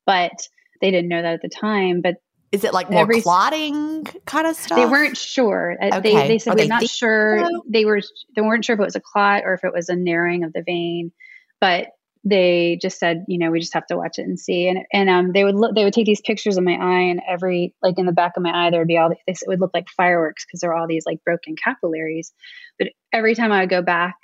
But 0.05 0.47
they 0.81 0.91
didn't 0.91 1.07
know 1.09 1.21
that 1.21 1.36
at 1.36 1.41
the 1.41 1.49
time, 1.49 2.01
but 2.01 2.15
is 2.51 2.63
it 2.63 2.73
like 2.73 2.91
more 2.91 3.01
every, 3.01 3.21
clotting 3.21 4.03
kind 4.25 4.45
of 4.45 4.55
stuff? 4.55 4.77
They 4.77 4.86
weren't 4.86 5.17
sure. 5.17 5.75
Uh, 5.81 5.97
okay. 5.97 6.13
They, 6.13 6.27
they 6.27 6.38
said 6.38 6.55
they're 6.55 6.67
not 6.67 6.88
sure. 6.88 7.43
So? 7.43 7.63
They 7.67 7.86
were 7.86 8.01
they 8.36 8.41
weren't 8.41 8.63
sure 8.63 8.75
if 8.75 8.79
it 8.79 8.83
was 8.83 8.95
a 8.95 9.01
clot 9.01 9.43
or 9.43 9.55
if 9.55 9.63
it 9.63 9.73
was 9.73 9.89
a 9.89 9.95
narrowing 9.95 10.43
of 10.43 10.53
the 10.53 10.62
vein, 10.62 11.12
but 11.59 11.88
they 12.25 12.77
just 12.81 12.99
said, 12.99 13.25
you 13.27 13.38
know, 13.38 13.49
we 13.51 13.59
just 13.59 13.73
have 13.73 13.88
to 13.88 13.97
watch 13.97 14.17
it 14.17 14.23
and 14.23 14.39
see. 14.39 14.67
And 14.67 14.79
and 14.93 15.09
um, 15.09 15.31
they 15.33 15.43
would 15.43 15.55
look, 15.55 15.73
they 15.73 15.83
would 15.83 15.93
take 15.93 16.05
these 16.05 16.21
pictures 16.21 16.57
of 16.57 16.63
my 16.63 16.75
eye, 16.75 17.01
and 17.01 17.21
every 17.27 17.73
like 17.81 17.97
in 17.97 18.05
the 18.05 18.12
back 18.12 18.33
of 18.38 18.43
my 18.43 18.67
eye, 18.67 18.69
there 18.69 18.81
would 18.81 18.88
be 18.88 18.97
all 18.97 19.09
this. 19.09 19.41
It 19.41 19.47
would 19.47 19.59
look 19.59 19.73
like 19.73 19.89
fireworks 19.89 20.45
because 20.45 20.59
there 20.59 20.71
are 20.71 20.75
all 20.75 20.88
these 20.88 21.05
like 21.05 21.23
broken 21.23 21.55
capillaries. 21.55 22.31
But 22.77 22.89
every 23.12 23.36
time 23.36 23.51
I 23.51 23.62
would 23.62 23.69
go 23.69 23.81
back, 23.81 24.15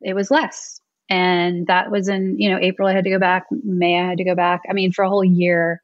it 0.00 0.14
was 0.14 0.30
less. 0.30 0.80
And 1.08 1.68
that 1.68 1.90
was 1.90 2.08
in 2.08 2.36
you 2.38 2.50
know 2.50 2.58
April. 2.60 2.88
I 2.88 2.92
had 2.92 3.04
to 3.04 3.10
go 3.10 3.18
back. 3.18 3.44
May 3.50 4.00
I 4.00 4.08
had 4.08 4.18
to 4.18 4.24
go 4.24 4.34
back. 4.34 4.62
I 4.68 4.72
mean, 4.72 4.92
for 4.92 5.04
a 5.04 5.08
whole 5.08 5.24
year 5.24 5.82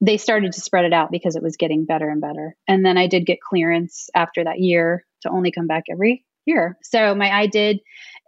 they 0.00 0.16
started 0.18 0.52
to 0.52 0.60
spread 0.60 0.84
it 0.84 0.92
out 0.92 1.10
because 1.10 1.34
it 1.34 1.42
was 1.42 1.56
getting 1.56 1.86
better 1.86 2.10
and 2.10 2.20
better. 2.20 2.56
And 2.68 2.84
then 2.84 2.98
I 2.98 3.06
did 3.06 3.24
get 3.24 3.40
clearance 3.40 4.10
after 4.14 4.44
that 4.44 4.58
year 4.58 5.06
to 5.22 5.30
only 5.30 5.50
come 5.50 5.66
back 5.66 5.84
every 5.90 6.26
year. 6.44 6.76
So 6.82 7.14
my 7.14 7.30
eye 7.34 7.46
did 7.46 7.80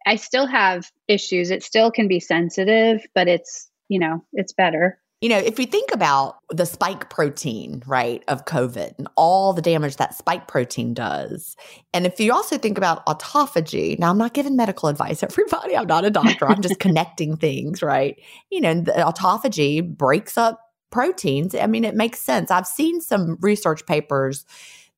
I 0.06 0.16
still 0.16 0.46
have 0.46 0.90
issues. 1.08 1.50
It 1.50 1.64
still 1.64 1.90
can 1.90 2.06
be 2.06 2.20
sensitive, 2.20 3.04
but 3.14 3.26
it's, 3.26 3.68
you 3.88 3.98
know, 3.98 4.24
it's 4.32 4.52
better. 4.52 5.00
You 5.22 5.31
know, 5.31 5.38
if 5.38 5.57
we 5.57 5.64
think 5.64 5.94
about 5.94 6.37
the 6.50 6.66
spike 6.66 7.09
protein, 7.09 7.83
right, 7.87 8.22
of 8.29 8.44
COVID 8.44 8.98
and 8.98 9.09
all 9.16 9.55
the 9.55 9.62
damage 9.62 9.96
that 9.96 10.14
spike 10.14 10.46
protein 10.46 10.92
does, 10.92 11.57
and 11.94 12.05
if 12.05 12.20
you 12.20 12.35
also 12.35 12.59
think 12.59 12.76
about 12.76 13.05
autophagy, 13.07 13.98
now 13.98 14.11
I'm 14.11 14.18
not 14.18 14.35
giving 14.35 14.57
medical 14.57 14.90
advice, 14.90 15.22
everybody, 15.22 15.74
I'm 15.74 15.87
not 15.87 16.05
a 16.05 16.11
doctor, 16.11 16.46
I'm 16.46 16.61
just 16.61 16.79
connecting 16.79 17.37
things, 17.38 17.83
right? 17.83 18.20
You 18.50 18.61
know, 18.61 18.74
autophagy 18.83 19.96
breaks 19.96 20.37
up 20.37 20.61
proteins, 20.90 21.55
I 21.55 21.66
mean, 21.66 21.85
it 21.85 21.94
makes 21.94 22.20
sense. 22.20 22.50
I've 22.50 22.66
seen 22.66 23.00
some 23.00 23.38
research 23.40 23.87
papers 23.87 24.44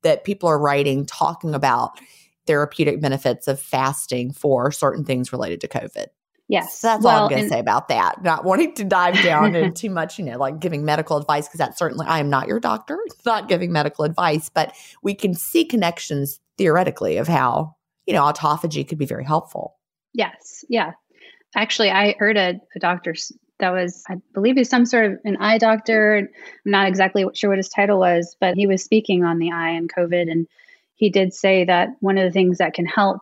that 0.02 0.24
people 0.24 0.48
are 0.48 0.58
writing 0.58 1.06
talking 1.06 1.54
about 1.54 1.98
therapeutic 2.46 3.00
benefits 3.00 3.46
of 3.46 3.60
fasting 3.60 4.32
for 4.32 4.72
certain 4.72 5.04
things 5.04 5.32
related 5.32 5.60
to 5.60 5.68
COVID. 5.68 6.06
Yes. 6.48 6.78
So 6.78 6.88
that's 6.88 7.04
well, 7.04 7.14
all 7.14 7.22
I'm 7.24 7.30
going 7.30 7.42
to 7.42 7.48
say 7.48 7.60
about 7.60 7.88
that. 7.88 8.22
Not 8.22 8.44
wanting 8.44 8.74
to 8.76 8.84
dive 8.84 9.22
down 9.22 9.54
into 9.54 9.70
too 9.70 9.90
much, 9.90 10.18
you 10.18 10.24
know, 10.24 10.38
like 10.38 10.58
giving 10.58 10.84
medical 10.84 11.18
advice, 11.18 11.46
because 11.46 11.58
that's 11.58 11.78
certainly, 11.78 12.06
I 12.06 12.20
am 12.20 12.30
not 12.30 12.48
your 12.48 12.58
doctor, 12.58 12.98
not 13.26 13.48
giving 13.48 13.70
medical 13.70 14.04
advice, 14.04 14.48
but 14.48 14.74
we 15.02 15.14
can 15.14 15.34
see 15.34 15.64
connections 15.64 16.40
theoretically 16.56 17.18
of 17.18 17.28
how, 17.28 17.76
you 18.06 18.14
know, 18.14 18.22
autophagy 18.22 18.88
could 18.88 18.98
be 18.98 19.06
very 19.06 19.24
helpful. 19.24 19.76
Yes. 20.14 20.64
Yeah. 20.68 20.92
Actually, 21.54 21.90
I 21.90 22.14
heard 22.18 22.38
a, 22.38 22.60
a 22.74 22.78
doctor 22.78 23.14
that 23.58 23.70
was, 23.70 24.02
I 24.08 24.16
believe 24.32 24.56
he's 24.56 24.70
some 24.70 24.86
sort 24.86 25.04
of 25.04 25.18
an 25.24 25.36
eye 25.36 25.58
doctor. 25.58 26.16
I'm 26.16 26.28
not 26.64 26.88
exactly 26.88 27.26
sure 27.34 27.50
what 27.50 27.58
his 27.58 27.68
title 27.68 27.98
was, 27.98 28.36
but 28.40 28.54
he 28.54 28.66
was 28.66 28.82
speaking 28.82 29.24
on 29.24 29.38
the 29.38 29.52
eye 29.52 29.70
and 29.70 29.92
COVID. 29.92 30.30
And 30.30 30.46
he 30.94 31.10
did 31.10 31.34
say 31.34 31.64
that 31.64 31.90
one 32.00 32.16
of 32.16 32.24
the 32.24 32.32
things 32.32 32.58
that 32.58 32.74
can 32.74 32.86
help 32.86 33.20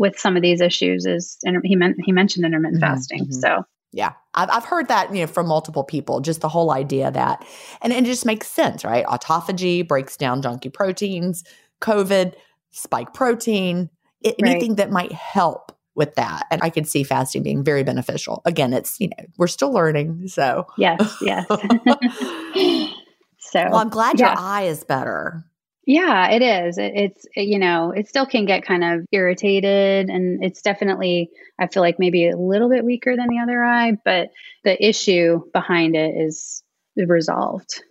with 0.00 0.18
some 0.18 0.34
of 0.34 0.42
these 0.42 0.60
issues 0.60 1.04
is, 1.04 1.36
and 1.44 1.60
he 1.62 1.76
meant, 1.76 1.96
he 2.04 2.10
mentioned 2.10 2.46
intermittent 2.46 2.82
mm-hmm, 2.82 2.92
fasting. 2.92 3.24
Mm-hmm. 3.24 3.32
So 3.32 3.64
yeah, 3.92 4.14
I've, 4.34 4.48
I've 4.50 4.64
heard 4.64 4.88
that 4.88 5.14
you 5.14 5.20
know 5.20 5.26
from 5.26 5.46
multiple 5.46 5.84
people. 5.84 6.20
Just 6.20 6.40
the 6.40 6.48
whole 6.48 6.72
idea 6.72 7.10
that, 7.10 7.46
and, 7.82 7.92
and 7.92 8.06
it 8.06 8.08
just 8.08 8.24
makes 8.24 8.48
sense, 8.48 8.84
right? 8.84 9.04
Autophagy 9.04 9.86
breaks 9.86 10.16
down 10.16 10.42
junky 10.42 10.72
proteins. 10.72 11.44
COVID, 11.80 12.34
spike 12.70 13.12
protein, 13.12 13.90
it, 14.22 14.36
right. 14.40 14.50
anything 14.50 14.76
that 14.76 14.90
might 14.90 15.12
help 15.12 15.72
with 15.94 16.14
that. 16.14 16.46
And 16.50 16.62
I 16.62 16.70
could 16.70 16.86
see 16.86 17.02
fasting 17.02 17.42
being 17.42 17.64
very 17.64 17.82
beneficial. 17.82 18.42
Again, 18.44 18.72
it's, 18.72 19.00
you 19.00 19.08
know, 19.08 19.24
we're 19.38 19.48
still 19.48 19.72
learning. 19.72 20.28
So, 20.28 20.66
yes, 20.76 21.16
yes. 21.20 21.46
so, 23.38 23.64
well, 23.64 23.76
I'm 23.76 23.88
glad 23.88 24.18
yeah. 24.18 24.28
your 24.28 24.38
eye 24.38 24.62
is 24.62 24.84
better. 24.84 25.44
Yeah, 25.90 26.30
it 26.30 26.40
is. 26.40 26.78
It, 26.78 26.92
it's, 26.94 27.26
it, 27.34 27.48
you 27.48 27.58
know, 27.58 27.90
it 27.90 28.06
still 28.06 28.24
can 28.24 28.44
get 28.44 28.64
kind 28.64 28.84
of 28.84 29.04
irritated. 29.10 30.08
And 30.08 30.40
it's 30.44 30.62
definitely, 30.62 31.30
I 31.58 31.66
feel 31.66 31.82
like 31.82 31.98
maybe 31.98 32.28
a 32.28 32.36
little 32.36 32.70
bit 32.70 32.84
weaker 32.84 33.16
than 33.16 33.26
the 33.26 33.40
other 33.42 33.64
eye, 33.64 33.98
but 34.04 34.28
the 34.62 34.80
issue 34.80 35.40
behind 35.52 35.96
it 35.96 36.14
is 36.16 36.62
resolved. 36.96 37.82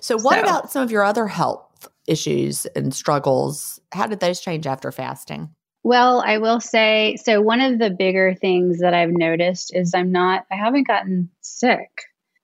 So, 0.00 0.16
what 0.16 0.34
so. 0.34 0.40
about 0.40 0.72
some 0.72 0.82
of 0.82 0.90
your 0.90 1.04
other 1.04 1.28
health 1.28 1.86
issues 2.08 2.66
and 2.66 2.92
struggles? 2.92 3.80
How 3.92 4.08
did 4.08 4.18
those 4.18 4.40
change 4.40 4.66
after 4.66 4.90
fasting? 4.90 5.50
Well, 5.84 6.24
I 6.26 6.38
will 6.38 6.58
say 6.58 7.14
so. 7.22 7.40
One 7.40 7.60
of 7.60 7.78
the 7.78 7.90
bigger 7.90 8.34
things 8.34 8.80
that 8.80 8.92
I've 8.92 9.12
noticed 9.12 9.72
is 9.72 9.94
I'm 9.94 10.10
not, 10.10 10.46
I 10.50 10.56
haven't 10.56 10.88
gotten 10.88 11.30
sick. 11.42 11.90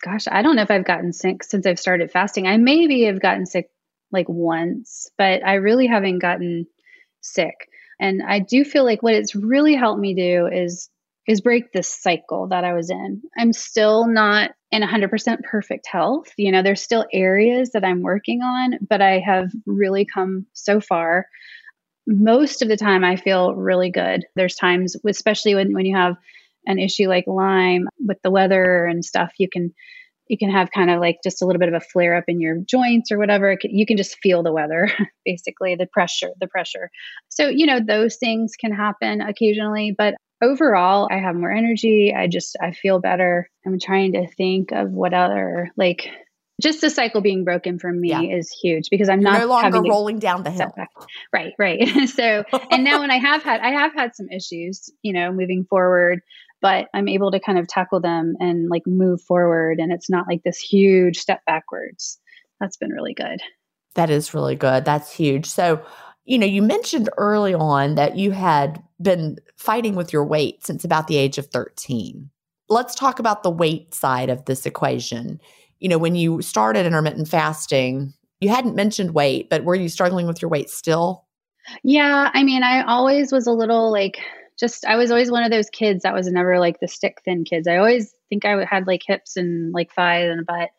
Gosh, 0.01 0.29
I 0.31 0.43
don't 0.43 0.55
know 0.55 0.63
if 0.63 0.71
I've 0.71 0.85
gotten 0.85 1.13
sick 1.13 1.43
since 1.43 1.67
I've 1.67 1.81
started 1.81 2.13
fasting. 2.13 2.47
I 2.47 2.57
maybe 2.57 3.03
have 3.03 3.21
gotten 3.21 3.47
sick 3.47 3.69
like 4.13 4.29
once, 4.29 5.09
but 5.19 5.45
I 5.45 5.55
really 5.55 5.87
haven't 5.87 6.19
gotten 6.21 6.67
sick. 7.21 7.55
And 8.01 8.23
I 8.23 8.41
do 8.41 8.65
feel 8.65 8.85
like 8.85 9.03
what 9.03 9.15
it's 9.15 9.35
really 9.35 9.75
helped 9.75 10.01
me 10.01 10.15
do 10.15 10.47
is 10.47 10.89
is 11.29 11.41
break 11.41 11.73
this 11.73 11.89
cycle 11.89 12.49
that 12.49 12.65
I 12.65 12.73
was 12.73 12.91
in. 12.91 13.23
I'm 13.39 13.53
still 13.53 14.09
not 14.09 14.51
in 14.73 14.83
100% 14.83 15.43
perfect 15.45 15.87
health. 15.87 16.33
You 16.37 16.51
know, 16.51 16.63
there's 16.63 16.83
still 16.83 17.07
areas 17.13 17.71
that 17.73 17.85
I'm 17.85 18.03
working 18.03 18.43
on, 18.43 18.79
but 18.89 19.01
I 19.01 19.21
have 19.21 19.53
really 19.65 20.05
come 20.05 20.47
so 20.53 20.81
far. 20.81 21.27
Most 22.09 22.63
of 22.63 22.69
the 22.69 22.77
time, 22.77 23.05
I 23.05 23.15
feel 23.15 23.55
really 23.55 23.91
good. 23.91 24.25
There's 24.35 24.57
times, 24.57 24.97
especially 25.07 25.55
when, 25.55 25.73
when 25.73 25.87
you 25.87 25.97
have 25.97 26.17
an 26.67 26.81
issue 26.81 27.09
like 27.09 27.27
Lyme 27.29 27.89
with 28.05 28.21
the 28.23 28.31
weather 28.31 28.85
and 28.87 29.05
stuff, 29.05 29.33
you 29.39 29.49
can 29.49 29.73
you 30.33 30.39
can 30.39 30.51
have 30.51 30.70
kind 30.70 30.91
of 30.91 30.99
like 30.99 31.18
just 31.22 31.43
a 31.43 31.45
little 31.45 31.61
bit 31.61 31.68
of 31.68 31.74
a 31.74 31.85
flare 31.93 32.16
up 32.16 32.24
in 32.26 32.41
your 32.41 32.57
joints 32.64 33.12
or 33.12 33.18
whatever. 33.18 33.55
you 33.64 33.85
can 33.85 33.99
just 33.99 34.16
feel 34.22 34.43
the 34.43 34.51
weather, 34.51 34.91
basically, 35.26 35.74
the 35.74 35.87
pressure, 35.87 36.30
the 36.41 36.47
pressure. 36.47 36.91
So, 37.28 37.49
you 37.49 37.66
know, 37.66 37.80
those 37.87 38.16
things 38.16 38.53
can 38.59 38.72
happen 38.72 39.20
occasionally, 39.20 39.95
but 39.97 40.14
overall, 40.43 41.07
I 41.12 41.18
have 41.18 41.37
more 41.37 41.53
energy. 41.53 42.14
I 42.16 42.28
just, 42.28 42.57
I 42.59 42.72
feel 42.72 42.99
better. 42.99 43.47
I'm 43.66 43.78
trying 43.78 44.14
to 44.14 44.26
think 44.26 44.72
of 44.72 44.91
what 44.91 45.12
other, 45.12 45.70
like, 45.76 46.09
just 46.62 46.80
the 46.80 46.89
cycle 46.89 47.20
being 47.20 47.45
broken 47.45 47.78
for 47.78 47.93
me 47.93 48.09
yeah. 48.09 48.22
is 48.22 48.51
huge 48.62 48.89
because 48.91 49.11
I'm 49.11 49.20
You're 49.20 49.33
not 49.33 49.41
no 49.41 49.47
longer 49.49 49.83
rolling 49.83 50.18
down 50.18 50.45
the 50.45 50.51
hill. 50.51 50.72
Right, 51.30 51.53
right. 51.59 52.09
so, 52.09 52.45
and 52.70 52.85
now 52.85 53.01
when 53.01 53.11
I 53.11 53.18
have 53.18 53.43
had, 53.43 53.61
I 53.61 53.72
have 53.72 53.93
had 53.95 54.14
some 54.14 54.28
issues, 54.30 54.89
you 55.03 55.12
know, 55.12 55.30
moving 55.30 55.66
forward 55.68 56.20
but 56.63 56.89
I'm 56.95 57.09
able 57.09 57.31
to 57.33 57.41
kind 57.41 57.59
of 57.59 57.67
tackle 57.67 58.01
them 58.01 58.35
and 58.41 58.71
like 58.71 58.87
move 58.87 59.21
forward. 59.21 59.79
And 59.79 59.93
it's 59.93 60.09
not 60.09 60.27
like 60.29 60.43
this 60.45 60.59
huge 60.59 61.19
step 61.19 61.41
backwards. 61.45 62.19
That's 62.61 62.77
been 62.77 62.91
really 62.91 63.13
good. 63.13 63.43
That 63.97 64.09
is 64.09 64.33
really 64.33 64.55
good. 64.55 64.85
That's 64.85 65.13
huge. 65.13 65.47
So, 65.47 65.85
you 66.25 66.39
know, 66.39 66.47
you 66.47 66.63
mentioned 66.63 67.11
early 67.19 67.53
on 67.53 67.97
that 67.97 68.17
you 68.17 68.31
had 68.31 68.83
been 69.01 69.39
fighting 69.57 69.97
with 69.97 70.13
your 70.13 70.25
weight 70.25 70.65
since 70.65 70.85
about 70.85 71.09
the 71.09 71.17
age 71.17 71.37
of 71.37 71.47
13. 71.47 72.31
Let's 72.69 72.95
talk 72.95 73.19
about 73.19 73.43
the 73.43 73.51
weight 73.51 73.93
side 73.93 74.31
of 74.31 74.45
this 74.45 74.65
equation. 74.65 75.41
You 75.81 75.89
know, 75.89 75.99
when 75.99 76.15
you 76.15 76.41
started 76.41 76.87
intermittent 76.87 77.29
fasting, 77.29 78.15
you 78.41 78.49
hadn't 78.49 78.77
mentioned 78.77 79.15
weight, 79.15 79.51
but 79.51 79.65
were 79.65 79.75
you 79.75 79.89
struggling 79.89 80.27
with 80.27 80.41
your 80.41 80.49
weight 80.49 80.71
still? 80.71 81.27
Yeah, 81.83 82.31
I 82.33 82.43
mean, 82.45 82.63
I 82.63 82.83
always 82.85 83.33
was 83.33 83.47
a 83.47 83.53
little 83.53 83.91
like 83.91 84.21
just 84.63 84.87
I 84.87 84.95
was 84.95 85.11
always 85.11 85.31
one 85.31 85.43
of 85.43 85.51
those 85.51 85.69
kids 85.69 86.05
that 86.05 86.15
was 86.15 86.29
never 86.29 86.61
like 86.61 86.79
the 86.79 86.87
stick 86.87 87.21
thin 87.25 87.45
kids. 87.45 87.67
I 87.67 87.79
always 87.79 88.15
think 88.29 88.45
I 88.45 88.65
had 88.65 88.87
like 88.87 89.03
hips 89.05 89.37
and 89.37 89.73
like 89.73 89.93
thighs 89.93 90.31
and 90.31 90.41
a 90.41 90.45
butt. 90.45 90.71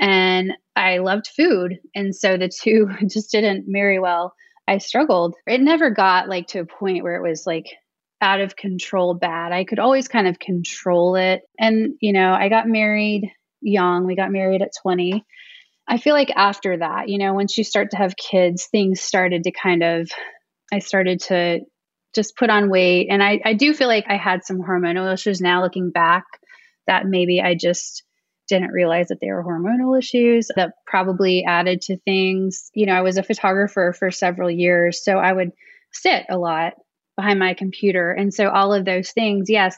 And 0.00 0.54
I 0.74 0.98
loved 0.98 1.28
food. 1.28 1.78
And 1.94 2.14
so 2.14 2.36
the 2.36 2.48
two 2.48 2.88
just 3.08 3.30
didn't 3.30 3.68
marry 3.68 4.00
well. 4.00 4.34
I 4.66 4.78
struggled. 4.78 5.36
It 5.46 5.60
never 5.60 5.90
got 5.90 6.28
like 6.28 6.48
to 6.48 6.60
a 6.60 6.66
point 6.66 7.04
where 7.04 7.14
it 7.14 7.28
was 7.28 7.46
like 7.46 7.66
out 8.20 8.40
of 8.40 8.56
control 8.56 9.14
bad. 9.14 9.52
I 9.52 9.64
could 9.64 9.78
always 9.78 10.08
kind 10.08 10.26
of 10.26 10.40
control 10.40 11.14
it. 11.14 11.42
And, 11.58 11.94
you 12.00 12.12
know, 12.12 12.32
I 12.32 12.48
got 12.48 12.66
married 12.66 13.30
young. 13.60 14.06
We 14.06 14.16
got 14.16 14.32
married 14.32 14.62
at 14.62 14.72
20. 14.82 15.24
I 15.86 15.98
feel 15.98 16.14
like 16.14 16.30
after 16.34 16.78
that, 16.78 17.08
you 17.08 17.18
know, 17.18 17.32
once 17.32 17.56
you 17.56 17.64
start 17.64 17.92
to 17.92 17.96
have 17.96 18.16
kids, 18.16 18.66
things 18.66 19.00
started 19.00 19.44
to 19.44 19.52
kind 19.52 19.82
of, 19.82 20.10
I 20.72 20.80
started 20.80 21.20
to 21.28 21.60
just 22.14 22.36
put 22.36 22.50
on 22.50 22.70
weight. 22.70 23.08
And 23.10 23.22
I, 23.22 23.40
I 23.44 23.54
do 23.54 23.72
feel 23.74 23.88
like 23.88 24.06
I 24.08 24.16
had 24.16 24.44
some 24.44 24.58
hormonal 24.58 25.12
issues 25.12 25.40
now 25.40 25.62
looking 25.62 25.90
back 25.90 26.24
that 26.86 27.06
maybe 27.06 27.40
I 27.40 27.54
just 27.54 28.02
didn't 28.48 28.72
realize 28.72 29.08
that 29.08 29.18
they 29.20 29.30
were 29.30 29.44
hormonal 29.44 29.96
issues 29.96 30.48
that 30.56 30.72
probably 30.86 31.44
added 31.44 31.80
to 31.82 31.96
things. 31.98 32.70
You 32.74 32.86
know, 32.86 32.94
I 32.94 33.02
was 33.02 33.16
a 33.16 33.22
photographer 33.22 33.94
for 33.96 34.10
several 34.10 34.50
years, 34.50 35.04
so 35.04 35.18
I 35.18 35.32
would 35.32 35.52
sit 35.92 36.26
a 36.28 36.36
lot 36.36 36.74
behind 37.16 37.38
my 37.38 37.54
computer. 37.54 38.10
And 38.10 38.34
so 38.34 38.48
all 38.48 38.72
of 38.72 38.84
those 38.84 39.12
things, 39.12 39.48
yes, 39.48 39.76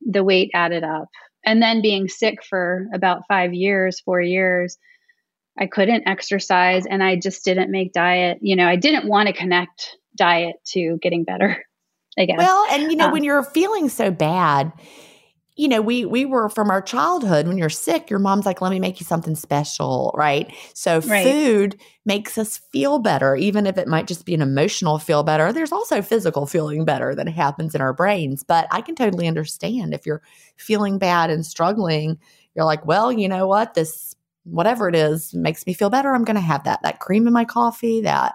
the 0.00 0.22
weight 0.22 0.50
added 0.54 0.84
up. 0.84 1.08
And 1.44 1.60
then 1.60 1.82
being 1.82 2.08
sick 2.08 2.44
for 2.44 2.86
about 2.94 3.26
five 3.26 3.52
years, 3.52 4.00
four 4.00 4.20
years, 4.20 4.78
I 5.58 5.66
couldn't 5.66 6.06
exercise 6.06 6.86
and 6.86 7.02
I 7.02 7.16
just 7.16 7.44
didn't 7.44 7.70
make 7.70 7.92
diet. 7.92 8.38
You 8.40 8.56
know, 8.56 8.66
I 8.66 8.76
didn't 8.76 9.08
want 9.08 9.26
to 9.26 9.32
connect 9.34 9.96
diet 10.16 10.56
to 10.68 10.98
getting 11.02 11.24
better. 11.24 11.64
I 12.18 12.26
guess. 12.26 12.36
Well, 12.38 12.66
and 12.70 12.90
you 12.90 12.96
know, 12.96 13.06
um, 13.06 13.12
when 13.12 13.24
you're 13.24 13.42
feeling 13.42 13.88
so 13.88 14.10
bad, 14.10 14.72
you 15.56 15.68
know, 15.68 15.82
we 15.82 16.04
we 16.04 16.24
were 16.24 16.48
from 16.48 16.70
our 16.70 16.80
childhood 16.80 17.46
when 17.46 17.58
you're 17.58 17.68
sick, 17.68 18.08
your 18.08 18.18
mom's 18.18 18.46
like, 18.46 18.60
let 18.60 18.70
me 18.70 18.80
make 18.80 19.00
you 19.00 19.06
something 19.06 19.34
special, 19.34 20.14
right? 20.16 20.52
So 20.74 21.00
right. 21.00 21.24
food 21.24 21.78
makes 22.06 22.38
us 22.38 22.58
feel 22.72 22.98
better, 22.98 23.36
even 23.36 23.66
if 23.66 23.76
it 23.76 23.86
might 23.86 24.06
just 24.06 24.24
be 24.24 24.34
an 24.34 24.40
emotional 24.40 24.98
feel 24.98 25.22
better. 25.22 25.52
There's 25.52 25.72
also 25.72 26.00
physical 26.00 26.46
feeling 26.46 26.84
better 26.84 27.14
that 27.14 27.28
happens 27.28 27.74
in 27.74 27.80
our 27.80 27.92
brains. 27.92 28.42
But 28.42 28.66
I 28.70 28.80
can 28.80 28.94
totally 28.94 29.28
understand 29.28 29.92
if 29.92 30.06
you're 30.06 30.22
feeling 30.56 30.98
bad 30.98 31.28
and 31.28 31.44
struggling, 31.44 32.18
you're 32.54 32.64
like, 32.64 32.86
well, 32.86 33.12
you 33.12 33.28
know 33.28 33.46
what? 33.46 33.74
This 33.74 34.16
whatever 34.44 34.88
it 34.88 34.94
is 34.94 35.34
makes 35.34 35.66
me 35.66 35.74
feel 35.74 35.90
better. 35.90 36.14
I'm 36.14 36.24
gonna 36.24 36.40
have 36.40 36.64
that. 36.64 36.82
That 36.82 36.98
cream 36.98 37.26
in 37.26 37.32
my 37.32 37.44
coffee, 37.44 38.00
that 38.00 38.34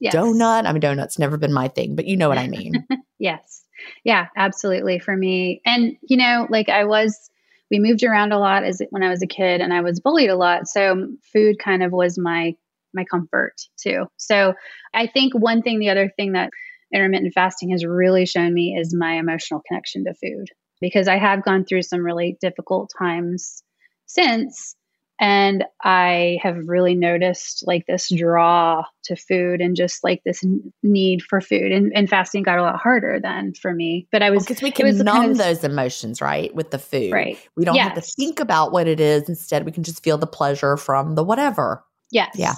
yes. 0.00 0.14
donut. 0.14 0.66
I 0.66 0.72
mean, 0.72 0.80
donut's 0.80 1.18
never 1.18 1.36
been 1.36 1.52
my 1.52 1.68
thing, 1.68 1.96
but 1.96 2.06
you 2.06 2.16
know 2.16 2.28
what 2.28 2.38
I 2.38 2.48
mean. 2.48 2.86
yes. 3.18 3.62
Yeah, 4.04 4.26
absolutely. 4.36 4.98
For 4.98 5.16
me, 5.16 5.60
and 5.66 5.96
you 6.02 6.16
know, 6.16 6.46
like 6.48 6.68
I 6.68 6.84
was, 6.84 7.30
we 7.70 7.78
moved 7.78 8.02
around 8.02 8.32
a 8.32 8.38
lot 8.38 8.64
as 8.64 8.80
when 8.90 9.02
I 9.02 9.10
was 9.10 9.22
a 9.22 9.26
kid, 9.26 9.60
and 9.60 9.72
I 9.72 9.80
was 9.80 10.00
bullied 10.00 10.30
a 10.30 10.36
lot. 10.36 10.66
So 10.66 11.08
food 11.32 11.56
kind 11.58 11.82
of 11.82 11.92
was 11.92 12.18
my 12.18 12.54
my 12.94 13.04
comfort 13.04 13.54
too. 13.76 14.06
So 14.16 14.54
I 14.94 15.06
think 15.06 15.34
one 15.34 15.62
thing, 15.62 15.80
the 15.80 15.90
other 15.90 16.10
thing 16.16 16.32
that 16.32 16.50
intermittent 16.94 17.34
fasting 17.34 17.70
has 17.70 17.84
really 17.84 18.24
shown 18.24 18.54
me 18.54 18.76
is 18.78 18.94
my 18.96 19.14
emotional 19.14 19.62
connection 19.66 20.04
to 20.04 20.14
food 20.14 20.46
because 20.80 21.08
I 21.08 21.18
have 21.18 21.44
gone 21.44 21.64
through 21.64 21.82
some 21.82 22.04
really 22.04 22.36
difficult 22.40 22.90
times 22.96 23.62
since 24.06 24.76
and 25.20 25.64
i 25.82 26.38
have 26.42 26.56
really 26.66 26.94
noticed 26.94 27.64
like 27.66 27.86
this 27.86 28.08
draw 28.10 28.84
to 29.04 29.16
food 29.16 29.60
and 29.60 29.76
just 29.76 30.02
like 30.02 30.22
this 30.24 30.42
need 30.82 31.22
for 31.22 31.40
food. 31.40 31.72
And, 31.72 31.92
and 31.94 32.08
fasting 32.08 32.42
got 32.42 32.58
a 32.58 32.62
lot 32.62 32.80
harder 32.80 33.20
then 33.20 33.52
for 33.54 33.72
me. 33.72 34.08
But 34.10 34.22
i 34.22 34.30
was 34.30 34.44
because 34.44 34.62
well, 34.62 34.68
we 34.68 34.72
can 34.72 34.98
numb 34.98 35.16
kind 35.16 35.30
of, 35.32 35.38
those 35.38 35.64
emotions 35.64 36.20
right 36.20 36.54
with 36.54 36.70
the 36.70 36.78
food. 36.78 37.12
Right. 37.12 37.38
We 37.56 37.64
don't 37.64 37.74
yes. 37.74 37.94
have 37.94 37.94
to 37.94 38.00
think 38.00 38.40
about 38.40 38.72
what 38.72 38.88
it 38.88 39.00
is. 39.00 39.28
Instead 39.28 39.64
we 39.64 39.72
can 39.72 39.84
just 39.84 40.02
feel 40.02 40.18
the 40.18 40.26
pleasure 40.26 40.76
from 40.76 41.14
the 41.14 41.22
whatever. 41.22 41.84
Yes. 42.10 42.34
Yeah. 42.36 42.54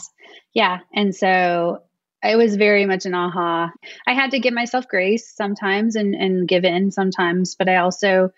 Yeah. 0.55 0.79
And 0.95 1.15
so 1.15 1.83
it 2.23 2.37
was 2.37 2.57
very 2.57 2.87
much 2.87 3.05
an 3.07 3.15
aha. 3.15 3.71
I 4.07 4.15
had 4.15 4.31
to 4.33 4.39
give 4.39 4.55
myself 4.55 4.89
grace 4.89 5.31
sometimes 5.35 5.97
and 5.97 6.15
and 6.15 6.49
give 6.49 6.65
in 6.65 6.91
sometimes 6.91 7.55
but 7.55 7.69
i 7.69 7.77
also 7.77 8.31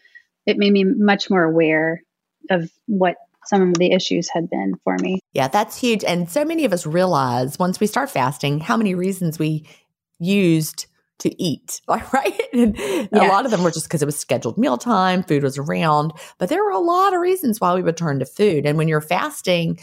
it 0.46 0.56
made 0.56 0.72
me 0.72 0.84
much 0.84 1.30
more 1.30 1.44
aware 1.44 2.02
of 2.50 2.70
what 2.86 3.16
some 3.49 3.62
of 3.62 3.74
the 3.78 3.92
issues 3.92 4.28
had 4.32 4.51
been 4.51 4.74
for 4.84 4.96
me. 5.01 5.20
Yeah, 5.32 5.49
that's 5.49 5.80
huge. 5.80 6.05
And 6.05 6.30
so 6.30 6.44
many 6.44 6.64
of 6.64 6.72
us 6.72 6.86
realize 6.86 7.59
once 7.59 7.80
we 7.80 7.86
start 7.86 8.11
fasting 8.11 8.61
how 8.61 8.76
many 8.76 8.94
reasons 8.94 9.38
we 9.38 9.66
used 10.18 10.86
to 11.20 11.42
eat, 11.42 11.80
right? 11.88 12.40
And 12.53 12.76
yes. 12.76 13.09
a 13.12 13.26
lot 13.26 13.44
of 13.44 13.51
them 13.51 13.62
were 13.62 13.70
just 13.70 13.86
because 13.86 14.03
it 14.03 14.07
was 14.07 14.18
scheduled 14.18 14.59
mealtime, 14.59 15.22
food 15.22 15.42
was 15.42 15.59
around, 15.59 16.12
but 16.38 16.49
there 16.49 16.62
were 16.62 16.70
a 16.70 16.78
lot 16.78 17.14
of 17.14 17.20
reasons 17.20 17.61
why 17.61 17.74
we 17.74 17.82
would 17.82 17.96
turn 17.96 18.18
to 18.18 18.26
food. 18.26 18.66
And 18.66 18.78
when 18.78 18.88
you're 18.88 19.01
fasting, 19.01 19.78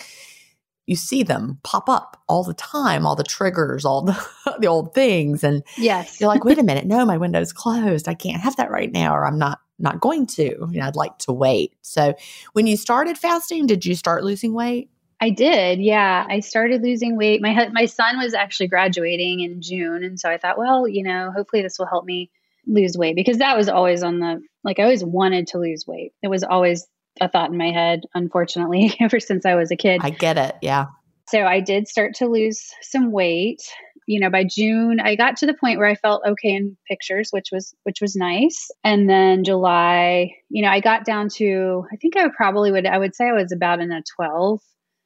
you 0.87 0.95
see 0.95 1.23
them 1.23 1.59
pop 1.63 1.89
up 1.89 2.21
all 2.27 2.43
the 2.43 2.53
time, 2.53 3.05
all 3.05 3.15
the 3.15 3.23
triggers, 3.23 3.85
all 3.85 4.03
the, 4.03 4.27
the 4.59 4.67
old 4.67 4.93
things. 4.93 5.43
And 5.43 5.63
yes. 5.77 6.19
you're 6.19 6.29
like, 6.29 6.43
wait 6.45 6.59
a 6.59 6.63
minute, 6.63 6.85
no, 6.85 7.05
my 7.05 7.17
window's 7.17 7.53
closed. 7.53 8.07
I 8.07 8.13
can't 8.13 8.41
have 8.41 8.55
that 8.57 8.71
right 8.71 8.91
now, 8.91 9.15
or 9.15 9.25
I'm 9.25 9.39
not 9.39 9.59
not 9.79 9.99
going 9.99 10.25
to. 10.27 10.43
You 10.43 10.79
know, 10.79 10.85
I'd 10.85 10.95
like 10.95 11.17
to 11.19 11.33
wait. 11.33 11.73
So 11.81 12.15
when 12.53 12.67
you 12.67 12.77
started 12.77 13.17
fasting, 13.17 13.67
did 13.67 13.85
you 13.85 13.95
start 13.95 14.23
losing 14.23 14.53
weight? 14.53 14.89
I 15.21 15.29
did. 15.29 15.79
Yeah, 15.79 16.25
I 16.29 16.41
started 16.41 16.81
losing 16.81 17.17
weight. 17.17 17.41
My 17.41 17.69
my 17.71 17.85
son 17.85 18.17
was 18.17 18.33
actually 18.33 18.67
graduating 18.67 19.39
in 19.39 19.61
June, 19.61 20.03
and 20.03 20.19
so 20.19 20.29
I 20.29 20.37
thought, 20.37 20.57
well, 20.57 20.87
you 20.87 21.03
know, 21.03 21.31
hopefully 21.35 21.61
this 21.61 21.79
will 21.79 21.85
help 21.85 22.05
me 22.05 22.29
lose 22.67 22.97
weight 22.97 23.15
because 23.15 23.37
that 23.37 23.55
was 23.55 23.69
always 23.69 24.03
on 24.03 24.19
the 24.19 24.41
like 24.63 24.79
I 24.79 24.83
always 24.83 25.03
wanted 25.03 25.47
to 25.47 25.59
lose 25.59 25.85
weight. 25.87 26.13
It 26.21 26.27
was 26.27 26.43
always 26.43 26.85
a 27.21 27.29
thought 27.29 27.49
in 27.49 27.57
my 27.57 27.71
head, 27.71 28.01
unfortunately, 28.13 28.95
ever 28.99 29.19
since 29.19 29.45
I 29.45 29.55
was 29.55 29.71
a 29.71 29.75
kid. 29.75 30.01
I 30.03 30.09
get 30.09 30.37
it. 30.37 30.55
Yeah. 30.61 30.87
So 31.27 31.43
I 31.43 31.59
did 31.59 31.87
start 31.87 32.15
to 32.15 32.27
lose 32.27 32.71
some 32.81 33.11
weight 33.11 33.63
you 34.05 34.19
know 34.19 34.29
by 34.29 34.43
june 34.43 34.99
i 34.99 35.15
got 35.15 35.37
to 35.37 35.45
the 35.45 35.53
point 35.53 35.77
where 35.79 35.87
i 35.87 35.95
felt 35.95 36.21
okay 36.27 36.49
in 36.49 36.77
pictures 36.87 37.29
which 37.31 37.47
was 37.51 37.73
which 37.83 38.01
was 38.01 38.15
nice 38.15 38.69
and 38.83 39.09
then 39.09 39.43
july 39.43 40.31
you 40.49 40.61
know 40.63 40.69
i 40.69 40.79
got 40.79 41.05
down 41.05 41.27
to 41.29 41.83
i 41.91 41.95
think 41.97 42.15
i 42.17 42.27
probably 42.35 42.71
would 42.71 42.85
i 42.85 42.97
would 42.97 43.15
say 43.15 43.25
i 43.25 43.33
was 43.33 43.51
about 43.51 43.79
in 43.79 43.91
a 43.91 44.03
12 44.15 44.59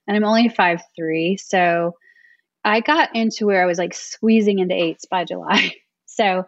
and 0.08 0.18
i'm 0.18 0.24
only 0.24 0.50
five 0.50 0.82
three 0.98 1.38
so 1.38 1.94
i 2.64 2.80
got 2.82 3.16
into 3.16 3.46
where 3.46 3.62
i 3.64 3.66
was 3.66 3.78
like 3.78 3.94
squeezing 3.94 4.60
into 4.60 4.76
eights 4.76 5.06
by 5.06 5.24
july 5.24 5.74
So, 6.20 6.44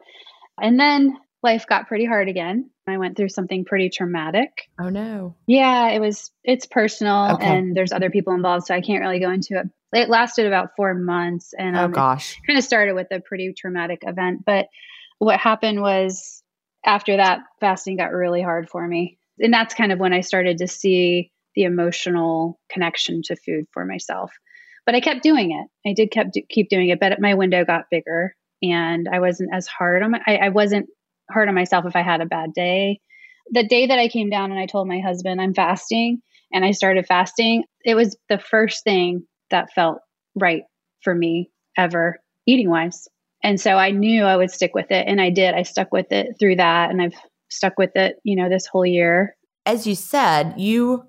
and 0.61 0.77
then 0.77 1.17
life 1.41 1.65
got 1.65 1.87
pretty 1.87 2.05
hard 2.05 2.27
again. 2.27 2.71
I 2.87 2.97
went 2.97 3.15
through 3.15 3.29
something 3.29 3.63
pretty 3.63 3.89
traumatic. 3.89 4.49
Oh 4.79 4.89
no. 4.89 5.37
Yeah, 5.47 5.89
it 5.91 5.99
was 5.99 6.29
it's 6.43 6.65
personal 6.65 7.35
Okay. 7.35 7.47
and 7.47 7.75
there's 7.75 7.93
other 7.93 8.09
people 8.09 8.33
involved 8.33 8.65
so 8.65 8.75
I 8.75 8.81
can't 8.81 9.01
really 9.01 9.19
go 9.19 9.31
into 9.31 9.57
it. 9.59 9.67
It 9.93 10.09
lasted 10.09 10.47
about 10.47 10.75
4 10.75 10.93
months 10.93 11.53
and 11.57 11.75
Oh 11.75 11.85
um, 11.85 11.91
gosh. 11.91 12.39
kind 12.47 12.57
of 12.57 12.63
started 12.63 12.93
with 12.93 13.07
a 13.11 13.19
pretty 13.19 13.53
traumatic 13.53 14.03
event, 14.05 14.43
but 14.45 14.67
what 15.19 15.39
happened 15.39 15.81
was 15.81 16.41
after 16.85 17.17
that 17.17 17.41
fasting 17.59 17.97
got 17.97 18.11
really 18.11 18.41
hard 18.41 18.69
for 18.69 18.87
me. 18.87 19.17
And 19.39 19.53
that's 19.53 19.73
kind 19.73 19.91
of 19.91 19.99
when 19.99 20.13
I 20.13 20.21
started 20.21 20.57
to 20.59 20.67
see 20.67 21.31
the 21.55 21.63
emotional 21.63 22.59
connection 22.71 23.21
to 23.25 23.35
food 23.35 23.65
for 23.71 23.85
myself. 23.85 24.31
But 24.85 24.95
I 24.95 24.99
kept 24.99 25.23
doing 25.23 25.51
it. 25.51 25.89
I 25.89 25.93
did 25.93 26.11
kept 26.11 26.37
keep 26.49 26.69
doing 26.69 26.89
it, 26.89 26.99
but 26.99 27.19
my 27.19 27.35
window 27.35 27.65
got 27.65 27.85
bigger 27.91 28.35
and 28.63 29.07
I 29.11 29.19
wasn't 29.19 29.53
as 29.53 29.67
hard 29.67 30.03
on 30.03 30.11
my 30.11 30.21
I, 30.25 30.37
I 30.37 30.49
wasn't 30.49 30.87
hard 31.29 31.49
on 31.49 31.55
myself 31.55 31.85
if 31.85 31.95
I 31.95 32.01
had 32.01 32.21
a 32.21 32.25
bad 32.25 32.53
day. 32.53 32.99
The 33.51 33.67
day 33.67 33.87
that 33.87 33.99
I 33.99 34.07
came 34.07 34.29
down 34.29 34.51
and 34.51 34.59
I 34.59 34.65
told 34.65 34.87
my 34.87 34.99
husband 34.99 35.41
I'm 35.41 35.53
fasting 35.53 36.21
and 36.53 36.65
I 36.65 36.71
started 36.71 37.05
fasting, 37.05 37.63
it 37.83 37.95
was 37.95 38.17
the 38.29 38.37
first 38.39 38.83
thing 38.83 39.25
that 39.51 39.71
felt 39.73 39.99
right 40.35 40.63
for 41.03 41.13
me 41.15 41.49
ever 41.77 42.19
eating 42.45 42.69
wise. 42.69 43.07
And 43.43 43.59
so 43.59 43.75
I 43.75 43.91
knew 43.91 44.23
I 44.23 44.35
would 44.37 44.51
stick 44.51 44.73
with 44.75 44.91
it 44.91 45.07
and 45.07 45.21
I 45.21 45.29
did. 45.29 45.53
I 45.55 45.63
stuck 45.63 45.91
with 45.91 46.11
it 46.11 46.35
through 46.39 46.57
that 46.57 46.89
and 46.91 47.01
I've 47.01 47.15
stuck 47.49 47.77
with 47.77 47.95
it, 47.95 48.17
you 48.23 48.35
know, 48.35 48.49
this 48.49 48.65
whole 48.67 48.85
year. 48.85 49.35
As 49.65 49.87
you 49.87 49.95
said, 49.95 50.55
you 50.57 51.05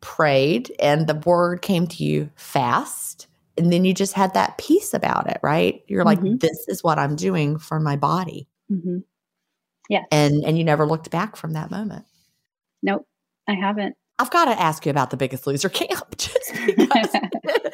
prayed 0.00 0.72
and 0.80 1.06
the 1.06 1.14
word 1.26 1.62
came 1.62 1.86
to 1.88 2.04
you 2.04 2.30
fast. 2.36 3.28
And 3.58 3.72
then 3.72 3.84
you 3.84 3.92
just 3.94 4.14
had 4.14 4.34
that 4.34 4.58
peace 4.58 4.94
about 4.94 5.28
it, 5.30 5.38
right? 5.42 5.82
You're 5.86 6.04
like, 6.04 6.20
Mhm. 6.20 6.40
this 6.40 6.66
is 6.68 6.82
what 6.82 6.98
I'm 6.98 7.16
doing 7.16 7.58
for 7.58 7.78
my 7.80 7.96
body. 7.96 8.48
hmm 8.68 8.98
Yes. 9.88 10.06
And 10.12 10.44
and 10.44 10.56
you 10.56 10.64
never 10.64 10.86
looked 10.86 11.10
back 11.10 11.36
from 11.36 11.52
that 11.52 11.70
moment. 11.70 12.04
nope, 12.82 13.06
I 13.48 13.54
haven't. 13.54 13.94
I've 14.18 14.30
got 14.30 14.44
to 14.46 14.60
ask 14.60 14.86
you 14.86 14.90
about 14.90 15.10
the 15.10 15.16
biggest 15.16 15.46
loser 15.46 15.68
camp 15.68 16.16
just 16.16 16.52
because 16.66 17.11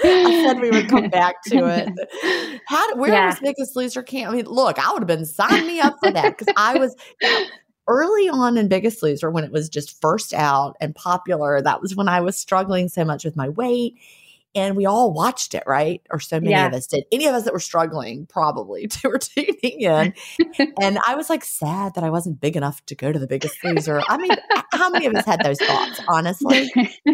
I 0.05 0.45
said 0.47 0.61
we 0.61 0.71
would 0.71 0.89
come 0.89 1.09
back 1.09 1.43
to 1.45 1.57
it. 1.67 2.61
How 2.67 2.97
where 2.97 3.13
Yeah. 3.13 3.27
was 3.27 3.41
biggest 3.41 3.77
loser 3.77 4.03
camp? 4.03 4.33
I 4.33 4.37
mean, 4.37 4.47
look, 4.47 4.79
I 4.79 4.93
would 4.93 5.01
have 5.03 5.07
been 5.09 5.25
signing 5.27 5.67
me 5.67 5.81
up 5.81 5.97
for 6.03 6.11
that 6.11 6.37
because 6.39 6.53
I 6.57 6.79
was 6.79 6.95
early 7.89 8.29
on 8.29 8.59
in 8.59 8.69
Biggest 8.69 9.03
Loser 9.03 9.31
when 9.31 9.45
it 9.45 9.51
was 9.53 9.69
just 9.69 10.01
first 10.01 10.35
out 10.35 10.77
and 10.81 10.95
popular. 10.95 11.61
That 11.63 11.81
was 11.81 11.97
when 11.97 12.09
I 12.09 12.21
was 12.21 12.37
struggling 12.37 12.89
so 12.89 13.05
much 13.05 13.25
with 13.25 13.35
my 13.37 13.49
weight. 13.49 13.95
And 14.55 14.77
we 14.77 14.87
all 14.87 15.13
watched 15.13 15.55
it, 15.55 15.63
right? 15.67 16.01
Or 16.11 16.19
so 16.19 16.41
many 16.41 16.51
Yeah. 16.51 16.67
of 16.67 16.73
us 16.75 16.87
did. 16.87 17.05
Any 17.13 17.27
of 17.27 17.35
us 17.35 17.45
that 17.45 17.53
were 17.53 17.61
struggling 17.61 18.27
probably 18.27 18.89
were 19.05 19.19
tuning 19.19 19.81
in. 19.81 20.15
and 20.81 20.99
I 21.07 21.15
was 21.15 21.29
like 21.31 21.45
sad 21.45 21.95
that 21.95 22.05
I 22.05 22.11
wasn't 22.11 22.41
big 22.41 22.57
enough 22.57 22.85
to 22.87 22.95
go 22.95 23.13
to 23.13 23.19
the 23.19 23.27
biggest 23.27 23.63
loser. 23.63 24.01
I 24.09 24.17
mean, 24.17 24.31
how 24.73 24.91
many 24.91 25.07
of 25.07 25.15
us 25.15 25.25
had 25.25 25.43
those 25.45 25.59
thoughts, 25.59 26.01
honestly? 26.09 26.71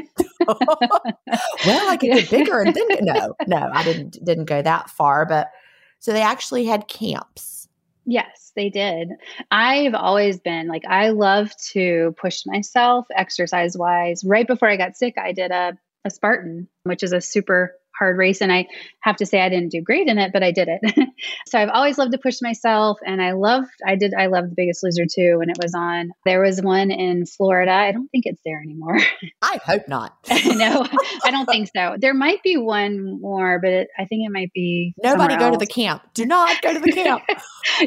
well, 0.46 1.88
I 1.90 1.96
could 1.98 2.12
get 2.12 2.30
bigger 2.30 2.60
and 2.60 2.74
then 2.74 2.86
no, 3.02 3.34
no, 3.46 3.70
I 3.72 3.82
didn't 3.82 4.24
didn't 4.24 4.46
go 4.46 4.62
that 4.62 4.90
far. 4.90 5.26
But 5.26 5.50
so 5.98 6.12
they 6.12 6.22
actually 6.22 6.64
had 6.66 6.88
camps. 6.88 7.68
Yes, 8.06 8.52
they 8.54 8.68
did. 8.68 9.08
I've 9.50 9.94
always 9.94 10.38
been 10.38 10.68
like, 10.68 10.84
I 10.86 11.10
love 11.10 11.50
to 11.72 12.14
push 12.18 12.42
myself 12.46 13.06
exercise 13.14 13.76
wise. 13.76 14.22
Right 14.24 14.46
before 14.46 14.68
I 14.68 14.76
got 14.76 14.96
sick, 14.96 15.14
I 15.16 15.32
did 15.32 15.50
a, 15.50 15.78
a 16.04 16.10
Spartan, 16.10 16.68
which 16.84 17.02
is 17.02 17.12
a 17.12 17.20
super 17.20 17.72
hard 17.96 18.18
race. 18.18 18.40
And 18.40 18.52
I 18.52 18.66
have 19.02 19.16
to 19.16 19.26
say, 19.26 19.40
I 19.40 19.48
didn't 19.48 19.70
do 19.70 19.80
great 19.80 20.08
in 20.08 20.18
it, 20.18 20.32
but 20.32 20.42
I 20.42 20.50
did 20.50 20.68
it. 20.68 21.08
so 21.46 21.58
I've 21.58 21.68
always 21.68 21.96
loved 21.96 22.12
to 22.12 22.18
push 22.18 22.42
myself. 22.42 22.98
And 23.06 23.22
I 23.22 23.32
loved, 23.32 23.70
I 23.86 23.94
did, 23.94 24.14
I 24.14 24.26
loved 24.26 24.50
The 24.50 24.54
Biggest 24.56 24.82
Loser 24.82 25.04
too 25.06 25.38
when 25.38 25.48
it 25.48 25.56
was 25.62 25.74
on. 25.74 26.10
There 26.24 26.40
was 26.40 26.60
one 26.60 26.90
in 26.90 27.24
Florida. 27.24 27.70
I 27.70 27.92
don't 27.92 28.08
think 28.08 28.24
it's 28.26 28.40
there 28.44 28.60
anymore. 28.60 28.98
I 29.42 29.60
hope 29.64 29.86
not. 29.86 30.16
no, 30.46 30.84
I 31.24 31.30
don't 31.30 31.46
think 31.46 31.70
so. 31.74 31.96
There 31.98 32.14
might 32.14 32.42
be 32.42 32.56
one 32.56 33.20
more, 33.20 33.60
but 33.62 33.70
it, 33.70 33.88
I 33.96 34.06
think 34.06 34.26
it 34.26 34.32
might 34.32 34.52
be. 34.52 34.94
Nobody 35.02 35.36
go 35.36 35.52
to 35.52 35.56
the 35.56 35.66
camp. 35.66 36.02
Do 36.14 36.26
not 36.26 36.60
go 36.62 36.74
to 36.74 36.80
the 36.80 36.90
camp. 36.92 37.22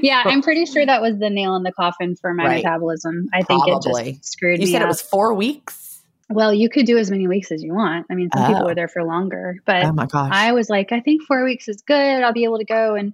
yeah, 0.02 0.24
I'm 0.26 0.42
pretty 0.42 0.66
sure 0.66 0.86
that 0.86 1.02
was 1.02 1.20
the 1.20 1.30
nail 1.30 1.56
in 1.56 1.64
the 1.64 1.74
coffin 1.74 2.16
for 2.16 2.34
my 2.34 2.46
Right. 2.46 2.64
metabolism. 2.64 3.28
I 3.34 3.44
think 3.44 3.68
it 3.68 3.84
just 3.84 4.32
screwed 4.34 4.60
You 4.60 4.66
me 4.66 4.72
You 4.72 4.72
said 4.72 4.82
it 4.82 4.88
was 4.88 5.02
four 5.02 5.34
weeks. 5.34 5.87
Well, 6.30 6.54
you 6.54 6.70
could 6.70 6.86
do 6.86 6.98
as 6.98 7.10
many 7.10 7.28
weeks 7.28 7.52
as 7.52 7.64
you 7.64 7.74
want. 7.74 8.06
I 8.12 8.16
mean, 8.16 8.30
some 8.36 8.46
people 8.48 8.64
Oh. 8.64 8.66
were 8.68 8.76
there 8.76 8.88
for 8.88 9.04
longer, 9.04 9.58
but 9.66 9.84
Oh 9.86 9.94
my 9.94 10.06
gosh. 10.06 10.32
I 10.34 10.52
was 10.52 10.70
like, 10.70 10.92
I 10.92 11.00
think 11.00 11.24
four 11.24 11.44
weeks 11.46 11.68
is 11.68 11.82
good. 11.82 12.24
I'll 12.24 12.34
be 12.34 12.44
able 12.44 12.58
to 12.60 12.66
go 12.66 12.96
and 12.96 13.14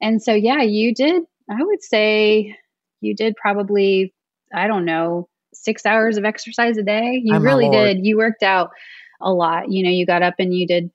and 0.00 0.22
so 0.22 0.32
yeah, 0.34 0.62
you 0.62 0.94
did. 0.94 1.22
I 1.50 1.62
would 1.62 1.82
say 1.82 2.56
you 3.00 3.14
did 3.14 3.34
probably 3.36 4.14
I 4.54 4.66
don't 4.66 4.84
know 4.84 5.28
six 5.54 5.84
hours 5.86 6.16
of 6.18 6.24
exercise 6.24 6.76
a 6.78 6.82
day. 6.82 7.20
You 7.24 7.36
Oh, 7.36 7.40
really 7.40 7.68
did. 7.68 8.04
You 8.06 8.16
worked 8.16 8.42
out 8.42 8.70
a 9.20 9.32
lot. 9.32 9.70
You 9.70 9.84
know, 9.84 9.90
you 9.90 10.06
got 10.06 10.22
up 10.22 10.34
and 10.38 10.54
you 10.54 10.66
did 10.66 10.90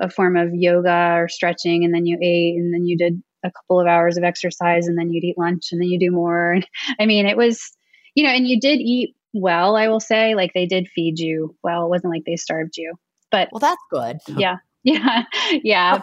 a 0.00 0.08
form 0.10 0.36
of 0.36 0.54
yoga 0.54 1.14
or 1.16 1.28
stretching, 1.28 1.84
and 1.84 1.92
then 1.94 2.06
you 2.06 2.18
ate, 2.20 2.56
and 2.56 2.72
then 2.72 2.84
you 2.86 2.96
did 2.96 3.22
a 3.44 3.50
couple 3.50 3.80
of 3.80 3.86
hours 3.86 4.16
of 4.16 4.24
exercise, 4.24 4.86
and 4.86 4.96
then 4.98 5.10
you'd 5.12 5.24
eat 5.24 5.36
lunch, 5.38 5.68
and 5.72 5.80
then 5.80 5.88
you 5.88 5.98
do 5.98 6.10
more. 6.10 6.56
I 6.98 7.06
mean, 7.06 7.26
it 7.26 7.36
was 7.36 7.70
you 8.14 8.24
know, 8.24 8.30
and 8.30 8.46
you 8.46 8.58
did 8.60 8.80
eat 8.80 9.14
well. 9.32 9.76
I 9.76 9.88
will 9.88 10.00
say, 10.00 10.34
like 10.34 10.52
they 10.54 10.66
did 10.66 10.88
feed 10.88 11.18
you 11.18 11.56
well. 11.62 11.86
It 11.86 11.90
wasn't 11.90 12.12
like 12.12 12.24
they 12.26 12.36
starved 12.36 12.76
you, 12.76 12.94
but 13.30 13.48
well, 13.52 13.60
that's 13.60 13.82
good. 13.90 14.18
yeah 14.38 14.56
yeah 14.84 15.24
yeah 15.62 16.00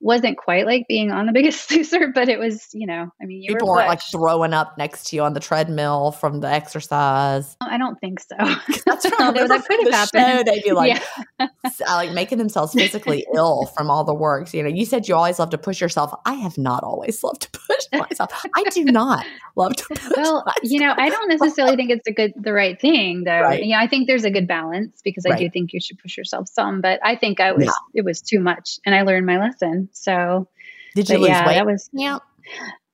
wasn't 0.00 0.36
quite 0.38 0.64
like 0.66 0.86
being 0.88 1.10
on 1.10 1.26
the 1.26 1.32
biggest 1.32 1.70
loser 1.72 2.08
but 2.14 2.28
it 2.28 2.38
was 2.38 2.68
you 2.72 2.86
know 2.86 3.10
i 3.20 3.24
mean 3.24 3.42
you 3.42 3.48
People 3.54 3.68
were 3.68 3.74
weren't 3.76 3.88
like 3.88 4.02
throwing 4.02 4.52
up 4.54 4.76
next 4.78 5.08
to 5.08 5.16
you 5.16 5.22
on 5.22 5.32
the 5.34 5.40
treadmill 5.40 6.12
from 6.12 6.40
the 6.40 6.48
exercise. 6.48 7.56
i 7.60 7.76
don't 7.78 7.98
think 8.00 8.20
so 8.20 8.36
That's 8.38 9.04
right. 9.18 9.34
That 9.48 9.64
could 9.66 9.80
have 9.80 9.86
the 9.90 9.96
happened 9.96 10.38
Show, 10.38 10.52
they'd 10.52 10.62
be 10.62 10.72
like, 10.72 11.00
yeah. 11.40 11.48
uh, 11.64 11.94
like 11.94 12.12
making 12.12 12.38
themselves 12.38 12.72
physically 12.72 13.26
ill 13.34 13.66
from 13.76 13.90
all 13.90 14.04
the 14.04 14.14
works. 14.14 14.54
You 14.54 14.62
know, 14.62 14.68
you 14.68 14.84
said 14.84 15.08
you 15.08 15.14
always 15.14 15.38
love 15.38 15.50
to 15.50 15.58
push 15.58 15.80
yourself. 15.80 16.12
I 16.24 16.34
have 16.34 16.58
not 16.58 16.82
always 16.82 17.22
loved 17.22 17.42
to 17.42 17.50
push 17.50 17.84
myself. 17.92 18.30
I 18.56 18.62
do 18.70 18.84
not 18.84 19.24
love 19.56 19.74
to 19.76 19.84
push 19.88 19.98
well 20.16 20.44
myself. 20.46 20.56
you 20.62 20.78
know 20.78 20.94
i 20.96 21.08
don't 21.10 21.28
necessarily 21.28 21.74
think 21.74 21.90
it's 21.90 22.06
a 22.06 22.12
good 22.12 22.32
the 22.36 22.52
right 22.52 22.80
thing 22.80 23.24
though 23.24 23.40
Right. 23.40 23.64
yeah 23.66 23.80
i 23.80 23.88
think 23.88 24.06
there's 24.06 24.22
a 24.24 24.30
good 24.30 24.46
balance 24.46 25.00
because 25.02 25.26
i 25.26 25.36
do 25.36 25.50
think 25.50 25.72
you 25.72 25.80
should 25.80 25.98
push 25.98 26.16
yourself 26.16 26.48
some 26.48 26.80
but 26.80 27.00
i 27.04 27.16
think 27.16 27.40
i 27.40 27.50
was 27.50 27.64
Yeah. 27.64 27.72
it 27.94 28.04
was 28.04 28.17
too 28.20 28.40
much 28.40 28.78
and 28.84 28.94
i 28.94 29.02
learned 29.02 29.26
my 29.26 29.38
lesson 29.38 29.88
so 29.92 30.48
Did 30.94 31.08
you 31.08 31.18
lose 31.18 31.28
yeah 31.28 31.46
weight? 31.46 31.54
that 31.54 31.66
was 31.66 31.88
yeah. 31.92 32.18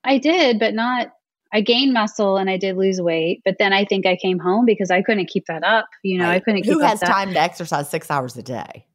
i 0.03 0.19
did 0.19 0.59
but 0.59 0.75
not 0.75 1.09
I 1.55 1.61
gained 1.61 1.93
muscle 1.93 2.37
and 2.37 2.51
I 2.51 2.57
did 2.57 2.77
lose 2.77 3.01
weight, 3.01 3.41
but 3.45 3.59
then 3.61 3.73
I 3.73 3.85
think 3.85 4.07
I 4.07 4.17
came 4.17 4.41
home 4.41 4.65
because 4.65 4.91
I 4.91 5.03
couldn't 5.03 5.27
keep 5.27 5.47
that 5.47 5.63
up. 5.63 5.87
You 6.03 6.19
know, 6.19 6.29
I 6.29 6.41
couldn't 6.41 6.63
keep 6.63 6.73
Who 6.73 6.83
up 6.83 6.89
has 6.91 6.99
that. 7.01 7.07
time 7.07 7.33
to 7.33 7.41
exercise 7.41 7.89
six 7.89 8.11
hours 8.11 8.37
a 8.37 8.43
day? 8.43 8.87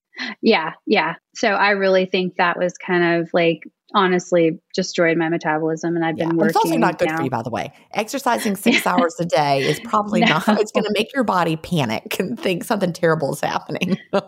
Yeah, 0.42 0.74
yeah. 0.86 1.16
So 1.34 1.48
I 1.48 1.70
really 1.70 2.06
think 2.06 2.36
that 2.36 2.60
was 2.60 2.74
kind 2.74 3.22
of 3.22 3.30
like 3.32 3.64
honestly 3.94 4.60
destroyed 4.74 5.18
my 5.18 5.30
metabolism, 5.30 5.96
and 5.96 6.06
I've 6.06 6.18
Yeah. 6.18 6.26
been 6.26 6.30
And 6.32 6.38
working. 6.40 6.50
It's 6.50 6.58
also 6.58 6.78
not 6.78 6.98
good 7.00 7.10
now. 7.10 7.18
for 7.18 7.24
you, 7.24 7.30
by 7.30 7.42
the 7.42 7.50
way. 7.50 7.72
Exercising 7.94 8.56
six 8.56 8.86
hours 8.88 9.16
a 9.20 9.26
day 9.26 9.64
is 9.68 9.80
probably 9.82 10.22
No. 10.22 10.28
not. 10.48 10.60
It's 10.62 10.72
going 10.72 10.84
to 10.86 10.94
make 10.96 11.14
your 11.14 11.24
body 11.24 11.56
panic 11.56 12.20
and 12.20 12.40
think 12.40 12.64
something 12.64 12.94
terrible 12.94 13.34
is 13.34 13.42
happening. 13.42 13.98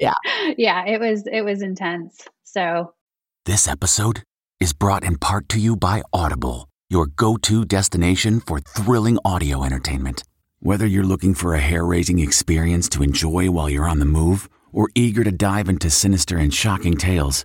Yeah. 0.00 0.14
yeah, 0.56 0.84
it 0.86 0.98
was 1.00 1.24
it 1.30 1.42
was 1.42 1.62
intense. 1.62 2.26
So 2.44 2.92
This 3.44 3.68
episode 3.68 4.22
is 4.60 4.72
brought 4.72 5.04
in 5.04 5.18
part 5.18 5.48
to 5.50 5.60
you 5.60 5.76
by 5.76 6.02
Audible, 6.12 6.68
your 6.88 7.06
go 7.06 7.36
to 7.38 7.64
destination 7.64 8.40
for 8.40 8.60
thrilling 8.60 9.18
audio 9.24 9.62
entertainment. 9.64 10.22
Whether 10.60 10.86
you're 10.86 11.04
looking 11.04 11.34
for 11.34 11.54
a 11.54 11.60
hair 11.60 11.84
raising 11.84 12.18
experience 12.18 12.88
to 12.90 13.02
enjoy 13.02 13.50
while 13.50 13.68
you're 13.68 13.88
on 13.88 13.98
the 13.98 14.06
move 14.06 14.48
or 14.72 14.88
eager 14.94 15.22
to 15.24 15.30
dive 15.32 15.68
into 15.68 15.90
sinister 15.90 16.38
and 16.38 16.52
shocking 16.52 16.96
tales, 16.96 17.44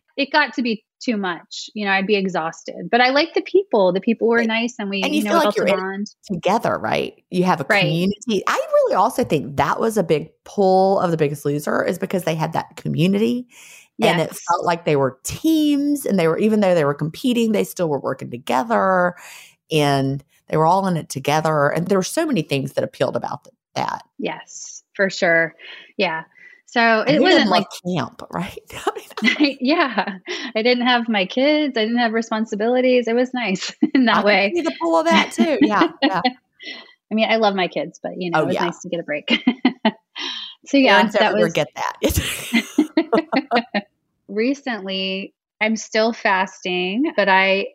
it 0.17 0.31
got 0.31 0.53
to 0.53 0.61
be 0.61 0.83
too 1.01 1.17
much. 1.17 1.69
You 1.73 1.85
know, 1.85 1.91
I'd 1.91 2.07
be 2.07 2.15
exhausted. 2.15 2.89
But 2.89 3.01
I 3.01 3.09
like 3.09 3.33
the 3.33 3.41
people. 3.41 3.91
The 3.91 4.01
people 4.01 4.27
were 4.27 4.43
nice, 4.43 4.75
and 4.77 4.89
we, 4.89 5.01
and 5.01 5.13
you, 5.13 5.21
you 5.21 5.29
feel 5.29 5.39
know, 5.39 5.45
like 5.45 5.55
you're 5.55 5.65
bond. 5.65 6.07
together, 6.25 6.77
right? 6.77 7.23
You 7.29 7.43
have 7.43 7.59
a 7.61 7.65
Right. 7.69 7.81
community. 7.81 8.43
I 8.47 8.67
really 8.73 8.95
also 8.95 9.23
think 9.23 9.57
that 9.57 9.79
was 9.79 9.97
a 9.97 10.03
big 10.03 10.31
pull 10.43 10.99
of 10.99 11.11
the 11.11 11.17
biggest 11.17 11.45
loser 11.45 11.83
is 11.83 11.97
because 11.97 12.23
they 12.23 12.35
had 12.35 12.53
that 12.53 12.75
community. 12.75 13.47
And 14.03 14.19
it 14.19 14.35
felt 14.35 14.65
like 14.65 14.85
they 14.85 14.95
were 14.95 15.19
teams 15.23 16.07
and 16.07 16.17
they 16.17 16.27
were 16.27 16.39
even 16.39 16.59
though 16.59 16.73
they 16.73 16.85
were 16.85 16.95
competing, 16.95 17.51
they 17.51 17.63
still 17.63 17.87
were 17.87 17.99
working 17.99 18.31
together 18.31 19.13
and 19.71 20.23
they 20.47 20.57
were 20.57 20.65
all 20.65 20.87
in 20.87 20.97
it 20.97 21.09
together. 21.09 21.69
And 21.69 21.87
there 21.87 21.99
were 21.99 22.03
so 22.03 22.25
many 22.25 22.41
things 22.41 22.73
that 22.73 22.83
appealed 22.83 23.15
about 23.15 23.47
that. 23.75 24.01
Yes, 24.17 24.81
for 24.95 25.11
sure. 25.11 25.53
Yeah. 25.97 26.23
So 26.71 27.03
it 27.05 27.19
wasn't 27.21 27.49
like 27.49 27.67
camp, 27.85 28.23
right? 28.31 28.57
Yeah, 29.59 30.17
I 30.55 30.61
didn't 30.63 30.87
have 30.87 31.09
my 31.09 31.25
kids. 31.25 31.77
I 31.77 31.81
didn't 31.81 31.97
have 31.97 32.13
responsibilities. 32.13 33.09
It 33.09 33.13
was 33.13 33.33
nice 33.33 33.75
in 33.93 34.05
that 34.05 34.15
can 34.17 34.23
way. 34.25 34.51
see 34.55 34.61
the 34.61 34.73
pull 34.81 34.97
of 34.97 35.05
that 35.05 35.33
too. 35.33 35.57
Yeah. 35.61 35.89
yeah. 36.01 36.21
I 37.11 37.13
mean, 37.13 37.29
I 37.29 37.35
love 37.35 37.55
my 37.55 37.67
kids, 37.67 37.99
but 38.01 38.13
you 38.17 38.31
know, 38.31 38.39
Oh, 38.39 38.43
it 38.43 38.45
was 38.47 38.55
yeah. 38.55 38.63
nice 38.65 38.79
to 38.79 38.89
get 38.89 39.01
a 39.01 39.03
break. 39.03 39.29
so 40.65 40.77
yeah, 40.77 40.95
Parents 40.95 41.19
that 41.19 41.33
was 41.33 41.51
get 41.51 41.67
that. 41.75 41.97
recently. 44.29 45.33
I'm 45.59 45.75
still 45.75 46.13
fasting, 46.13 47.11
but 47.17 47.27
I 47.27 47.67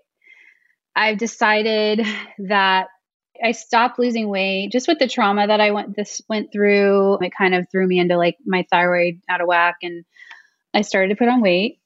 I've 0.96 1.18
decided 1.18 2.00
that 2.38 2.86
I 3.42 3.52
stopped 3.52 3.98
losing 3.98 4.28
weight 4.28 4.72
just 4.72 4.88
with 4.88 4.98
the 4.98 5.08
trauma 5.08 5.46
that 5.46 5.60
I 5.60 5.70
went 5.70 5.96
this 5.96 6.20
went 6.28 6.52
through. 6.52 7.18
It 7.22 7.32
kind 7.36 7.54
of 7.54 7.66
threw 7.70 7.86
me 7.86 7.98
into 7.98 8.16
like 8.16 8.36
my 8.44 8.66
thyroid 8.70 9.20
out 9.28 9.40
of 9.40 9.46
whack, 9.46 9.76
and 9.82 10.04
I 10.74 10.82
started 10.82 11.08
to 11.10 11.16
put 11.16 11.28
on 11.28 11.40
weight, 11.40 11.78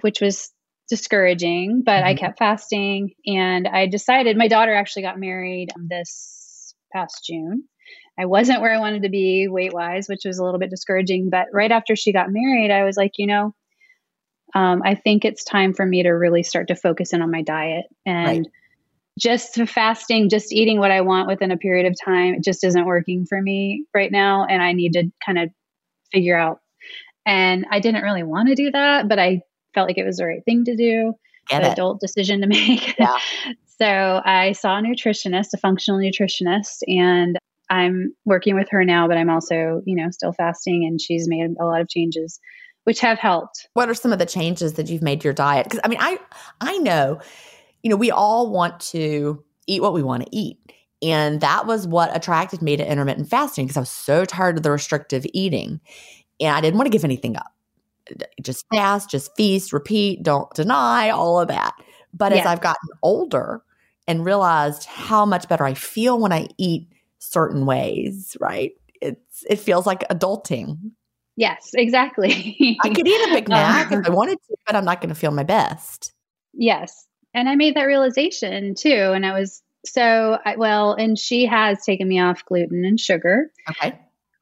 which 0.00 0.20
was 0.20 0.52
discouraging. 0.88 1.82
But 1.84 2.04
I 2.04 2.14
Mhm. 2.14 2.18
kept 2.18 2.38
fasting, 2.38 3.14
and 3.26 3.66
I 3.68 3.86
decided. 3.86 4.36
My 4.36 4.48
daughter 4.48 4.74
actually 4.74 5.02
got 5.02 5.18
married 5.18 5.70
this 5.76 6.74
past 6.92 7.24
June. 7.24 7.64
I 8.18 8.24
wasn't 8.26 8.60
where 8.62 8.74
I 8.74 8.78
wanted 8.78 9.02
to 9.02 9.08
be 9.10 9.48
weight 9.48 9.74
wise, 9.74 10.08
which 10.08 10.24
was 10.24 10.38
a 10.38 10.44
little 10.44 10.58
bit 10.60 10.70
discouraging. 10.70 11.28
But 11.30 11.48
right 11.52 11.70
after 11.70 11.96
she 11.96 12.12
got 12.12 12.30
married, 12.30 12.70
I 12.70 12.84
was 12.84 12.96
like, 12.96 13.12
you 13.18 13.26
know, 13.26 13.54
um, 14.54 14.82
I 14.84 14.94
think 14.94 15.24
it's 15.24 15.44
time 15.44 15.74
for 15.74 15.84
me 15.84 16.02
to 16.04 16.10
really 16.10 16.42
start 16.42 16.68
to 16.68 16.76
focus 16.76 17.12
in 17.12 17.20
on 17.20 17.30
my 17.30 17.42
diet 17.42 17.84
and 18.06 18.26
Right. 18.26 18.46
Just 19.18 19.54
fasting, 19.68 20.28
just 20.28 20.52
eating 20.52 20.78
what 20.78 20.90
I 20.90 21.00
want 21.00 21.28
within 21.28 21.50
a 21.50 21.56
period 21.56 21.86
of 21.86 21.96
time. 22.04 22.34
It 22.34 22.44
just 22.44 22.62
isn't 22.64 22.84
working 22.84 23.24
for 23.26 23.40
me 23.40 23.84
right 23.94 24.12
now. 24.12 24.44
And 24.44 24.62
I 24.62 24.72
need 24.72 24.92
to 24.94 25.10
kind 25.24 25.38
of 25.38 25.50
figure 26.12 26.36
out. 26.36 26.60
And 27.24 27.66
I 27.70 27.80
didn't 27.80 28.02
really 28.02 28.22
want 28.22 28.48
to 28.48 28.54
do 28.54 28.70
that, 28.70 29.08
but 29.08 29.18
I 29.18 29.40
felt 29.74 29.88
like 29.88 29.98
it 29.98 30.04
was 30.06 30.18
the 30.18 30.26
right 30.26 30.44
thing 30.44 30.64
to 30.66 30.76
do, 30.76 31.14
Get 31.48 31.62
the 31.62 31.68
it. 31.68 31.72
adult 31.72 32.00
decision 32.00 32.40
to 32.42 32.46
make. 32.48 32.96
Yeah. 32.98 33.16
so 33.80 34.20
I 34.24 34.52
saw 34.52 34.78
a 34.78 34.82
nutritionist, 34.82 35.48
a 35.54 35.58
functional 35.58 35.98
nutritionist, 36.00 36.82
and 36.86 37.36
I'm 37.68 38.14
working 38.24 38.54
with 38.54 38.68
her 38.70 38.84
now, 38.84 39.08
but 39.08 39.16
I'm 39.16 39.28
also, 39.30 39.82
you 39.86 39.96
know, 39.96 40.10
still 40.10 40.32
fasting 40.32 40.84
and 40.86 41.00
she's 41.00 41.26
made 41.26 41.50
a 41.60 41.64
lot 41.64 41.80
of 41.80 41.88
changes 41.88 42.38
which 42.84 43.00
have 43.00 43.18
helped. 43.18 43.66
what 43.74 43.88
are 43.88 43.94
some 43.94 44.12
of 44.12 44.20
the 44.20 44.26
changes 44.26 44.74
that 44.74 44.88
you've 44.88 45.02
made 45.02 45.20
to 45.20 45.24
your 45.24 45.32
diet 45.32 45.64
because 45.64 45.80
i 45.82 45.88
mean 45.88 45.98
i 46.00 46.16
i 46.60 46.78
know 46.78 47.18
you 47.86 47.90
know 47.90 47.94
we 47.94 48.10
all 48.10 48.50
want 48.50 48.80
to 48.80 49.44
eat 49.68 49.80
what 49.80 49.94
we 49.94 50.02
want 50.02 50.24
to 50.24 50.36
eat. 50.36 50.58
And 51.02 51.40
that 51.40 51.68
was 51.68 51.86
what 51.86 52.16
attracted 52.16 52.60
me 52.60 52.76
to 52.76 52.84
intermittent 52.84 53.30
fasting 53.30 53.64
because 53.64 53.76
i 53.76 53.80
was 53.80 53.90
so 53.90 54.24
tired 54.24 54.56
of 54.56 54.64
the 54.64 54.72
restrictive 54.72 55.24
eating. 55.32 55.80
And 56.40 56.56
i 56.56 56.60
didn't 56.60 56.78
want 56.78 56.86
to 56.86 56.90
give 56.90 57.04
anything 57.04 57.36
up. 57.36 57.54
Just 58.42 58.66
fast 58.74 59.08
just 59.08 59.30
feast 59.36 59.72
repeat 59.72 60.24
don't 60.24 60.52
deny 60.52 61.10
all 61.10 61.38
of 61.38 61.46
that. 61.46 61.74
But 62.12 62.32
as 62.32 62.44
i've 62.44 62.60
gotten 62.60 62.88
older 63.02 63.62
and 64.08 64.24
realized 64.24 64.82
how 64.86 65.24
much 65.24 65.48
better 65.48 65.62
i 65.62 65.74
feel 65.74 66.18
when 66.18 66.32
i 66.32 66.48
eat 66.58 66.88
certain 67.20 67.66
ways 67.66 68.36
right? 68.40 68.72
It's 69.00 69.44
it 69.48 69.60
feels 69.60 69.86
like 69.86 70.00
adulting. 70.08 70.90
Yes, 71.36 71.70
exactly. 71.74 72.76
I 72.82 72.88
could 72.88 73.06
eat 73.06 73.30
a 73.30 73.32
Big 73.32 73.48
Mac 73.48 73.92
Um, 73.92 74.00
if 74.00 74.08
I 74.08 74.10
wanted 74.10 74.38
to, 74.48 74.56
but 74.66 74.74
I'm 74.74 74.84
not 74.84 75.00
going 75.00 75.10
to 75.10 75.14
feel 75.14 75.30
my 75.30 75.44
best. 75.44 76.12
Yes. 76.52 77.05
And 77.36 77.50
I 77.50 77.54
made 77.54 77.76
that 77.76 77.84
realization 77.84 78.74
too. 78.74 79.12
And 79.14 79.26
I 79.26 79.38
was 79.38 79.62
so, 79.84 80.38
I, 80.44 80.56
well, 80.56 80.94
and 80.94 81.18
she 81.18 81.44
has 81.46 81.84
taken 81.84 82.08
me 82.08 82.18
off 82.18 82.44
gluten 82.46 82.84
and 82.84 82.98
sugar. 82.98 83.52
Okay. 83.70 83.96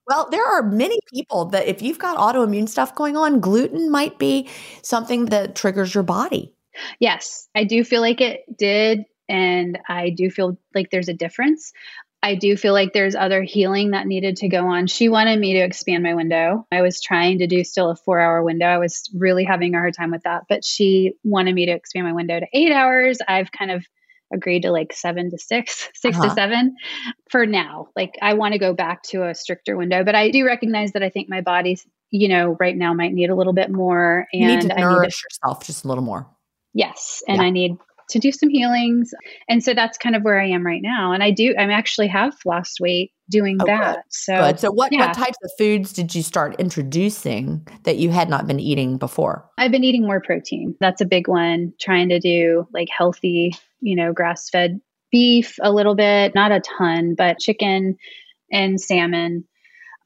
Well, 0.06 0.28
there 0.30 0.46
are 0.46 0.62
many 0.62 1.00
people 1.12 1.46
that 1.46 1.66
if 1.66 1.82
you've 1.82 1.98
got 1.98 2.16
autoimmune 2.18 2.68
stuff 2.68 2.94
going 2.94 3.16
on, 3.16 3.40
gluten 3.40 3.90
might 3.90 4.18
be 4.18 4.48
something 4.82 5.26
that 5.26 5.56
triggers 5.56 5.92
your 5.92 6.04
body. 6.04 6.54
Yes, 7.00 7.48
I 7.54 7.64
do 7.64 7.82
feel 7.82 8.00
like 8.00 8.20
it 8.20 8.42
did. 8.56 9.04
And 9.28 9.78
I 9.88 10.10
do 10.10 10.30
feel 10.30 10.58
like 10.74 10.90
there's 10.90 11.08
a 11.08 11.14
difference. 11.14 11.72
I 12.24 12.36
do 12.36 12.56
feel 12.56 12.72
like 12.72 12.94
there's 12.94 13.14
other 13.14 13.42
healing 13.42 13.90
that 13.90 14.06
needed 14.06 14.36
to 14.36 14.48
go 14.48 14.66
on. 14.68 14.86
She 14.86 15.10
wanted 15.10 15.38
me 15.38 15.52
to 15.52 15.58
expand 15.60 16.02
my 16.02 16.14
window. 16.14 16.66
I 16.72 16.80
was 16.80 17.02
trying 17.02 17.40
to 17.40 17.46
do 17.46 17.62
still 17.64 17.90
a 17.90 17.96
four 17.96 18.18
hour 18.18 18.42
window. 18.42 18.64
I 18.64 18.78
was 18.78 19.10
really 19.14 19.44
having 19.44 19.74
a 19.74 19.78
hard 19.78 19.92
time 19.94 20.10
with 20.10 20.22
that, 20.22 20.44
but 20.48 20.64
she 20.64 21.12
wanted 21.22 21.54
me 21.54 21.66
to 21.66 21.72
expand 21.72 22.06
my 22.06 22.14
window 22.14 22.40
to 22.40 22.46
eight 22.54 22.72
hours. 22.72 23.18
I've 23.28 23.52
kind 23.52 23.70
of 23.70 23.84
agreed 24.32 24.62
to 24.62 24.72
like 24.72 24.94
seven 24.94 25.30
to 25.32 25.36
six, 25.38 25.90
6 25.96 26.16
Uh-huh. 26.16 26.28
to 26.30 26.34
seven 26.34 26.76
for 27.30 27.44
now. 27.44 27.88
Like 27.94 28.14
I 28.22 28.32
want 28.34 28.54
to 28.54 28.58
go 28.58 28.72
back 28.72 29.02
to 29.10 29.28
a 29.28 29.34
stricter 29.34 29.76
window, 29.76 30.02
but 30.02 30.14
I 30.14 30.30
do 30.30 30.46
recognize 30.46 30.92
that 30.92 31.02
I 31.02 31.10
think 31.10 31.28
my 31.28 31.42
body, 31.42 31.76
you 32.10 32.28
know, 32.28 32.56
right 32.58 32.74
now 32.74 32.94
might 32.94 33.12
need 33.12 33.28
a 33.28 33.34
little 33.34 33.52
bit 33.52 33.70
more. 33.70 34.26
And 34.32 34.42
You 34.42 34.48
need 34.48 34.60
to 34.62 34.72
I 34.72 34.76
need 34.76 34.82
to 34.82 34.88
nourish 34.88 35.22
yourself 35.24 35.66
just 35.66 35.84
a 35.84 35.88
little 35.88 36.02
more. 36.02 36.26
Yes. 36.72 37.22
And 37.28 37.36
Yeah. 37.36 37.42
I 37.44 37.50
need 37.50 37.76
to 38.10 38.18
do 38.18 38.30
some 38.32 38.48
healings. 38.48 39.12
And 39.48 39.62
so 39.62 39.74
that's 39.74 39.98
kind 39.98 40.14
of 40.16 40.22
where 40.22 40.40
I 40.40 40.48
am 40.48 40.64
right 40.64 40.82
now. 40.82 41.12
And 41.12 41.22
I 41.22 41.30
do, 41.30 41.54
I'm 41.58 41.70
actually 41.70 42.08
have 42.08 42.34
lost 42.44 42.78
weight 42.80 43.12
doing 43.30 43.56
Oh, 43.60 43.64
good. 43.64 43.72
that. 43.72 44.04
So, 44.10 44.36
Good. 44.36 44.60
So, 44.60 44.70
what, 44.70 44.92
yeah. 44.92 45.06
what 45.06 45.14
types 45.16 45.38
of 45.42 45.50
foods 45.58 45.92
did 45.92 46.14
you 46.14 46.22
start 46.22 46.56
introducing 46.60 47.66
that 47.84 47.96
you 47.96 48.10
had 48.10 48.28
not 48.28 48.46
been 48.46 48.60
eating 48.60 48.98
before? 48.98 49.48
I've 49.58 49.70
been 49.70 49.84
eating 49.84 50.02
more 50.02 50.20
protein. 50.20 50.76
That's 50.80 51.00
a 51.00 51.06
big 51.06 51.28
one. 51.28 51.72
Trying 51.80 52.10
to 52.10 52.20
do 52.20 52.68
like 52.72 52.88
healthy, 52.96 53.54
you 53.80 53.96
know, 53.96 54.12
grass 54.12 54.50
fed 54.50 54.80
beef 55.10 55.56
a 55.62 55.72
little 55.72 55.94
bit, 55.94 56.34
not 56.34 56.52
a 56.52 56.60
ton, 56.60 57.14
but 57.16 57.38
chicken 57.38 57.96
and 58.52 58.80
salmon. 58.80 59.44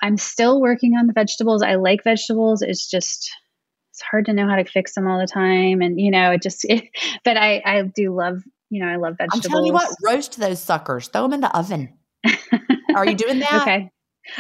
I'm 0.01 0.17
still 0.17 0.61
working 0.61 0.95
on 0.95 1.07
the 1.09 1.13
vegetables. 1.13 1.63
I 1.63 1.75
like 1.75 2.05
vegetables. 2.05 2.63
It's 2.63 2.89
just, 2.89 3.31
it's 3.99 4.07
hard 4.09 4.27
to 4.27 4.33
know 4.33 4.49
how 4.49 4.55
to 4.55 4.65
fix 4.65 4.95
them 4.95 5.09
all 5.09 5.19
the 5.19 5.27
time. 5.27 5.83
And, 5.83 6.01
you 6.01 6.13
know, 6.13 6.31
it 6.31 6.43
just, 6.43 6.65
but 7.25 7.37
I, 7.37 7.61
I 7.65 7.83
do 7.83 8.15
love, 8.15 8.45
you 8.71 8.81
know, 8.81 8.89
I 8.89 8.95
love 8.95 9.17
vegetables. 9.19 9.45
I'm 9.45 9.51
telling 9.51 9.67
you 9.67 9.73
what, 9.73 9.91
roast 10.05 10.39
those 10.39 10.61
suckers, 10.61 11.09
throw 11.09 11.23
them 11.23 11.33
in 11.33 11.41
the 11.41 11.57
oven. 11.57 11.95
Are 12.95 13.05
you 13.05 13.17
doing 13.17 13.41
that? 13.41 13.63
okay. 13.63 13.91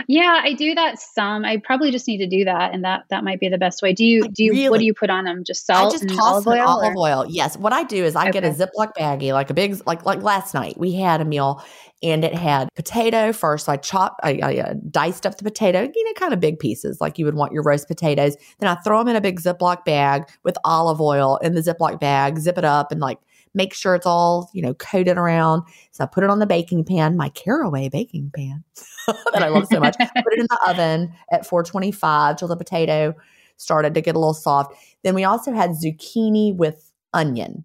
Yeah, 0.07 0.41
I 0.43 0.53
do 0.53 0.75
that 0.75 0.99
some. 0.99 1.45
I 1.45 1.59
probably 1.59 1.91
just 1.91 2.07
need 2.07 2.19
to 2.19 2.27
do 2.27 2.45
that, 2.45 2.75
and 2.75 2.85
that 2.85 3.05
that 3.11 3.25
might 3.25 3.41
be 3.41 3.49
the 3.49 3.59
best 3.59 3.83
way. 3.83 3.93
Do 3.93 4.05
you 4.05 4.29
do 4.29 4.45
you 4.45 4.71
what 4.71 4.79
do 4.79 4.85
you 4.85 4.95
put 4.95 5.11
on 5.11 5.25
them? 5.25 5.45
Just 5.45 5.67
salt 5.67 5.89
I 5.89 5.91
just 5.91 6.03
and 6.05 6.13
toss 6.13 6.47
olive 6.47 6.47
oil. 6.47 6.67
olive 6.67 6.97
oil. 6.97 7.27
Yes. 7.29 7.57
What 7.57 7.73
I 7.73 7.85
do 7.85 8.05
is 8.05 8.17
I 8.17 8.31
get 8.31 8.45
a 8.45 8.51
Ziploc 8.51 8.93
baggie, 8.99 9.33
like 9.33 9.51
a 9.51 9.55
big, 9.55 9.81
like 9.87 10.05
like 10.05 10.23
last 10.23 10.55
night 10.55 10.79
we 10.79 10.95
had 10.95 11.21
a 11.21 11.25
meal, 11.25 11.63
and 12.03 12.25
it 12.25 12.35
had 12.35 12.69
potato 12.75 13.33
first. 13.33 13.67
So 13.67 13.73
I 13.73 13.77
chopped, 13.77 14.21
I, 14.23 14.41
I 14.43 14.59
uh, 14.59 14.75
diced 14.91 15.27
up 15.27 15.37
the 15.37 15.45
potato, 15.45 15.81
you 15.93 16.05
know, 16.05 16.13
kind 16.15 16.33
of 16.33 16.41
big 16.41 16.59
pieces, 16.59 17.01
like 17.01 17.19
you 17.19 17.25
would 17.25 17.35
want 17.35 17.53
your 17.53 17.63
roast 17.63 17.89
potatoes. 17.89 18.37
Then 18.61 18.69
I 18.69 18.77
throw 18.83 18.99
them 18.99 19.09
in 19.09 19.17
a 19.17 19.21
big 19.21 19.41
Ziploc 19.41 19.85
bag 19.85 20.29
with 20.45 20.57
olive 20.65 21.01
oil 21.01 21.39
in 21.39 21.55
the 21.55 21.61
Ziploc 21.61 22.01
bag, 22.01 22.39
zip 22.39 22.59
it 22.59 22.65
up, 22.65 22.93
and 22.93 23.01
like 23.01 23.19
make 23.59 23.75
sure 23.75 23.95
it's 23.95 24.07
all 24.07 24.49
you 24.55 24.63
know 24.63 24.73
coated 24.73 25.19
around. 25.19 25.65
So 25.91 26.05
I 26.05 26.07
put 26.07 26.25
it 26.25 26.31
on 26.31 26.39
the 26.39 26.47
baking 26.47 26.85
pan, 26.85 27.19
my 27.19 27.29
Caraway 27.31 27.91
baking 27.91 28.31
pan 28.35 28.65
that 29.07 29.43
I 29.43 29.49
love 29.49 29.67
so 29.71 29.81
much. 29.81 29.97
put 29.99 30.33
it 30.33 30.41
in 30.41 30.47
the 30.49 30.59
oven 30.67 31.13
at 31.31 31.45
425 31.45 32.37
till 32.37 32.49
the 32.49 32.57
potato 32.57 33.15
started 33.59 33.93
to 33.93 34.01
get 34.01 34.15
a 34.15 34.19
little 34.19 34.33
soft. 34.33 34.75
Then 35.03 35.15
we 35.15 35.25
also 35.25 35.53
had 35.53 35.73
zucchini 35.73 36.57
with 36.57 36.91
onion, 37.13 37.65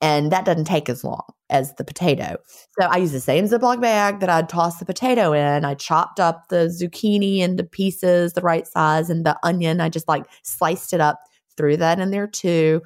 and 0.00 0.30
that 0.30 0.44
doesn't 0.44 0.66
take 0.66 0.88
as 0.88 1.02
long. 1.02 1.24
as 1.48 1.74
the 1.74 1.84
potato. 1.84 2.36
So 2.80 2.86
I 2.86 2.98
used 2.98 3.12
the 3.12 3.20
same 3.20 3.46
Ziploc 3.46 3.80
bag 3.80 4.20
that 4.20 4.30
I'd 4.30 4.48
tossed 4.48 4.78
the 4.78 4.84
potato 4.84 5.32
in. 5.32 5.64
I 5.64 5.74
chopped 5.74 6.20
up 6.20 6.48
the 6.48 6.68
zucchini 6.68 7.38
into 7.38 7.64
pieces 7.64 8.34
the 8.34 8.40
right 8.40 8.68
size 8.68 9.10
and 9.10 9.26
the 9.26 9.36
onion. 9.42 9.80
I 9.80 9.88
just 9.88 10.06
like 10.06 10.26
sliced 10.42 10.92
it 10.92 11.00
up, 11.00 11.18
threw 11.56 11.76
that 11.76 11.98
in 11.98 12.12
there 12.12 12.28
too 12.28 12.82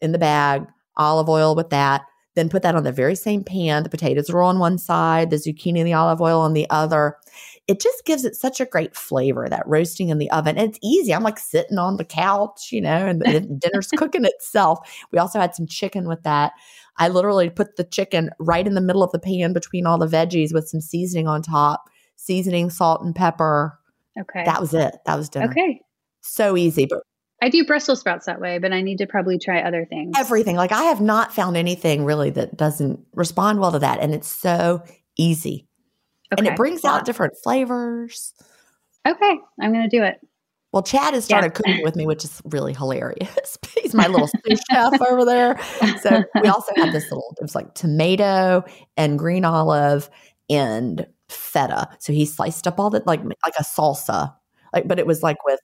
in 0.00 0.12
the 0.12 0.18
bag, 0.18 0.66
olive 1.00 1.28
oil 1.28 1.56
with 1.56 1.70
that. 1.70 2.02
Then 2.36 2.48
put 2.48 2.62
that 2.62 2.76
on 2.76 2.84
the 2.84 2.92
very 2.92 3.16
same 3.16 3.42
pan. 3.42 3.82
The 3.82 3.88
potatoes 3.88 4.30
are 4.30 4.42
on 4.42 4.60
one 4.60 4.78
side, 4.78 5.30
the 5.30 5.36
zucchini 5.36 5.78
and 5.78 5.86
the 5.86 5.94
olive 5.94 6.20
oil 6.20 6.40
on 6.40 6.52
the 6.52 6.68
other. 6.70 7.16
It 7.66 7.80
just 7.80 8.04
gives 8.04 8.24
it 8.24 8.36
such 8.36 8.60
a 8.60 8.64
great 8.64 8.94
flavor, 8.94 9.48
that 9.48 9.66
roasting 9.66 10.10
in 10.10 10.18
the 10.18 10.30
oven. 10.30 10.56
And 10.56 10.70
it's 10.70 10.78
easy. 10.80 11.12
I'm 11.12 11.24
like 11.24 11.38
sitting 11.38 11.78
on 11.78 11.96
the 11.96 12.04
couch, 12.04 12.70
you 12.70 12.80
know, 12.80 13.06
and 13.06 13.20
the 13.20 13.40
dinner's 13.58 13.88
cooking 13.88 14.24
itself. 14.24 14.78
We 15.10 15.18
also 15.18 15.40
had 15.40 15.56
some 15.56 15.66
chicken 15.66 16.06
with 16.06 16.22
that. 16.22 16.52
I 16.98 17.08
literally 17.08 17.50
put 17.50 17.76
the 17.76 17.84
chicken 17.84 18.30
right 18.38 18.66
in 18.66 18.74
the 18.74 18.80
middle 18.80 19.02
of 19.02 19.10
the 19.10 19.18
pan 19.18 19.52
between 19.52 19.86
all 19.86 19.98
the 19.98 20.06
veggies 20.06 20.54
with 20.54 20.68
some 20.68 20.80
seasoning 20.80 21.26
on 21.26 21.42
top, 21.42 21.84
seasoning, 22.14 22.70
salt, 22.70 23.02
and 23.02 23.14
pepper. 23.14 23.78
Okay. 24.20 24.44
That 24.44 24.60
was 24.60 24.72
it. 24.74 24.96
That 25.06 25.16
was 25.16 25.28
dinner. 25.28 25.50
Okay. 25.50 25.80
So 26.20 26.56
easy, 26.56 26.86
but 26.86 27.02
I 27.42 27.48
do 27.48 27.64
Brussels 27.64 28.00
sprouts 28.00 28.26
that 28.26 28.40
way, 28.40 28.58
but 28.58 28.72
I 28.72 28.82
need 28.82 28.98
to 28.98 29.06
probably 29.06 29.38
try 29.38 29.62
other 29.62 29.86
things. 29.86 30.12
everything. 30.18 30.56
Like 30.56 30.72
I 30.72 30.84
have 30.84 31.00
not 31.00 31.34
found 31.34 31.56
anything 31.56 32.04
really 32.04 32.30
that 32.30 32.56
doesn't 32.56 33.00
respond 33.14 33.60
well 33.60 33.72
to 33.72 33.78
that. 33.78 34.00
And 34.00 34.14
it's 34.14 34.28
so 34.28 34.82
easy. 35.16 35.66
And 36.36 36.46
it 36.46 36.56
brings 36.56 36.84
out 36.84 37.04
different 37.04 37.34
flavors. 37.42 38.34
Okay. 39.08 39.38
I'm 39.60 39.72
going 39.72 39.88
to 39.88 39.96
do 39.96 40.02
it. 40.04 40.20
Well, 40.72 40.84
Chad 40.84 41.14
has 41.14 41.24
started 41.24 41.54
cooking 41.54 41.82
with 41.82 41.96
me, 41.96 42.06
which 42.06 42.22
is 42.22 42.40
really 42.44 42.72
hilarious. 42.72 43.58
He's 43.82 43.94
my 43.94 44.06
little 44.06 44.28
sous 44.28 44.60
chef 44.70 45.00
over 45.02 45.24
there. 45.24 45.60
So 46.00 46.22
we 46.40 46.48
also 46.48 46.72
had 46.76 46.92
this 46.92 47.10
little, 47.10 47.34
it 47.40 47.42
was 47.42 47.56
like 47.56 47.74
tomato 47.74 48.62
and 48.96 49.18
green 49.18 49.44
olive 49.44 50.08
and 50.48 51.06
feta. 51.28 51.88
So 51.98 52.12
he 52.12 52.24
sliced 52.24 52.68
up 52.68 52.78
all 52.78 52.90
that 52.90 53.06
like 53.06 53.20
like 53.24 53.54
a 53.58 53.64
salsa. 53.64 54.34
Like, 54.72 54.86
but 54.86 55.00
it 55.00 55.06
was 55.06 55.24
like 55.24 55.44
with 55.44 55.58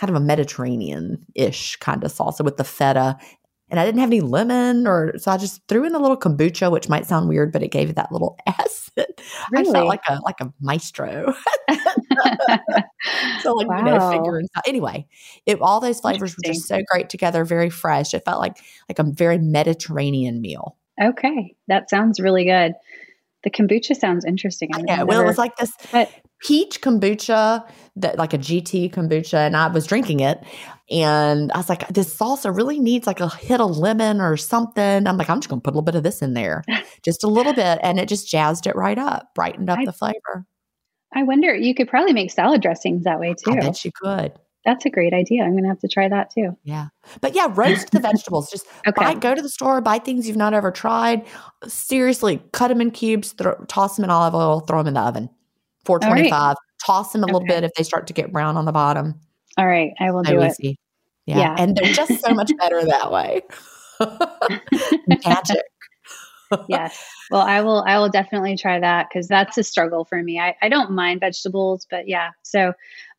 kind 0.00 0.10
of 0.10 0.16
a 0.16 0.24
Mediterranean-ish 0.24 1.76
kind 1.76 2.02
of 2.02 2.12
salsa 2.12 2.44
with 2.44 2.56
the 2.56 2.64
feta. 2.64 3.18
And 3.68 3.78
I 3.78 3.84
didn't 3.84 4.00
have 4.00 4.08
any 4.08 4.20
lemon 4.20 4.86
or 4.86 5.16
so 5.18 5.30
I 5.30 5.36
just 5.36 5.60
threw 5.68 5.84
in 5.84 5.94
a 5.94 5.98
little 6.00 6.16
kombucha, 6.16 6.72
which 6.72 6.88
might 6.88 7.06
sound 7.06 7.28
weird, 7.28 7.52
but 7.52 7.62
it 7.62 7.68
gave 7.68 7.90
it 7.90 7.96
that 7.96 8.10
little 8.10 8.36
acid. 8.46 9.06
I 9.54 9.62
felt 9.62 9.86
like 9.86 10.00
a 10.08 10.18
like 10.24 10.40
a 10.40 10.52
maestro. 10.60 11.32
so 13.42 13.52
like 13.54 13.68
you 13.68 13.84
know 13.84 14.10
figuring 14.10 14.46
out 14.56 14.64
anyway 14.66 15.06
it 15.46 15.60
all 15.60 15.80
those 15.80 16.00
flavors 16.00 16.36
were 16.36 16.42
just 16.44 16.66
so 16.68 16.80
great 16.90 17.08
together 17.08 17.44
very 17.44 17.70
fresh 17.70 18.12
it 18.12 18.22
felt 18.24 18.38
like 18.40 18.58
like 18.88 18.98
a 18.98 19.04
very 19.04 19.38
mediterranean 19.38 20.40
meal 20.40 20.76
Okay. 21.00 21.54
That 21.68 21.88
sounds 21.88 22.20
really 22.20 22.44
good. 22.44 22.74
The 23.42 23.50
kombucha 23.50 23.96
sounds 23.96 24.24
interesting. 24.24 24.70
i 24.74 24.78
I've 24.78 24.84
know 24.84 25.04
well 25.06 25.20
it 25.22 25.26
was 25.26 25.38
like 25.38 25.56
this 25.56 25.72
but- 25.90 26.10
peach 26.40 26.80
kombucha 26.80 27.62
that 27.96 28.16
like 28.18 28.32
a 28.32 28.38
gt 28.38 28.90
kombucha 28.92 29.34
and 29.46 29.56
i 29.56 29.66
was 29.68 29.86
drinking 29.86 30.20
it 30.20 30.42
and 30.90 31.52
i 31.52 31.58
was 31.58 31.68
like 31.68 31.86
this 31.88 32.14
salsa 32.16 32.54
really 32.54 32.78
needs 32.80 33.06
like 33.06 33.20
a 33.20 33.28
hit 33.28 33.60
of 33.60 33.76
lemon 33.76 34.20
or 34.20 34.36
something 34.36 35.06
i'm 35.06 35.16
like 35.16 35.28
i'm 35.28 35.38
just 35.38 35.48
gonna 35.48 35.60
put 35.60 35.70
a 35.70 35.74
little 35.76 35.82
bit 35.82 35.94
of 35.94 36.02
this 36.02 36.22
in 36.22 36.34
there 36.34 36.62
just 37.04 37.22
a 37.24 37.28
little 37.28 37.52
bit 37.52 37.78
and 37.82 37.98
it 38.00 38.08
just 38.08 38.28
jazzed 38.28 38.66
it 38.66 38.74
right 38.76 38.98
up 38.98 39.34
brightened 39.34 39.68
up 39.70 39.78
I- 39.78 39.84
the 39.84 39.92
flavor 39.92 40.46
I 41.12 41.24
wonder, 41.24 41.52
you 41.52 41.74
could 41.74 41.88
probably 41.88 42.12
make 42.12 42.30
salad 42.30 42.62
dressings 42.62 43.02
that 43.02 43.18
way 43.18 43.34
too. 43.34 43.50
i 43.50 43.56
bet 43.58 43.84
you 43.84 43.90
could 44.00 44.32
That's 44.64 44.86
a 44.86 44.90
great 44.90 45.12
idea. 45.12 45.42
I'm 45.42 45.50
going 45.50 45.64
to 45.64 45.68
have 45.68 45.80
to 45.80 45.88
try 45.88 46.08
that 46.08 46.30
too. 46.32 46.56
Yeah. 46.62 46.86
But 47.20 47.34
yeah, 47.34 47.48
roast 47.52 47.90
the 47.90 47.98
vegetables. 48.08 48.48
Just 48.48 48.64
Okay. 48.86 49.04
buy, 49.06 49.14
go 49.14 49.34
to 49.34 49.42
the 49.42 49.48
store, 49.48 49.80
buy 49.80 49.98
things 49.98 50.28
you've 50.28 50.36
not 50.36 50.54
ever 50.54 50.70
tried. 50.70 51.26
Seriously, 51.66 52.40
cut 52.52 52.68
them 52.68 52.80
in 52.80 52.92
cubes, 52.92 53.32
throw, 53.32 53.56
toss 53.66 53.96
them 53.96 54.04
in 54.04 54.10
olive 54.10 54.36
oil, 54.36 54.60
throw 54.60 54.78
them 54.78 54.86
in 54.86 54.94
the 54.94 55.00
oven. 55.00 55.30
425. 55.84 56.56
Toss 56.84 57.12
them 57.12 57.22
a 57.22 57.26
little 57.26 57.42
Okay. 57.42 57.54
bit 57.56 57.64
if 57.64 57.72
they 57.76 57.82
start 57.82 58.06
to 58.06 58.12
get 58.12 58.32
brown 58.32 58.56
on 58.56 58.64
the 58.64 58.72
bottom. 58.72 59.14
All 59.58 59.66
right. 59.66 59.92
I 60.00 60.10
will 60.10 60.24
So 60.24 60.32
do 60.32 60.40
it. 60.42 60.56
Yeah. 61.26 61.38
Yeah. 61.38 61.56
And 61.58 61.76
they're 61.76 61.92
just 61.92 62.20
so 62.24 62.32
much 62.34 62.50
better 62.58 62.84
that 62.84 63.12
way. 63.12 63.42
Magic. 65.26 65.62
yes. 66.68 67.04
Well, 67.30 67.42
I 67.42 67.60
will. 67.60 67.84
I 67.86 67.98
will 67.98 68.08
definitely 68.08 68.56
try 68.56 68.80
that 68.80 69.06
because 69.08 69.28
that's 69.28 69.56
a 69.58 69.62
struggle 69.62 70.04
for 70.04 70.22
me. 70.22 70.38
I, 70.40 70.56
I 70.62 70.68
don't 70.68 70.90
mind 70.92 71.20
vegetables, 71.20 71.86
but 71.90 72.08
yeah. 72.08 72.30
So 72.42 72.72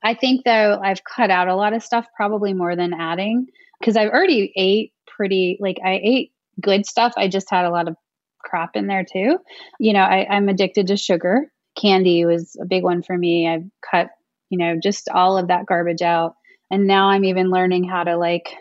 I 0.03 0.13
think 0.15 0.43
though 0.43 0.79
I've 0.83 1.03
cut 1.03 1.29
out 1.29 1.47
a 1.47 1.55
lot 1.55 1.73
of 1.73 1.83
stuff, 1.83 2.05
probably 2.15 2.53
more 2.53 2.75
than 2.75 2.93
adding, 2.93 3.47
because 3.79 3.95
I've 3.95 4.09
already 4.09 4.51
ate 4.55 4.93
pretty. 5.07 5.57
Like 5.61 5.77
I 5.85 5.99
ate 6.03 6.31
good 6.59 6.85
stuff. 6.85 7.13
I 7.15 7.27
just 7.27 7.49
had 7.49 7.65
a 7.65 7.69
lot 7.69 7.87
of 7.87 7.95
crap 8.39 8.75
in 8.75 8.87
there 8.87 9.05
too. 9.05 9.37
You 9.79 9.93
know, 9.93 10.01
I, 10.01 10.27
I'm 10.29 10.49
addicted 10.49 10.87
to 10.87 10.97
sugar. 10.97 11.51
Candy 11.79 12.25
was 12.25 12.55
a 12.61 12.65
big 12.65 12.83
one 12.83 13.01
for 13.01 13.17
me. 13.17 13.47
I've 13.47 13.65
cut, 13.89 14.09
you 14.49 14.57
know, 14.57 14.77
just 14.81 15.09
all 15.09 15.37
of 15.37 15.47
that 15.47 15.65
garbage 15.65 16.01
out, 16.01 16.35
and 16.69 16.87
now 16.87 17.09
I'm 17.09 17.25
even 17.25 17.49
learning 17.49 17.85
how 17.85 18.03
to 18.03 18.17
like. 18.17 18.53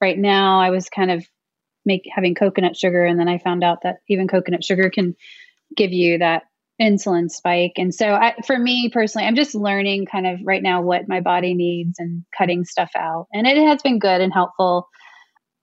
Right 0.00 0.18
now, 0.18 0.60
I 0.60 0.70
was 0.70 0.88
kind 0.88 1.10
of 1.10 1.26
make 1.84 2.02
having 2.14 2.36
coconut 2.36 2.76
sugar 2.76 3.04
and 3.04 3.18
then 3.18 3.28
I 3.28 3.38
found 3.38 3.64
out 3.64 3.78
that 3.82 3.96
even 4.08 4.28
coconut 4.28 4.62
sugar 4.62 4.90
can 4.90 5.16
give 5.76 5.92
you 5.92 6.18
that 6.18 6.44
insulin 6.80 7.28
spike. 7.28 7.72
And 7.76 7.92
so 7.92 8.14
I, 8.14 8.34
for 8.46 8.56
me 8.56 8.90
personally, 8.92 9.26
I'm 9.26 9.34
just 9.34 9.54
learning 9.54 10.06
kind 10.06 10.26
of 10.26 10.38
right 10.44 10.62
now 10.62 10.82
what 10.82 11.08
my 11.08 11.20
body 11.20 11.54
needs 11.54 11.98
and 11.98 12.24
cutting 12.36 12.64
stuff 12.64 12.90
out. 12.96 13.26
And 13.32 13.46
it 13.46 13.56
has 13.56 13.82
been 13.82 13.98
good 13.98 14.20
and 14.20 14.32
helpful. 14.32 14.88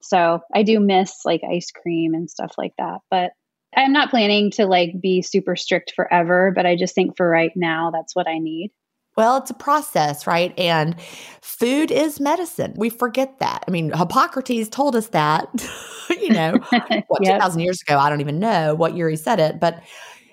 So 0.01 0.41
I 0.53 0.63
do 0.63 0.79
miss 0.79 1.13
like 1.23 1.41
ice 1.49 1.71
cream 1.71 2.13
and 2.13 2.29
stuff 2.29 2.53
like 2.57 2.73
that, 2.77 2.99
but 3.09 3.31
I'm 3.75 3.93
not 3.93 4.09
planning 4.09 4.51
to 4.51 4.65
like 4.65 4.99
be 5.01 5.21
super 5.21 5.55
strict 5.55 5.93
forever, 5.95 6.51
but 6.55 6.65
I 6.65 6.75
just 6.75 6.95
think 6.95 7.17
for 7.17 7.29
right 7.29 7.51
now 7.55 7.91
that's 7.91 8.15
what 8.15 8.27
I 8.27 8.39
need. 8.39 8.71
Well, 9.17 9.37
it's 9.37 9.49
a 9.49 9.55
process, 9.55 10.27
right? 10.27 10.53
And 10.59 10.99
food 11.41 11.89
is 11.89 12.19
medicine. 12.19 12.73
We 12.75 12.89
forget 12.89 13.39
that. 13.39 13.63
I 13.67 13.71
mean, 13.71 13.91
Hippocrates 13.93 14.67
told 14.67 14.95
us 14.95 15.07
that, 15.07 15.47
you 16.09 16.29
know, 16.31 16.59
what, 17.07 17.23
Yep. 17.23 17.39
2,000 17.39 17.61
years 17.61 17.81
ago. 17.81 17.97
I 17.97 18.09
don't 18.09 18.19
even 18.21 18.39
know 18.39 18.75
what 18.75 18.95
year 18.95 19.09
he 19.09 19.15
said 19.15 19.39
it, 19.39 19.59
but 19.59 19.81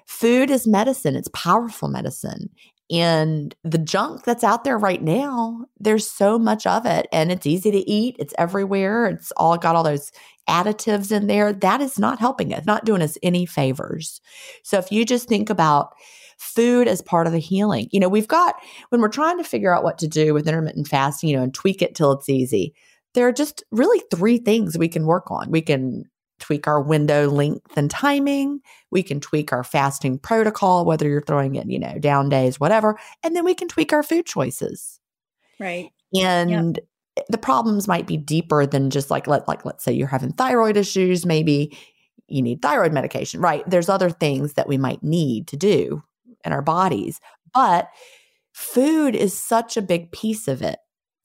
food 0.06 0.50
is 0.50 0.66
medicine. 0.66 1.14
It's 1.14 1.28
powerful 1.32 1.88
medicine. 1.88 2.50
And 2.90 3.54
the 3.64 3.78
junk 3.78 4.24
that's 4.24 4.44
out 4.44 4.64
there 4.64 4.76
right 4.76 5.00
now, 5.00 5.64
there's 5.78 6.06
so 6.06 6.38
much 6.38 6.66
of 6.66 6.84
it 6.84 7.06
and 7.12 7.32
it's 7.32 7.46
easy 7.46 7.70
to 7.70 7.90
eat. 7.90 8.16
It's 8.18 8.34
everywhere. 8.36 9.06
It's 9.06 9.32
all 9.36 9.56
got 9.56 9.76
all 9.76 9.82
those 9.84 10.10
additives 10.48 11.12
in 11.12 11.26
there. 11.26 11.52
That 11.52 11.80
is 11.80 11.98
not 11.98 12.18
helping 12.18 12.52
us, 12.52 12.64
not 12.66 12.84
doing 12.84 13.02
us 13.02 13.18
any 13.22 13.46
favors. 13.46 14.20
So 14.64 14.78
if 14.78 14.90
you 14.90 15.04
just 15.04 15.28
think 15.28 15.50
about 15.50 15.92
food 16.38 16.88
as 16.88 17.00
part 17.00 17.26
of 17.26 17.32
the 17.32 17.38
healing, 17.38 17.88
you 17.92 18.00
know, 18.00 18.08
we've 18.08 18.28
got, 18.28 18.56
when 18.88 19.00
we're 19.00 19.08
trying 19.08 19.38
to 19.38 19.44
figure 19.44 19.74
out 19.74 19.84
what 19.84 19.98
to 19.98 20.08
do 20.08 20.34
with 20.34 20.48
intermittent 20.48 20.88
fasting, 20.88 21.30
you 21.30 21.36
know, 21.36 21.42
and 21.42 21.54
tweak 21.54 21.82
it 21.82 21.94
till 21.94 22.12
it's 22.12 22.28
easy, 22.28 22.74
there 23.14 23.28
are 23.28 23.32
just 23.32 23.62
really 23.70 24.02
three 24.10 24.38
things 24.38 24.76
we 24.76 24.88
can 24.88 25.06
work 25.06 25.30
on. 25.30 25.50
We 25.50 25.62
can 25.62 26.04
tweak 26.40 26.66
our 26.66 26.82
window 26.82 27.28
length 27.28 27.76
and 27.76 27.88
timing. 27.88 28.60
We 28.90 29.04
can 29.04 29.20
tweak 29.20 29.52
our 29.52 29.62
fasting 29.62 30.18
protocol, 30.18 30.84
whether 30.84 31.08
you're 31.08 31.22
throwing 31.22 31.54
in, 31.54 31.70
you 31.70 31.78
know, 31.78 31.98
down 32.00 32.28
days, 32.30 32.58
whatever. 32.58 32.98
And 33.22 33.36
then 33.36 33.44
we 33.44 33.54
can 33.54 33.68
tweak 33.68 33.92
our 33.92 34.02
food 34.02 34.26
choices. 34.26 34.98
Right. 35.60 35.90
And 36.18 36.80
the 37.28 37.38
problems 37.38 37.88
might 37.88 38.06
be 38.06 38.16
deeper 38.16 38.66
than 38.66 38.90
just 38.90 39.10
like 39.10 39.26
let 39.26 39.46
like 39.46 39.64
let's 39.64 39.84
say 39.84 39.92
you're 39.92 40.08
having 40.08 40.32
thyroid 40.32 40.76
issues, 40.76 41.26
maybe 41.26 41.76
you 42.28 42.42
need 42.42 42.62
thyroid 42.62 42.92
medication, 42.92 43.40
right? 43.40 43.62
There's 43.68 43.88
other 43.88 44.10
things 44.10 44.54
that 44.54 44.68
we 44.68 44.78
might 44.78 45.02
need 45.02 45.48
to 45.48 45.56
do 45.56 46.02
in 46.44 46.52
our 46.52 46.62
bodies, 46.62 47.20
but 47.52 47.88
food 48.52 49.14
is 49.14 49.38
such 49.38 49.76
a 49.76 49.82
big 49.82 50.12
piece 50.12 50.48
of 50.48 50.62
it. 50.62 50.78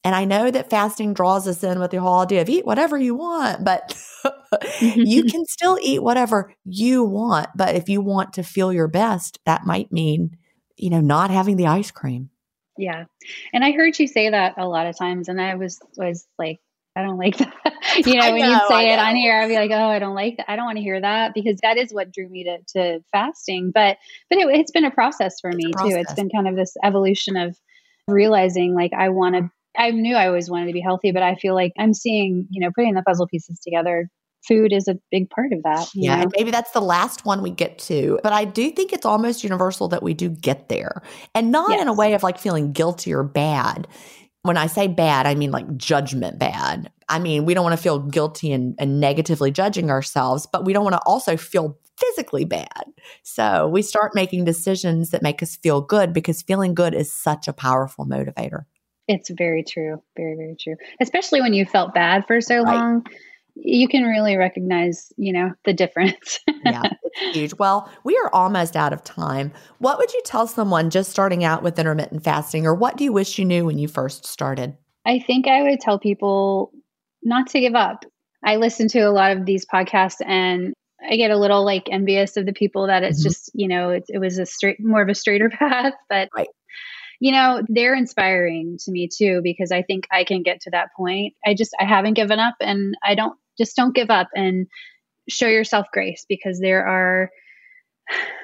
And 0.04 0.16
I 0.16 0.26
know 0.26 0.52
that 0.52 0.70
fasting 0.70 1.14
draws 1.14 1.48
us 1.48 1.64
in 1.64 1.80
with 1.80 1.92
the 1.92 2.00
whole 2.00 2.20
idea 2.20 2.42
of 2.42 2.50
eat 2.50 2.66
whatever 2.66 2.98
you 2.98 3.16
want, 3.16 3.66
but 3.66 3.98
you 4.82 5.24
can 5.30 5.46
still 5.46 5.78
eat 5.82 6.04
whatever 6.04 6.54
you 6.64 7.04
want. 7.04 7.50
But 7.56 7.76
if 7.76 7.90
you 7.90 8.02
want 8.02 8.34
to 8.34 8.44
feel 8.44 8.72
your 8.72 8.88
best, 8.88 9.40
that 9.46 9.66
might 9.66 9.92
mean, 9.92 10.38
you 10.78 10.90
know, 10.90 11.02
not 11.02 11.32
having 11.32 11.58
the 11.58 11.68
ice 11.68 11.92
cream. 11.92 12.30
Yeah. 12.78 13.06
And 13.54 13.64
I 13.64 13.72
heard 13.72 13.98
you 14.00 14.08
say 14.08 14.30
that 14.30 14.56
a 14.58 14.68
lot 14.68 14.88
of 14.88 14.98
times 14.98 15.30
and 15.30 15.42
I 15.42 15.56
was 15.56 15.80
was 15.98 16.28
like 16.38 16.60
I 16.98 17.04
don't 17.04 17.18
like 17.18 17.38
that. 17.38 17.54
you 18.06 18.16
know, 18.16 18.32
when 18.32 18.50
you 18.50 18.60
say 18.68 18.92
it 18.92 19.00
on 19.00 19.16
here, 19.16 19.40
I'd 19.40 19.48
be 19.48 19.56
like, 19.56 19.70
"Oh, 19.72 19.88
I 19.88 20.00
don't 20.00 20.16
like 20.16 20.38
that. 20.38 20.50
I 20.50 20.56
don't 20.56 20.66
want 20.66 20.78
to 20.78 20.84
hear 20.84 21.00
that," 21.00 21.34
because 21.36 21.60
that 21.62 21.78
is 21.78 21.94
what 21.94 22.12
drew 22.12 22.28
me 22.28 22.46
to, 22.46 22.58
to 22.74 23.04
fasting. 23.12 23.72
But 23.72 23.98
but 24.30 24.40
it, 24.40 24.48
it's 24.48 24.72
been 24.72 24.86
a 24.86 24.92
process 24.92 25.40
for 25.40 25.52
It's 25.52 25.58
me 25.58 25.72
too. 25.74 25.96
It's 25.96 26.14
been 26.14 26.30
kind 26.30 26.48
of 26.48 26.56
this 26.56 26.76
evolution 26.84 27.38
of 27.38 27.56
realizing 28.08 28.74
like 28.74 28.94
I 28.94 29.10
want 29.10 29.36
to. 29.36 29.52
I 29.78 29.92
knew 29.92 30.16
I 30.16 30.28
always 30.28 30.50
wanted 30.50 30.68
to 30.68 30.74
be 30.74 30.82
healthy, 30.82 31.12
but 31.12 31.22
I 31.22 31.36
feel 31.36 31.54
like 31.54 31.72
I'm 31.78 31.94
seeing, 31.94 32.48
you 32.50 32.62
know, 32.62 32.72
putting 32.74 32.96
the 32.96 33.04
puzzle 33.04 33.28
pieces 33.28 33.60
together. 33.60 34.10
Food 34.48 34.72
is 34.74 34.88
a 34.88 34.98
big 35.12 35.30
part 35.30 35.52
of 35.54 35.64
that. 35.64 35.90
Yeah, 35.94 36.16
know? 36.16 36.22
and 36.24 36.34
maybe 36.38 36.52
that's 36.52 36.72
the 36.72 36.82
last 36.82 37.26
one 37.26 37.42
we 37.42 37.50
get 37.50 37.78
to. 37.80 38.20
But 38.24 38.34
I 38.34 38.46
do 38.46 38.72
think 38.72 38.94
it's 38.94 39.06
almost 39.06 39.44
universal 39.44 39.88
that 39.90 40.04
we 40.04 40.14
do 40.14 40.30
get 40.30 40.70
there. 40.70 41.02
And 41.36 41.52
not 41.52 41.80
in 41.80 41.88
a 41.88 41.94
way 41.94 42.14
of 42.14 42.24
like 42.24 42.38
feeling 42.38 42.72
guilty 42.72 43.14
or 43.14 43.24
bad. 43.24 43.88
When 44.44 44.58
I 44.58 44.68
say 44.68 44.88
bad, 44.88 45.26
I 45.26 45.36
mean 45.36 45.52
like 45.52 45.78
judgment 45.78 46.40
bad. 46.40 46.92
I 47.10 47.20
mean, 47.20 47.46
we 47.46 47.54
don't 47.54 47.64
want 47.64 47.76
to 47.76 47.82
feel 47.82 48.00
guilty 48.00 48.52
and, 48.52 48.76
and 48.80 49.00
negatively 49.00 49.52
judging 49.52 49.90
ourselves, 49.90 50.46
but 50.46 50.66
we 50.66 50.74
don't 50.74 50.84
want 50.84 50.96
to 50.96 51.02
also 51.06 51.38
feel 51.38 51.78
physically 51.98 52.46
bad. 52.46 52.84
So 53.24 53.68
we 53.68 53.82
start 53.82 54.14
making 54.14 54.46
decisions 54.46 55.10
that 55.12 55.22
make 55.22 55.42
us 55.42 55.56
feel 55.56 55.82
good 55.82 56.14
because 56.14 56.42
feeling 56.42 56.74
good 56.74 56.94
is 56.94 57.12
such 57.12 57.48
a 57.48 57.54
powerful 57.54 58.06
motivator. 58.06 58.66
It's 59.08 59.30
very 59.30 59.64
true. 59.64 60.02
Very, 60.18 60.36
very 60.36 60.56
true. 60.60 60.76
Especially 61.00 61.42
when 61.42 61.54
you 61.54 61.66
felt 61.66 61.94
bad 61.94 62.26
for 62.28 62.42
so 62.42 62.62
right. 62.62 62.76
long. 62.76 63.06
You 63.60 63.88
can 63.88 64.04
really 64.04 64.38
recognize, 64.38 65.12
you 65.18 65.34
know, 65.34 65.52
the 65.66 65.74
difference. 65.74 66.40
yeah, 66.66 66.84
huge. 67.34 67.54
Well, 67.58 67.92
we 68.04 68.18
are 68.18 68.30
almost 68.34 68.76
out 68.76 68.94
of 68.94 69.04
time. 69.04 69.52
What 69.80 69.98
would 69.98 70.14
you 70.14 70.22
tell 70.26 70.48
someone 70.48 70.90
just 70.90 71.12
starting 71.12 71.44
out 71.44 71.64
with 71.64 71.80
intermittent 71.80 72.24
fasting, 72.24 72.66
or 72.66 72.76
what 72.76 72.98
do 72.98 73.04
you 73.04 73.12
wish 73.12 73.40
you 73.40 73.46
knew 73.46 73.66
when 73.66 73.78
you 73.78 73.88
first 73.88 74.26
started? 74.26 74.78
I 75.06 75.20
think 75.20 75.48
I 75.48 75.64
would 75.64 75.80
tell 75.80 75.98
people 75.98 76.72
not 77.24 77.48
to 77.48 77.60
give 77.60 77.76
up. 77.76 78.06
I 78.44 78.58
listen 78.58 78.88
to 78.90 79.00
a 79.00 79.12
lot 79.12 79.36
of 79.36 79.46
these 79.46 79.66
podcasts 79.66 80.22
and 80.26 80.74
I 81.10 81.16
get 81.16 81.32
a 81.32 81.38
little 81.38 81.64
like 81.64 81.88
envious 81.92 82.38
of 82.38 82.46
the 82.46 82.54
people 82.54 82.88
that 82.88 83.04
it's 83.04 83.20
mm-hmm. 83.20 83.30
just, 83.30 83.52
you 83.54 83.68
know, 83.68 83.92
it, 83.92 84.04
it, 84.10 84.20
was 84.20 84.40
a 84.40 84.46
straight, 84.46 84.78
more 84.80 85.02
of 85.02 85.10
a 85.10 85.16
straighter 85.16 85.50
path, 85.60 85.94
but 86.10 86.30
right. 86.36 86.48
you 87.20 87.32
know, 87.32 87.62
they're 87.68 87.96
inspiring 87.96 88.78
to 88.84 88.92
me 88.92 89.08
too, 89.08 89.42
because 89.44 89.72
I 89.72 89.82
think 89.82 90.08
I 90.12 90.24
can 90.24 90.44
get 90.44 90.62
to 90.62 90.72
that 90.72 90.90
point. 90.96 91.34
I 91.46 91.54
just, 91.54 91.76
I 91.80 91.86
haven't 91.86 92.16
given 92.16 92.40
up 92.40 92.56
and 92.60 92.96
I 93.04 93.16
don't, 93.16 93.38
just 93.58 93.76
don't 93.76 93.96
give 93.96 94.10
up 94.10 94.28
and 94.36 94.68
show 95.30 95.48
yourself 95.48 95.88
grace 95.92 96.26
because 96.28 96.60
there 96.60 96.86
are, 96.86 97.30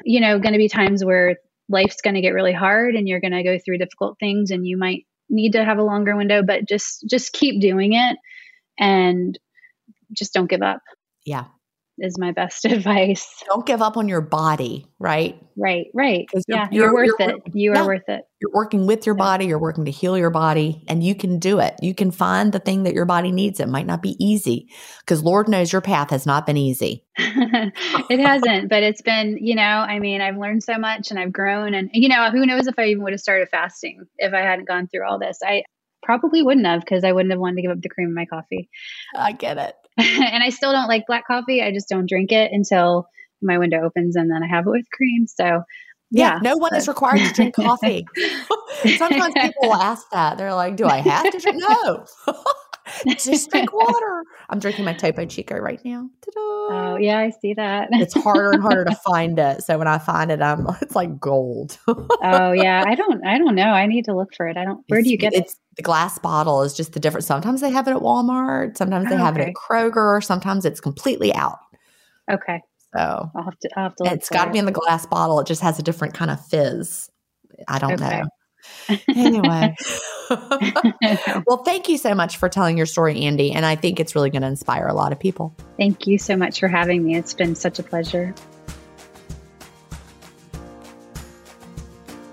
you 0.04 0.20
know, 0.20 0.40
going 0.40 0.54
to 0.54 0.60
be 0.60 0.70
times 0.70 1.04
where 1.04 1.38
life's 1.70 2.02
going 2.02 2.16
to 2.16 2.22
get 2.22 2.34
really 2.34 2.54
hard 2.54 2.96
and 2.96 3.08
you're 3.08 3.22
going 3.22 3.34
to 3.34 3.44
go 3.44 3.58
through 3.58 3.78
difficult 3.78 4.20
things 4.20 4.52
and 4.52 4.68
you 4.68 4.78
might 4.78 5.06
need 5.30 5.54
to 5.54 5.64
have 5.64 5.78
a 5.78 5.84
longer 5.84 6.16
window, 6.16 6.44
but 6.44 6.68
just, 6.68 7.06
just 7.10 7.34
keep 7.34 7.62
doing 7.62 7.94
it 7.94 8.18
and 8.78 9.40
just 10.12 10.34
don't 10.34 10.50
give 10.50 10.62
up. 10.62 10.82
Yeah 11.26 11.46
is 11.98 12.18
my 12.18 12.32
best 12.32 12.66
advice. 12.66 13.44
Don't 13.48 13.66
give 13.66 13.82
up 13.82 13.98
on 13.98 14.08
your 14.08 14.22
body, 14.22 14.88
right? 15.00 15.40
Right, 15.56 15.88
right. 15.94 16.28
Yeah, 16.48 16.68
you're, 16.72 16.86
you're 16.86 16.94
worth 16.94 17.12
you're, 17.20 17.30
it. 17.30 17.42
You 17.54 17.74
are 17.74 17.86
worth 17.86 18.08
it. 18.08 18.24
You're 18.42 18.52
working 18.52 18.88
with 18.88 19.06
your 19.06 19.16
body, 19.16 19.46
you're 19.46 19.60
working 19.60 19.86
to 19.86 19.92
heal 19.92 20.18
your 20.18 20.30
body, 20.30 20.84
and 20.88 21.04
you 21.04 21.16
can 21.16 21.40
do 21.40 21.60
it. 21.60 21.76
You 21.82 21.94
can 21.94 22.12
find 22.12 22.52
the 22.52 22.60
thing 22.60 22.84
that 22.84 22.94
your 22.94 23.06
body 23.06 23.32
needs. 23.32 23.60
It 23.60 23.70
might 23.70 23.86
not 23.86 24.02
be 24.02 24.22
easy 24.24 24.70
because 25.00 25.24
Lord 25.24 25.48
knows 25.48 25.72
your 25.72 25.82
path 25.82 26.10
has 26.10 26.26
not 26.26 26.46
been 26.46 26.58
easy. 26.58 27.06
it 27.18 28.20
hasn't, 28.20 28.70
but 28.70 28.84
it's 28.84 29.02
been, 29.02 29.38
you 29.40 29.56
know, 29.56 29.62
I 29.62 30.00
mean, 30.00 30.20
I've 30.20 30.38
learned 30.38 30.64
so 30.64 30.78
much 30.78 31.12
and 31.12 31.20
I've 31.20 31.32
grown. 31.32 31.74
And, 31.74 31.90
you 31.94 32.10
know, 32.10 32.32
who 32.32 32.46
knows 32.46 32.68
if 32.68 32.78
I 32.78 32.88
even 32.88 33.04
would 33.04 33.14
have 33.14 33.22
started 33.22 33.48
fasting 33.50 34.06
if 34.18 34.34
I 34.34 34.42
hadn't 34.42 34.68
gone 34.68 34.88
through 34.88 35.08
all 35.08 35.20
this. 35.20 35.40
I, 35.44 35.64
probably 36.04 36.44
wouldn't 36.44 36.66
have 36.66 36.82
because 36.82 37.04
I 37.04 37.12
wouldn't 37.12 37.32
have 37.32 37.40
wanted 37.40 37.56
to 37.56 37.62
give 37.64 37.72
up 37.72 37.82
the 37.82 37.90
cream 37.90 38.10
in 38.10 38.14
my 38.14 38.26
coffee. 38.26 38.70
I 39.16 39.32
get 39.32 39.58
it. 39.58 39.76
and 39.98 40.44
I 40.44 40.50
still 40.50 40.72
don't 40.72 40.88
like 40.88 41.06
black 41.08 41.28
coffee. 41.28 41.62
I 41.62 41.72
just 41.72 41.90
don't 41.90 42.08
drink 42.08 42.32
it 42.32 42.52
until 42.52 43.08
my 43.42 43.58
window 43.58 43.84
opens 43.84 44.16
and 44.16 44.32
then 44.32 44.42
I 44.44 44.48
have 44.48 44.66
it 44.66 44.72
with 44.72 44.86
cream. 44.92 45.28
So 45.28 45.44
yeah, 45.46 46.36
yeah 46.36 46.40
no 46.42 46.58
one 46.58 46.76
is 46.76 46.88
required 46.88 47.20
to 47.20 47.34
drink 47.34 47.56
coffee. 47.56 48.06
Sometimes 48.98 49.34
people 49.34 49.70
will 49.70 49.76
ask 49.76 50.10
that. 50.12 50.38
They're 50.38 50.54
like, 50.54 50.76
"Do 50.76 50.86
I 50.86 50.98
have 50.98 51.32
to 51.32 51.40
drink?" 51.40 51.62
No, 51.62 52.06
just 53.08 53.50
drink 53.50 53.74
water. 53.74 54.24
I'm 54.50 54.60
drinking 54.60 54.86
my 54.86 54.94
Topo 54.94 55.26
Chico 55.26 55.58
right 55.58 55.80
now. 55.86 56.10
Oh, 56.36 56.68
Ta-da. 56.70 56.94
Oh 56.94 56.98
yeah, 56.98 57.20
I 57.20 57.30
see 57.30 57.54
that. 57.54 57.90
it's 57.92 58.14
harder 58.14 58.52
and 58.52 58.62
harder 58.62 58.86
to 58.86 58.96
find 59.06 59.40
it. 59.40 59.64
So 59.64 59.78
when 59.78 59.88
I 59.88 59.98
find 59.98 60.32
it, 60.32 60.42
I'm 60.42 60.68
it's 60.82 60.96
like 60.96 61.20
gold. 61.20 61.78
oh 61.88 62.52
yeah, 62.52 62.84
I 62.86 62.96
don't 62.96 63.26
I 63.26 63.38
don't 63.38 63.56
know. 63.56 63.70
I 63.70 63.86
need 63.86 64.06
to 64.06 64.16
look 64.16 64.34
for 64.36 64.48
it. 64.48 64.58
I 64.58 64.66
don't. 64.66 64.84
Where 64.88 65.00
it's, 65.00 65.08
do 65.08 65.12
you 65.12 65.18
get 65.18 65.34
it's, 65.34 65.54
it? 65.54 65.60
the 65.78 65.84
glass 65.84 66.20
bottle 66.20 66.62
is 66.64 66.74
just 66.74 66.94
the 66.94 67.00
difference. 67.00 67.26
Sometimes 67.26 67.62
they 67.62 67.72
have 67.72 67.88
it 67.88 67.92
at 67.92 68.02
Walmart, 68.02 68.78
sometimes 68.78 69.10
they 69.10 69.16
oh, 69.16 69.20
have 69.20 69.36
okay. 69.36 69.44
it 69.44 69.50
at 69.50 69.56
Kroger, 69.56 70.24
sometimes 70.24 70.66
it's 70.66 70.80
completely 70.80 71.34
out. 71.34 71.60
Okay. 72.32 72.62
So 72.96 73.32
I'll 73.36 73.44
have 73.44 73.58
to, 73.60 73.70
I'll 73.76 73.84
have 73.84 73.96
to 73.96 74.14
it's 74.14 74.30
got 74.30 74.46
to 74.46 74.52
be 74.52 74.60
in 74.60 74.66
the 74.66 74.72
glass 74.72 75.06
bottle. 75.06 75.40
It 75.40 75.48
just 75.48 75.62
has 75.62 75.80
a 75.80 75.84
different 75.84 76.14
kind 76.14 76.30
of 76.30 76.46
fizz. 76.46 77.10
I 77.68 77.80
don't 77.80 77.94
okay. 77.94 78.22
know. 78.22 78.98
anyway. 79.16 79.76
well, 81.48 81.64
thank 81.64 81.90
you 81.90 81.98
so 81.98 82.14
much 82.14 82.38
for 82.38 82.50
telling 82.50 82.78
your 82.78 82.86
story, 82.86 83.22
Andy. 83.22 83.52
And 83.52 83.66
I 83.66 83.76
think 83.76 84.00
it's 84.00 84.16
really 84.16 84.30
going 84.30 84.42
to 84.42 84.48
inspire 84.48 84.88
a 84.88 84.94
lot 84.94 85.12
of 85.12 85.20
people. 85.20 85.56
Thank 85.78 86.08
you 86.08 86.18
so 86.18 86.36
much 86.36 86.60
for 86.60 86.68
having 86.68 87.04
me. 87.04 87.16
It's 87.16 87.34
been 87.34 87.56
such 87.56 87.80
a 87.80 87.84
pleasure. 87.84 88.34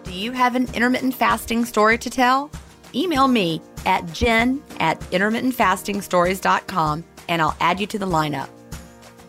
Do 0.05 0.12
you 0.12 0.32
have 0.32 0.57
an 0.57 0.68
intermittent 0.74 1.14
fasting 1.14 1.64
story 1.64 1.98
to 1.98 2.11
tell? 2.11 2.51
Email 2.94 3.28
me 3.28 3.62
at 3.86 4.12
gin 4.12 4.62
at 4.80 4.98
intermittentfastingstories.com 5.01 7.05
and 7.28 7.40
I'll 7.40 7.57
add 7.61 7.80
you 7.80 7.86
to 7.86 7.98
the 7.98 8.07
lineup. 8.07 8.48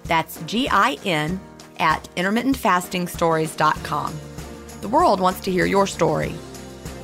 That's 0.06 0.42
G 0.44 0.68
I 0.70 0.98
N 1.06 1.40
at 1.80 2.10
intermittentfastingstories.com. 2.16 4.20
The 4.82 4.88
world 4.88 5.20
wants 5.20 5.42
to 5.42 5.52
hear 5.52 5.66
your 5.66 5.86
story. 5.86 6.34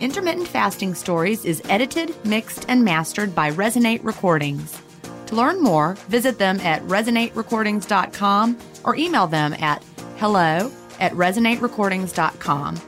Intermittent 0.00 0.46
Fasting 0.46 0.94
Stories 0.94 1.44
is 1.44 1.60
edited, 1.68 2.14
mixed, 2.24 2.64
and 2.68 2.84
mastered 2.84 3.34
by 3.34 3.50
Resonate 3.50 4.04
Recordings. 4.04 4.80
To 5.26 5.34
learn 5.34 5.60
more, 5.60 5.94
visit 6.08 6.38
them 6.38 6.60
at 6.60 6.82
resonaterecordings.com 6.82 8.58
or 8.84 8.96
email 8.96 9.26
them 9.26 9.54
at 9.54 9.82
hello 10.18 10.70
at 11.00 11.12
resonaterecordings.com. 11.12 12.80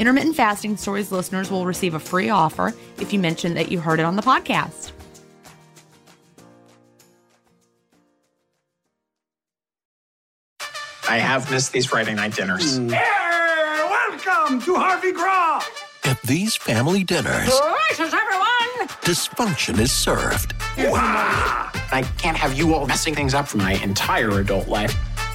Intermittent 0.00 0.34
Fasting 0.34 0.76
Stories 0.76 1.12
listeners 1.12 1.50
will 1.50 1.66
receive 1.66 1.94
a 1.94 2.00
free 2.00 2.30
offer 2.30 2.74
if 2.98 3.12
you 3.12 3.18
mention 3.18 3.54
that 3.54 3.70
you 3.70 3.78
heard 3.80 4.00
it 4.00 4.04
on 4.04 4.16
the 4.16 4.22
podcast. 4.22 4.92
I 11.08 11.18
have 11.18 11.50
missed 11.50 11.72
these 11.72 11.86
Friday 11.86 12.14
night 12.14 12.34
dinners. 12.34 12.78
Mm. 12.78 12.92
Hey, 12.92 13.88
welcome 13.88 14.60
to 14.62 14.74
Harvey 14.76 15.12
Graw. 15.12 15.60
At 16.10 16.20
these 16.22 16.56
family 16.56 17.04
dinners, 17.04 17.48
gracious 17.48 18.12
everyone, 18.12 18.88
dysfunction 19.02 19.78
is 19.78 19.92
served. 19.92 20.54
Wow. 20.76 21.70
I 21.92 22.02
can't 22.18 22.36
have 22.36 22.52
you 22.52 22.74
all 22.74 22.84
messing 22.88 23.14
things 23.14 23.32
up 23.32 23.46
for 23.46 23.58
my 23.58 23.74
entire 23.74 24.40
adult 24.40 24.66
life. 24.66 24.92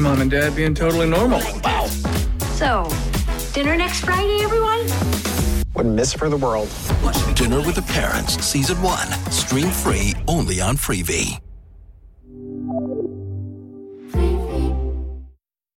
It's 0.00 0.04
mom 0.08 0.22
and 0.22 0.30
dad 0.30 0.56
being 0.56 0.74
totally 0.74 1.06
normal. 1.06 1.42
Wow. 1.62 1.84
So, 2.54 2.88
dinner 3.52 3.76
next 3.76 4.00
Friday, 4.02 4.42
everyone? 4.42 4.80
Wouldn't 5.74 5.94
miss 5.94 6.14
for 6.14 6.30
the 6.30 6.38
world. 6.38 6.70
Dinner 7.34 7.60
with 7.60 7.74
the 7.74 7.84
Parents, 7.86 8.42
Season 8.42 8.80
1. 8.80 9.08
Stream 9.30 9.68
free 9.68 10.14
only 10.26 10.58
on 10.58 10.78
Freevee. 10.78 11.38